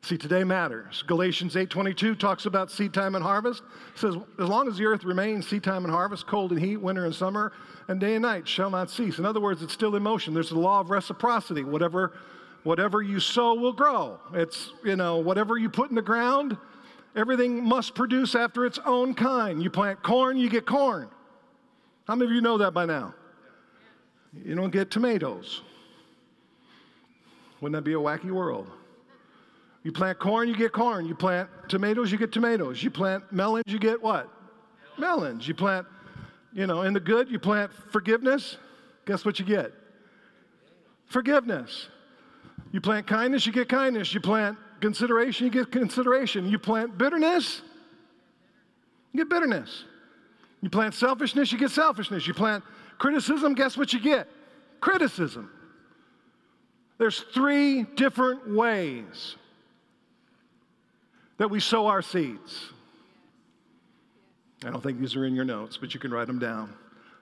See, 0.07 0.17
today 0.17 0.45
matters. 0.45 1.03
Galatians 1.09 1.57
8:22 1.57 2.15
talks 2.15 2.47
about 2.47 2.71
seed 2.71 2.95
time 2.95 3.17
and 3.17 3.25
harvest. 3.25 3.65
It 3.93 3.99
says, 3.99 4.15
as 4.39 4.49
long 4.49 4.69
as 4.69 4.79
the 4.79 4.85
earth 4.85 5.03
remains, 5.03 5.49
seed 5.49 5.65
time 5.65 5.85
and 5.85 5.93
harvest, 5.93 6.29
cold 6.29 6.53
and 6.53 6.61
heat, 6.61 6.77
winter 6.77 7.05
and 7.07 7.13
summer, 7.13 7.53
and 7.89 7.99
day 7.99 8.15
and 8.15 8.23
night 8.23 8.47
shall 8.47 8.71
not 8.71 8.89
cease. 8.89 9.19
In 9.19 9.27
other 9.27 9.41
words, 9.41 9.63
it's 9.65 9.73
still 9.73 9.97
in 9.97 10.05
motion. 10.05 10.33
There's 10.33 10.51
the 10.51 10.61
law 10.61 10.79
of 10.79 10.91
reciprocity. 10.91 11.65
Whatever, 11.65 12.13
whatever 12.67 13.01
you 13.01 13.21
sow 13.21 13.55
will 13.55 13.73
grow. 13.73 14.19
It's, 14.35 14.73
you 14.85 14.97
know, 14.97 15.19
whatever 15.19 15.57
you 15.57 15.71
put 15.71 15.89
in 15.89 15.95
the 15.95 16.03
ground, 16.03 16.57
everything 17.15 17.65
must 17.65 17.95
produce 17.95 18.35
after 18.35 18.67
its 18.67 18.81
own 18.85 19.15
kind. 19.15 19.63
You 19.63 19.71
plant 19.71 20.03
corn, 20.03 20.37
you 20.37 20.51
get 20.51 20.67
corn. 20.67 21.09
How 22.09 22.17
many 22.17 22.29
of 22.29 22.35
you 22.35 22.41
know 22.41 22.59
that 22.59 22.75
by 22.75 22.85
now? 22.85 23.15
You 24.45 24.57
don't 24.57 24.71
get 24.71 24.91
tomatoes. 24.91 25.63
Wouldn't 27.61 27.77
that 27.77 27.89
be 27.89 27.95
a 27.95 27.99
wacky 27.99 28.33
world? 28.33 28.69
You 29.85 29.93
plant 29.93 30.19
corn, 30.19 30.49
you 30.49 30.57
get 30.57 30.73
corn. 30.73 31.07
You 31.07 31.15
plant 31.15 31.49
tomatoes, 31.69 32.11
you 32.11 32.19
get 32.19 32.33
tomatoes. 32.33 32.83
You 32.83 32.91
plant 32.91 33.33
melons, 33.33 33.65
you 33.69 33.79
get 33.79 34.03
what? 34.03 34.29
Melons. 34.99 35.47
You 35.47 35.55
plant, 35.55 35.87
you 36.53 36.67
know, 36.67 36.83
in 36.83 36.93
the 36.93 37.01
good, 37.01 37.31
you 37.31 37.39
plant 37.39 37.71
forgiveness. 37.93 38.57
Guess 39.07 39.25
what 39.25 39.39
you 39.39 39.45
get? 39.45 39.73
Forgiveness. 41.07 41.89
You 42.77 42.83
plant 42.83 43.07
kindness, 43.07 43.47
you 43.47 43.53
get 43.55 43.71
kindness. 43.71 44.13
You 44.13 44.21
plant 44.21 44.59
consideration, 44.83 45.47
you 45.47 45.51
get 45.51 45.73
consideration. 45.73 46.47
You 46.47 46.59
plant 46.59 46.99
bitterness, 46.99 47.63
you 49.15 49.21
get 49.21 49.31
bitterness. 49.31 49.85
You 50.61 50.69
plant 50.69 50.93
selfishness, 50.93 51.51
you 51.51 51.57
get 51.57 51.71
selfishness. 51.71 52.27
You 52.27 52.35
plant 52.35 52.63
criticism, 52.99 53.55
guess 53.55 53.79
what 53.79 53.95
you 53.95 53.99
get? 54.01 54.29
Criticism. 54.81 55.51
There's 56.99 57.21
three 57.33 57.85
different 57.85 58.55
ways 58.55 59.37
that 61.39 61.49
we 61.49 61.61
sow 61.61 61.87
our 61.87 62.03
seeds. 62.03 62.75
I 64.67 64.71
don't 64.71 64.83
think 64.83 65.01
these 65.01 65.17
are 65.17 65.25
in 65.25 65.35
your 65.35 65.47
notes, 65.47 65.79
but 65.79 65.95
you 65.95 66.01
can 66.01 66.11
write 66.11 66.27
them 66.27 66.39
down. 66.39 66.75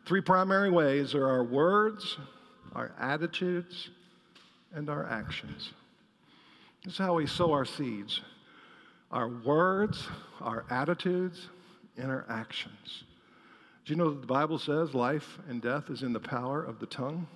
Three 0.05 0.21
primary 0.21 0.73
ways 0.73 1.15
are 1.15 1.29
our 1.29 1.45
words, 1.45 2.19
our 2.75 2.91
attitudes, 2.99 3.91
and 4.75 4.91
our 4.91 5.07
actions. 5.09 5.70
This 6.85 6.95
is 6.95 6.99
how 6.99 7.14
we 7.14 7.27
sow 7.27 7.53
our 7.53 7.64
seeds 7.64 8.20
our 9.11 9.29
words, 9.29 10.09
our 10.41 10.64
attitudes, 10.70 11.49
and 11.97 12.11
our 12.11 12.25
actions. 12.29 13.05
Do 13.85 13.93
you 13.93 13.97
know 13.97 14.11
that 14.11 14.22
the 14.22 14.27
Bible 14.27 14.59
says 14.59 14.93
life 14.93 15.39
and 15.49 15.62
death 15.62 15.89
is 15.89 16.03
in 16.03 16.12
the 16.12 16.18
power 16.18 16.64
of 16.64 16.81
the 16.81 16.87
tongue? 16.87 17.29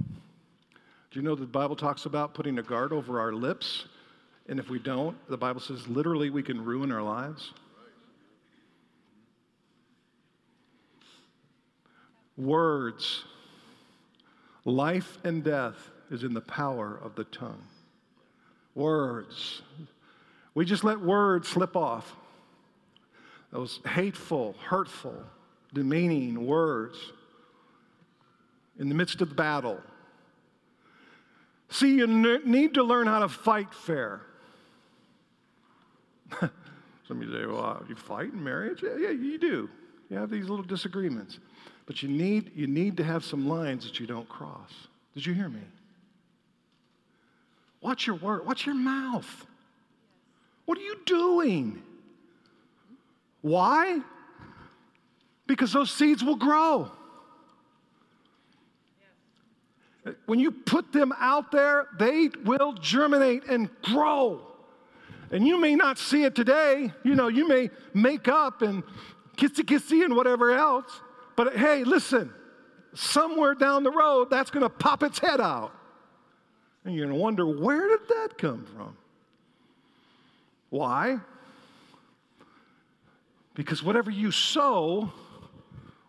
Do 0.00 1.20
you 1.20 1.22
know 1.22 1.36
that 1.36 1.40
the 1.40 1.46
Bible 1.46 1.76
talks 1.76 2.06
about 2.06 2.34
putting 2.34 2.58
a 2.58 2.62
guard 2.62 2.92
over 2.92 3.20
our 3.20 3.32
lips 3.32 3.84
and 4.48 4.58
if 4.58 4.70
we 4.70 4.78
don't, 4.78 5.16
the 5.28 5.36
Bible 5.36 5.60
says 5.60 5.86
literally 5.88 6.30
we 6.30 6.42
can 6.42 6.64
ruin 6.64 6.90
our 6.90 7.02
lives. 7.02 7.52
Words, 12.38 13.24
life 14.64 15.18
and 15.22 15.44
death 15.44 15.76
is 16.10 16.24
in 16.24 16.34
the 16.34 16.40
power 16.40 16.98
of 17.02 17.14
the 17.14 17.24
tongue. 17.24 17.62
Words. 18.74 19.62
We 20.54 20.64
just 20.64 20.84
let 20.84 21.00
words 21.00 21.48
slip 21.48 21.76
off. 21.76 22.16
Those 23.50 23.80
hateful, 23.86 24.54
hurtful, 24.64 25.14
demeaning 25.72 26.46
words 26.46 26.98
in 28.78 28.88
the 28.88 28.94
midst 28.94 29.20
of 29.20 29.30
the 29.30 29.34
battle. 29.34 29.80
See, 31.70 31.96
you 31.96 32.06
need 32.06 32.74
to 32.74 32.82
learn 32.82 33.06
how 33.06 33.20
to 33.20 33.28
fight 33.28 33.72
fair. 33.72 34.22
Some 36.40 36.50
of 37.10 37.22
you 37.22 37.32
say, 37.32 37.46
well, 37.46 37.64
uh, 37.64 37.78
you 37.88 37.94
fight 37.94 38.32
in 38.32 38.42
marriage? 38.42 38.82
Yeah, 38.82 38.96
yeah, 38.98 39.10
you 39.10 39.38
do. 39.38 39.68
You 40.10 40.16
have 40.16 40.30
these 40.30 40.48
little 40.48 40.64
disagreements. 40.64 41.38
But 41.86 42.02
you 42.02 42.08
need, 42.08 42.52
you 42.54 42.66
need 42.66 42.96
to 42.98 43.04
have 43.04 43.24
some 43.24 43.48
lines 43.48 43.84
that 43.84 43.98
you 43.98 44.06
don't 44.06 44.28
cross. 44.28 44.70
Did 45.14 45.24
you 45.24 45.34
hear 45.34 45.48
me? 45.48 45.60
Watch 47.80 48.06
your 48.06 48.16
word. 48.16 48.46
Watch 48.46 48.66
your 48.66 48.74
mouth. 48.74 49.46
What 50.66 50.78
are 50.78 50.82
you 50.82 50.96
doing? 51.06 51.82
Why? 53.40 54.00
Because 55.46 55.72
those 55.72 55.90
seeds 55.90 56.22
will 56.22 56.36
grow. 56.36 56.90
When 60.26 60.38
you 60.38 60.50
put 60.50 60.92
them 60.92 61.12
out 61.18 61.52
there, 61.52 61.88
they 61.98 62.30
will 62.44 62.72
germinate 62.74 63.44
and 63.44 63.68
grow. 63.82 64.40
And 65.30 65.46
you 65.46 65.60
may 65.60 65.74
not 65.74 65.98
see 65.98 66.24
it 66.24 66.34
today. 66.34 66.92
You 67.04 67.14
know, 67.14 67.28
you 67.28 67.46
may 67.46 67.70
make 67.94 68.28
up 68.28 68.62
and 68.62 68.82
kissy 69.36 69.64
kissy 69.64 70.04
and 70.04 70.16
whatever 70.16 70.52
else. 70.52 71.00
But 71.36 71.56
hey, 71.56 71.84
listen, 71.84 72.32
somewhere 72.94 73.54
down 73.54 73.84
the 73.84 73.90
road, 73.90 74.30
that's 74.30 74.50
going 74.50 74.62
to 74.62 74.70
pop 74.70 75.02
its 75.02 75.18
head 75.18 75.40
out. 75.40 75.72
And 76.88 76.96
you're 76.96 77.04
going 77.04 77.18
to 77.18 77.22
wonder, 77.22 77.46
where 77.46 77.86
did 77.86 78.08
that 78.08 78.38
come 78.38 78.64
from? 78.64 78.96
Why? 80.70 81.18
Because 83.52 83.82
whatever 83.82 84.10
you 84.10 84.32
sow 84.32 85.12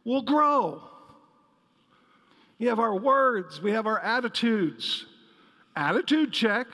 will 0.05 0.21
grow. 0.21 0.81
You 2.59 2.69
have 2.69 2.79
our 2.79 2.95
words, 2.95 3.61
we 3.61 3.71
have 3.71 3.87
our 3.87 3.99
attitudes. 3.99 5.05
Attitude 5.75 6.31
check 6.31 6.67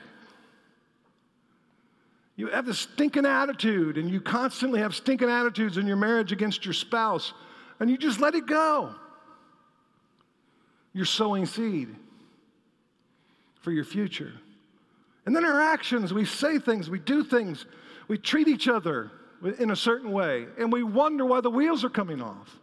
you 2.36 2.46
have 2.48 2.66
this 2.66 2.78
stinking 2.78 3.26
attitude 3.26 3.98
and 3.98 4.08
you 4.08 4.20
constantly 4.20 4.78
have 4.78 4.94
stinking 4.94 5.30
attitudes 5.30 5.78
in 5.78 5.86
your 5.88 5.96
marriage 5.96 6.30
against 6.30 6.64
your 6.64 6.74
spouse 6.74 7.32
and 7.80 7.90
you 7.90 7.98
just 7.98 8.20
let 8.20 8.36
it 8.36 8.46
go. 8.46 8.94
You're 10.92 11.06
sowing 11.06 11.44
seed 11.44 11.88
for 13.66 13.72
your 13.72 13.82
future. 13.82 14.32
And 15.24 15.34
then 15.34 15.44
our 15.44 15.60
actions, 15.60 16.14
we 16.14 16.24
say 16.24 16.60
things, 16.60 16.88
we 16.88 17.00
do 17.00 17.24
things, 17.24 17.66
we 18.06 18.16
treat 18.16 18.46
each 18.46 18.68
other 18.68 19.10
in 19.58 19.72
a 19.72 19.76
certain 19.76 20.12
way, 20.12 20.46
and 20.56 20.72
we 20.72 20.84
wonder 20.84 21.26
why 21.26 21.40
the 21.40 21.50
wheels 21.50 21.82
are 21.82 21.90
coming 21.90 22.22
off. 22.22 22.60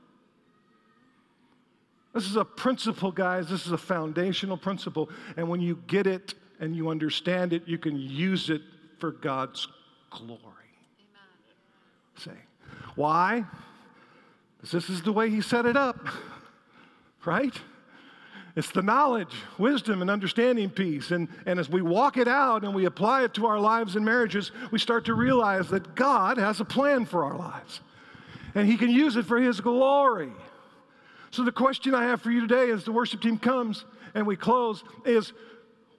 This 2.14 2.26
is 2.26 2.38
a 2.38 2.46
principle, 2.46 3.12
guys. 3.12 3.50
This 3.50 3.66
is 3.66 3.74
a 3.74 3.78
foundational 3.78 4.56
principle. 4.56 5.10
And 5.36 5.50
when 5.50 5.60
you 5.60 5.84
get 5.88 6.08
it 6.08 6.36
and 6.62 6.74
you 6.74 6.88
understand 6.88 7.52
it, 7.52 7.68
you 7.68 7.78
can 7.78 7.98
use 7.98 8.50
it 8.50 8.62
for 8.98 9.12
God's 9.12 9.68
glory. 10.10 10.40
Amen. 10.40 12.16
Say, 12.16 12.32
why? 12.96 13.44
Because 14.56 14.72
this 14.72 14.90
is 14.90 15.02
the 15.02 15.12
way 15.12 15.30
He 15.30 15.42
set 15.42 15.66
it 15.66 15.76
up, 15.76 16.08
right? 17.26 17.60
It's 18.56 18.72
the 18.72 18.84
knowledge, 18.84 19.34
wisdom, 19.58 20.02
and 20.02 20.12
understanding 20.12 20.70
piece. 20.70 21.10
And, 21.10 21.28
and 21.48 21.60
as 21.60 21.70
we 21.70 21.82
walk 21.82 22.18
it 22.18 22.28
out 22.28 22.64
and 22.64 22.76
we 22.76 22.86
apply 22.86 23.24
it 23.24 23.34
to 23.36 23.48
our 23.48 23.60
lives 23.60 23.96
and 23.96 24.06
marriages, 24.06 24.52
we 24.70 24.78
start 24.78 25.06
to 25.06 25.16
realize 25.16 25.70
that 25.70 25.96
God 25.96 26.38
has 26.38 26.60
a 26.60 26.66
plan 26.66 27.06
for 27.06 27.24
our 27.24 27.36
lives. 27.36 27.82
And 28.54 28.68
He 28.68 28.78
can 28.78 28.92
use 28.92 29.16
it 29.16 29.26
for 29.26 29.40
His 29.40 29.60
glory. 29.60 30.32
So, 31.32 31.44
the 31.44 31.52
question 31.52 31.96
I 31.96 32.04
have 32.04 32.22
for 32.22 32.30
you 32.30 32.42
today 32.42 32.70
as 32.70 32.84
the 32.84 32.92
worship 32.92 33.22
team 33.22 33.40
comes 33.40 33.86
and 34.14 34.28
we 34.28 34.36
close 34.36 34.84
is 35.04 35.34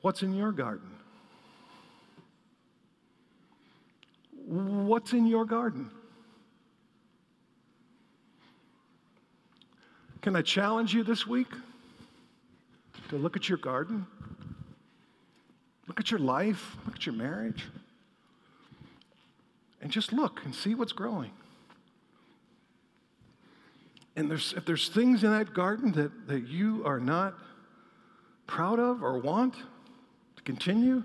what's 0.02 0.22
in 0.22 0.32
your 0.32 0.52
garden? 0.52 0.88
What's 4.46 5.12
in 5.12 5.26
your 5.26 5.44
garden? 5.44 5.90
Can 10.22 10.36
I 10.36 10.42
challenge 10.42 10.94
you 10.94 11.02
this 11.02 11.26
week 11.26 11.48
to 13.08 13.16
look 13.16 13.36
at 13.36 13.48
your 13.48 13.58
garden? 13.58 14.06
Look 15.86 16.00
at 16.00 16.10
your 16.10 16.20
life, 16.20 16.76
look 16.86 16.96
at 16.96 17.06
your 17.06 17.14
marriage, 17.14 17.64
and 19.82 19.90
just 19.90 20.12
look 20.12 20.40
and 20.44 20.54
see 20.54 20.74
what's 20.74 20.92
growing. 20.92 21.30
And 24.16 24.30
there's, 24.30 24.54
if 24.56 24.64
there's 24.64 24.88
things 24.88 25.24
in 25.24 25.30
that 25.30 25.52
garden 25.52 25.92
that, 25.92 26.28
that 26.28 26.46
you 26.48 26.82
are 26.86 27.00
not 27.00 27.34
proud 28.46 28.78
of 28.78 29.02
or 29.02 29.18
want 29.18 29.54
to 30.36 30.42
continue, 30.42 31.02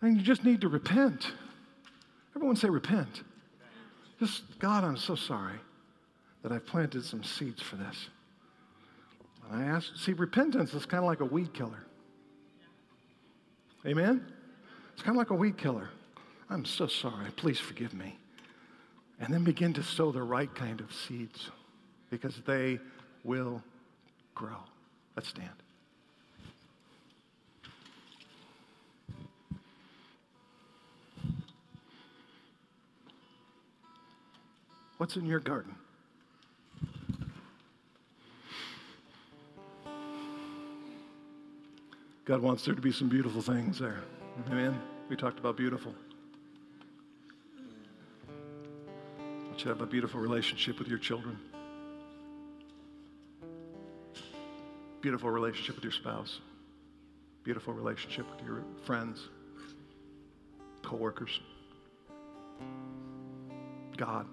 then 0.00 0.16
you 0.16 0.22
just 0.22 0.44
need 0.44 0.60
to 0.60 0.68
repent. 0.68 1.32
Everyone 2.34 2.56
say 2.56 2.70
repent. 2.70 3.22
Just, 4.18 4.58
God, 4.58 4.84
I'm 4.84 4.96
so 4.96 5.14
sorry 5.14 5.58
that 6.42 6.52
I've 6.52 6.64
planted 6.64 7.04
some 7.04 7.24
seeds 7.24 7.60
for 7.60 7.76
this. 7.76 8.08
I 9.52 9.64
ask, 9.64 9.96
see, 9.96 10.12
repentance 10.12 10.74
is 10.74 10.86
kind 10.86 11.02
of 11.02 11.08
like 11.08 11.20
a 11.20 11.24
weed 11.24 11.52
killer. 11.52 11.84
Amen? 13.84 14.24
It's 14.92 15.02
kind 15.02 15.16
of 15.16 15.18
like 15.18 15.30
a 15.30 15.34
weed 15.34 15.58
killer. 15.58 15.88
I'm 16.48 16.64
so 16.64 16.86
sorry. 16.86 17.30
Please 17.36 17.58
forgive 17.58 17.92
me. 17.92 18.18
And 19.18 19.34
then 19.34 19.44
begin 19.44 19.72
to 19.74 19.82
sow 19.82 20.12
the 20.12 20.22
right 20.22 20.52
kind 20.54 20.80
of 20.80 20.92
seeds 20.92 21.50
because 22.10 22.40
they 22.46 22.78
will 23.24 23.62
grow. 24.34 24.56
Let's 25.16 25.28
stand. 25.28 25.48
What's 34.98 35.16
in 35.16 35.24
your 35.24 35.40
garden? 35.40 35.74
God 42.24 42.42
wants 42.42 42.64
there 42.64 42.74
to 42.74 42.80
be 42.80 42.92
some 42.92 43.08
beautiful 43.08 43.42
things 43.42 43.78
there. 43.78 44.00
Amen. 44.50 44.80
We 45.08 45.16
talked 45.16 45.38
about 45.38 45.56
beautiful. 45.56 45.94
You 49.18 49.56
should 49.56 49.68
have 49.68 49.80
a 49.80 49.86
beautiful 49.86 50.20
relationship 50.20 50.78
with 50.78 50.88
your 50.88 50.98
children. 50.98 51.38
Beautiful 55.00 55.30
relationship 55.30 55.74
with 55.76 55.84
your 55.84 55.92
spouse. 55.92 56.40
Beautiful 57.42 57.72
relationship 57.72 58.26
with 58.30 58.46
your 58.46 58.62
friends, 58.84 59.28
coworkers. 60.82 61.40
God. 63.96 64.26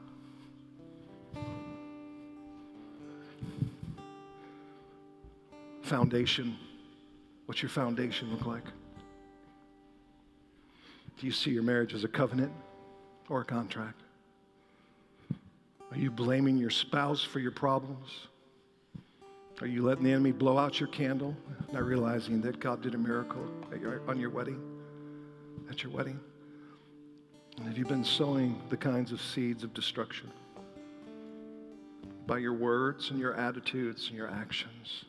Foundation. 5.82 6.58
What's 7.48 7.62
your 7.62 7.70
foundation 7.70 8.30
look 8.30 8.45
like? 8.45 8.66
Do 11.18 11.26
you 11.26 11.32
see 11.32 11.50
your 11.50 11.64
marriage 11.64 11.93
as 11.93 12.04
a 12.04 12.08
covenant 12.08 12.52
or 13.30 13.41
a 13.41 13.45
contract? 13.45 14.02
Are 15.89 15.98
you 15.98 16.12
blaming 16.12 16.58
your 16.58 16.70
spouse 16.70 17.24
for 17.24 17.39
your 17.39 17.52
problems? 17.52 18.28
Are 19.62 19.66
you 19.66 19.82
letting 19.82 20.04
the 20.04 20.12
enemy 20.12 20.34
blow 20.34 20.58
out 20.58 20.80
your 20.80 20.89
candle, 20.89 21.36
not 21.72 21.84
realizing 21.84 22.41
that 22.41 22.60
God 22.60 22.82
did 22.82 22.93
a 22.93 22.98
miracle 22.98 23.48
your, 23.80 24.02
on 24.10 24.20
your 24.20 24.30
wedding, 24.30 24.62
at 25.72 25.82
your 25.84 25.91
wedding? 25.93 26.20
And 27.58 27.66
have 27.66 27.78
you 27.78 27.86
been 27.86 28.04
sowing 28.04 28.62
the 28.70 28.78
kinds 28.78 29.14
of 29.14 29.22
seeds 29.22 29.64
of 29.64 29.74
destruction 29.74 30.30
by 32.28 32.39
your 32.39 32.54
words 32.54 33.10
and 33.10 33.20
your 33.20 33.34
attitudes 33.36 34.10
and 34.10 34.18
your 34.18 34.30
actions? 34.30 35.06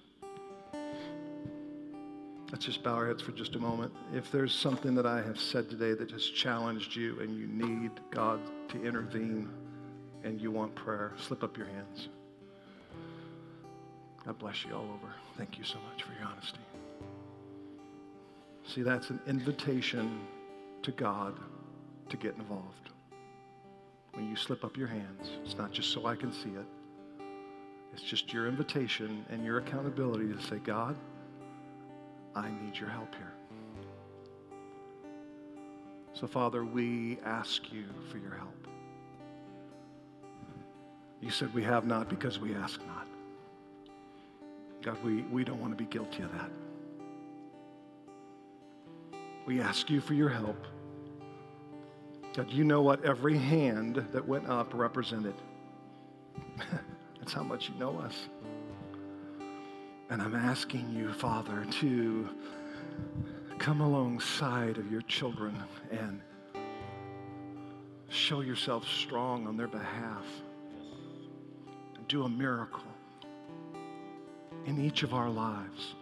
Let's 2.50 2.64
just 2.64 2.82
bow 2.82 2.94
our 2.94 3.06
heads 3.06 3.20
for 3.20 3.32
just 3.32 3.56
a 3.56 3.58
moment. 3.58 3.92
If 4.14 4.32
there's 4.32 4.54
something 4.54 4.94
that 4.94 5.04
I 5.04 5.20
have 5.20 5.38
said 5.38 5.68
today 5.68 5.92
that 5.92 6.10
has 6.10 6.24
challenged 6.24 6.96
you 6.96 7.20
and 7.20 7.36
you 7.36 7.46
need 7.46 7.90
God 8.10 8.40
to 8.70 8.82
intervene 8.82 9.50
and 10.24 10.40
you 10.40 10.50
want 10.50 10.74
prayer, 10.74 11.12
slip 11.18 11.42
up 11.42 11.58
your 11.58 11.66
hands. 11.66 12.08
God 14.24 14.38
bless 14.38 14.64
you 14.64 14.74
all 14.74 14.84
over. 14.84 15.12
Thank 15.36 15.58
you 15.58 15.64
so 15.64 15.76
much 15.90 16.02
for 16.02 16.12
your 16.12 16.26
honesty. 16.30 16.58
See, 18.66 18.82
that's 18.82 19.10
an 19.10 19.20
invitation 19.26 20.20
to 20.82 20.90
God 20.92 21.38
to 22.08 22.16
get 22.16 22.34
involved. 22.36 22.90
When 24.12 24.28
you 24.28 24.36
slip 24.36 24.64
up 24.64 24.76
your 24.76 24.88
hands, 24.88 25.30
it's 25.44 25.56
not 25.56 25.70
just 25.70 25.92
so 25.92 26.06
I 26.06 26.16
can 26.16 26.32
see 26.32 26.50
it, 26.50 27.24
it's 27.92 28.02
just 28.02 28.32
your 28.32 28.48
invitation 28.48 29.24
and 29.30 29.44
your 29.44 29.58
accountability 29.58 30.32
to 30.32 30.42
say, 30.42 30.56
God, 30.58 30.96
I 32.34 32.50
need 32.50 32.76
your 32.76 32.88
help 32.88 33.14
here. 33.14 33.32
So, 36.12 36.26
Father, 36.26 36.64
we 36.64 37.18
ask 37.24 37.72
you 37.72 37.84
for 38.10 38.18
your 38.18 38.34
help. 38.34 38.66
You 41.20 41.30
said 41.30 41.52
we 41.54 41.62
have 41.64 41.86
not 41.86 42.08
because 42.08 42.38
we 42.38 42.54
ask 42.54 42.80
not. 42.86 43.06
God, 44.82 45.02
we, 45.04 45.22
we 45.22 45.44
don't 45.44 45.60
want 45.60 45.72
to 45.72 45.76
be 45.76 45.88
guilty 45.88 46.22
of 46.22 46.32
that. 46.32 46.50
We 49.46 49.60
ask 49.60 49.90
you 49.90 50.00
for 50.00 50.14
your 50.14 50.28
help. 50.28 50.66
God, 52.34 52.50
you 52.50 52.64
know 52.64 52.82
what 52.82 53.04
every 53.04 53.36
hand 53.36 54.06
that 54.12 54.26
went 54.26 54.48
up 54.48 54.72
represented. 54.74 55.34
That's 57.18 57.32
how 57.32 57.42
much 57.42 57.68
you 57.68 57.74
know 57.76 57.98
us. 57.98 58.14
And 60.10 60.22
I'm 60.22 60.34
asking 60.34 60.90
you, 60.94 61.12
Father, 61.12 61.66
to 61.80 62.28
come 63.58 63.80
alongside 63.80 64.78
of 64.78 64.90
your 64.90 65.02
children 65.02 65.54
and 65.90 66.20
show 68.08 68.40
yourself 68.40 68.86
strong 68.88 69.46
on 69.46 69.56
their 69.56 69.68
behalf. 69.68 70.24
And 71.96 72.08
do 72.08 72.24
a 72.24 72.28
miracle 72.28 72.82
in 74.64 74.82
each 74.82 75.02
of 75.02 75.12
our 75.12 75.28
lives. 75.28 75.94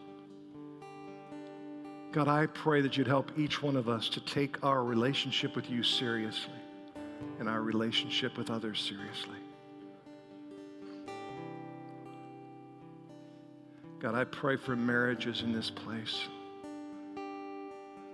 God, 2.13 2.29
I 2.29 2.47
pray 2.47 2.81
that 2.81 2.97
you'd 2.97 3.09
help 3.09 3.37
each 3.37 3.63
one 3.63 3.77
of 3.77 3.89
us 3.89 4.09
to 4.11 4.21
take 4.21 4.65
our 4.65 4.85
relationship 4.85 5.55
with 5.57 5.69
you 5.69 5.83
seriously 5.83 6.53
and 7.39 7.49
our 7.49 7.61
relationship 7.61 8.39
with 8.39 8.51
others 8.51 8.81
seriously. 8.81 9.37
God, 13.99 14.15
I 14.15 14.25
pray 14.25 14.57
for 14.57 14.77
marriages 14.77 15.43
in 15.43 15.53
this 15.53 15.71
place. 15.71 16.29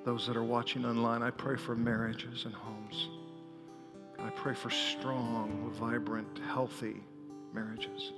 Those 0.05 0.27
that 0.27 0.37
are 0.37 0.45
watching 0.45 0.85
online, 0.85 1.23
I 1.23 1.31
pray 1.31 1.57
for 1.57 1.75
marriages 1.75 2.45
and 2.45 2.55
homes. 2.55 3.09
I 4.19 4.31
pray 4.31 4.55
for 4.55 4.71
strong, 4.71 5.73
vibrant, 5.75 6.41
healthy 6.47 7.03
marriages. 7.53 8.13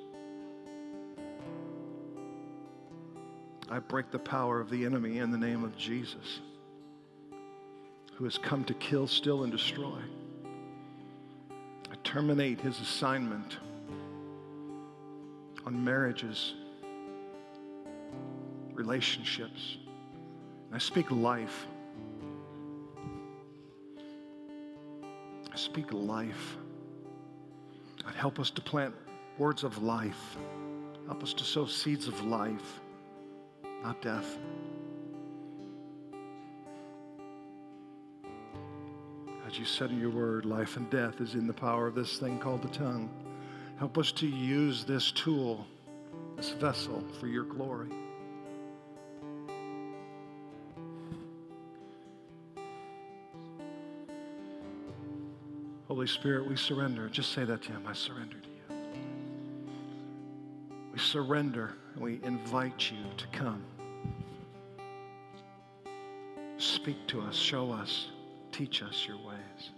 I 3.70 3.78
break 3.78 4.10
the 4.10 4.18
power 4.18 4.60
of 4.60 4.68
the 4.68 4.84
enemy 4.84 5.18
in 5.18 5.30
the 5.30 5.38
name 5.38 5.64
of 5.64 5.76
Jesus, 5.76 6.40
who 8.14 8.24
has 8.24 8.36
come 8.36 8.64
to 8.64 8.74
kill, 8.74 9.06
steal, 9.06 9.42
and 9.42 9.50
destroy. 9.50 9.98
I 11.90 11.96
terminate 12.04 12.60
his 12.60 12.78
assignment 12.78 13.56
on 15.64 15.82
marriages, 15.82 16.54
relationships. 18.74 19.78
I 20.72 20.78
speak 20.78 21.10
life. 21.10 21.66
I 25.52 25.56
speak 25.56 25.92
life. 25.92 26.56
God, 28.02 28.14
help 28.14 28.38
us 28.38 28.50
to 28.50 28.60
plant 28.60 28.94
words 29.38 29.64
of 29.64 29.82
life. 29.82 30.36
Help 31.06 31.22
us 31.22 31.32
to 31.34 31.44
sow 31.44 31.66
seeds 31.66 32.08
of 32.08 32.24
life 32.24 32.80
not 33.84 34.00
death. 34.00 34.38
As 39.46 39.58
you 39.58 39.66
said 39.66 39.90
in 39.90 40.00
your 40.00 40.10
word, 40.10 40.46
life 40.46 40.78
and 40.78 40.88
death 40.88 41.20
is 41.20 41.34
in 41.34 41.46
the 41.46 41.52
power 41.52 41.86
of 41.86 41.94
this 41.94 42.18
thing 42.18 42.38
called 42.38 42.62
the 42.62 42.68
tongue. 42.68 43.10
Help 43.78 43.98
us 43.98 44.10
to 44.12 44.26
use 44.26 44.84
this 44.84 45.12
tool, 45.12 45.66
this 46.36 46.50
vessel, 46.52 47.04
for 47.20 47.26
your 47.26 47.44
glory. 47.44 47.90
Holy 55.94 56.08
Spirit, 56.08 56.44
we 56.48 56.56
surrender. 56.56 57.08
Just 57.08 57.30
say 57.30 57.44
that 57.44 57.62
to 57.62 57.70
Him. 57.70 57.84
I 57.86 57.92
surrender 57.92 58.34
to 58.34 58.48
you. 58.48 58.76
We 60.92 60.98
surrender 60.98 61.74
and 61.94 62.02
we 62.02 62.18
invite 62.24 62.90
you 62.90 62.98
to 63.16 63.26
come. 63.28 63.62
Speak 66.58 66.96
to 67.06 67.20
us, 67.20 67.36
show 67.36 67.70
us, 67.70 68.08
teach 68.50 68.82
us 68.82 69.06
your 69.06 69.18
ways. 69.18 69.70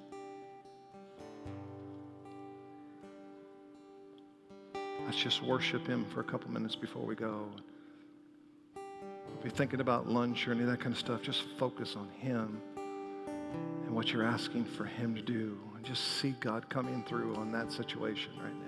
Let's 5.04 5.18
just 5.18 5.42
worship 5.42 5.86
Him 5.86 6.06
for 6.06 6.20
a 6.20 6.24
couple 6.24 6.50
minutes 6.50 6.76
before 6.76 7.04
we 7.04 7.14
go. 7.14 7.46
If 8.74 9.44
you're 9.44 9.52
thinking 9.52 9.82
about 9.82 10.08
lunch 10.08 10.48
or 10.48 10.52
any 10.52 10.62
of 10.62 10.68
that 10.68 10.80
kind 10.80 10.94
of 10.94 10.98
stuff, 10.98 11.20
just 11.20 11.42
focus 11.58 11.94
on 11.94 12.08
Him 12.08 12.62
and 13.84 13.94
what 13.94 14.14
you're 14.14 14.26
asking 14.26 14.64
for 14.64 14.86
Him 14.86 15.14
to 15.14 15.20
do 15.20 15.58
just 15.86 16.18
see 16.18 16.32
God 16.40 16.68
coming 16.68 17.04
through 17.04 17.36
on 17.36 17.52
that 17.52 17.70
situation 17.70 18.32
right 18.42 18.52
now. 18.52 18.65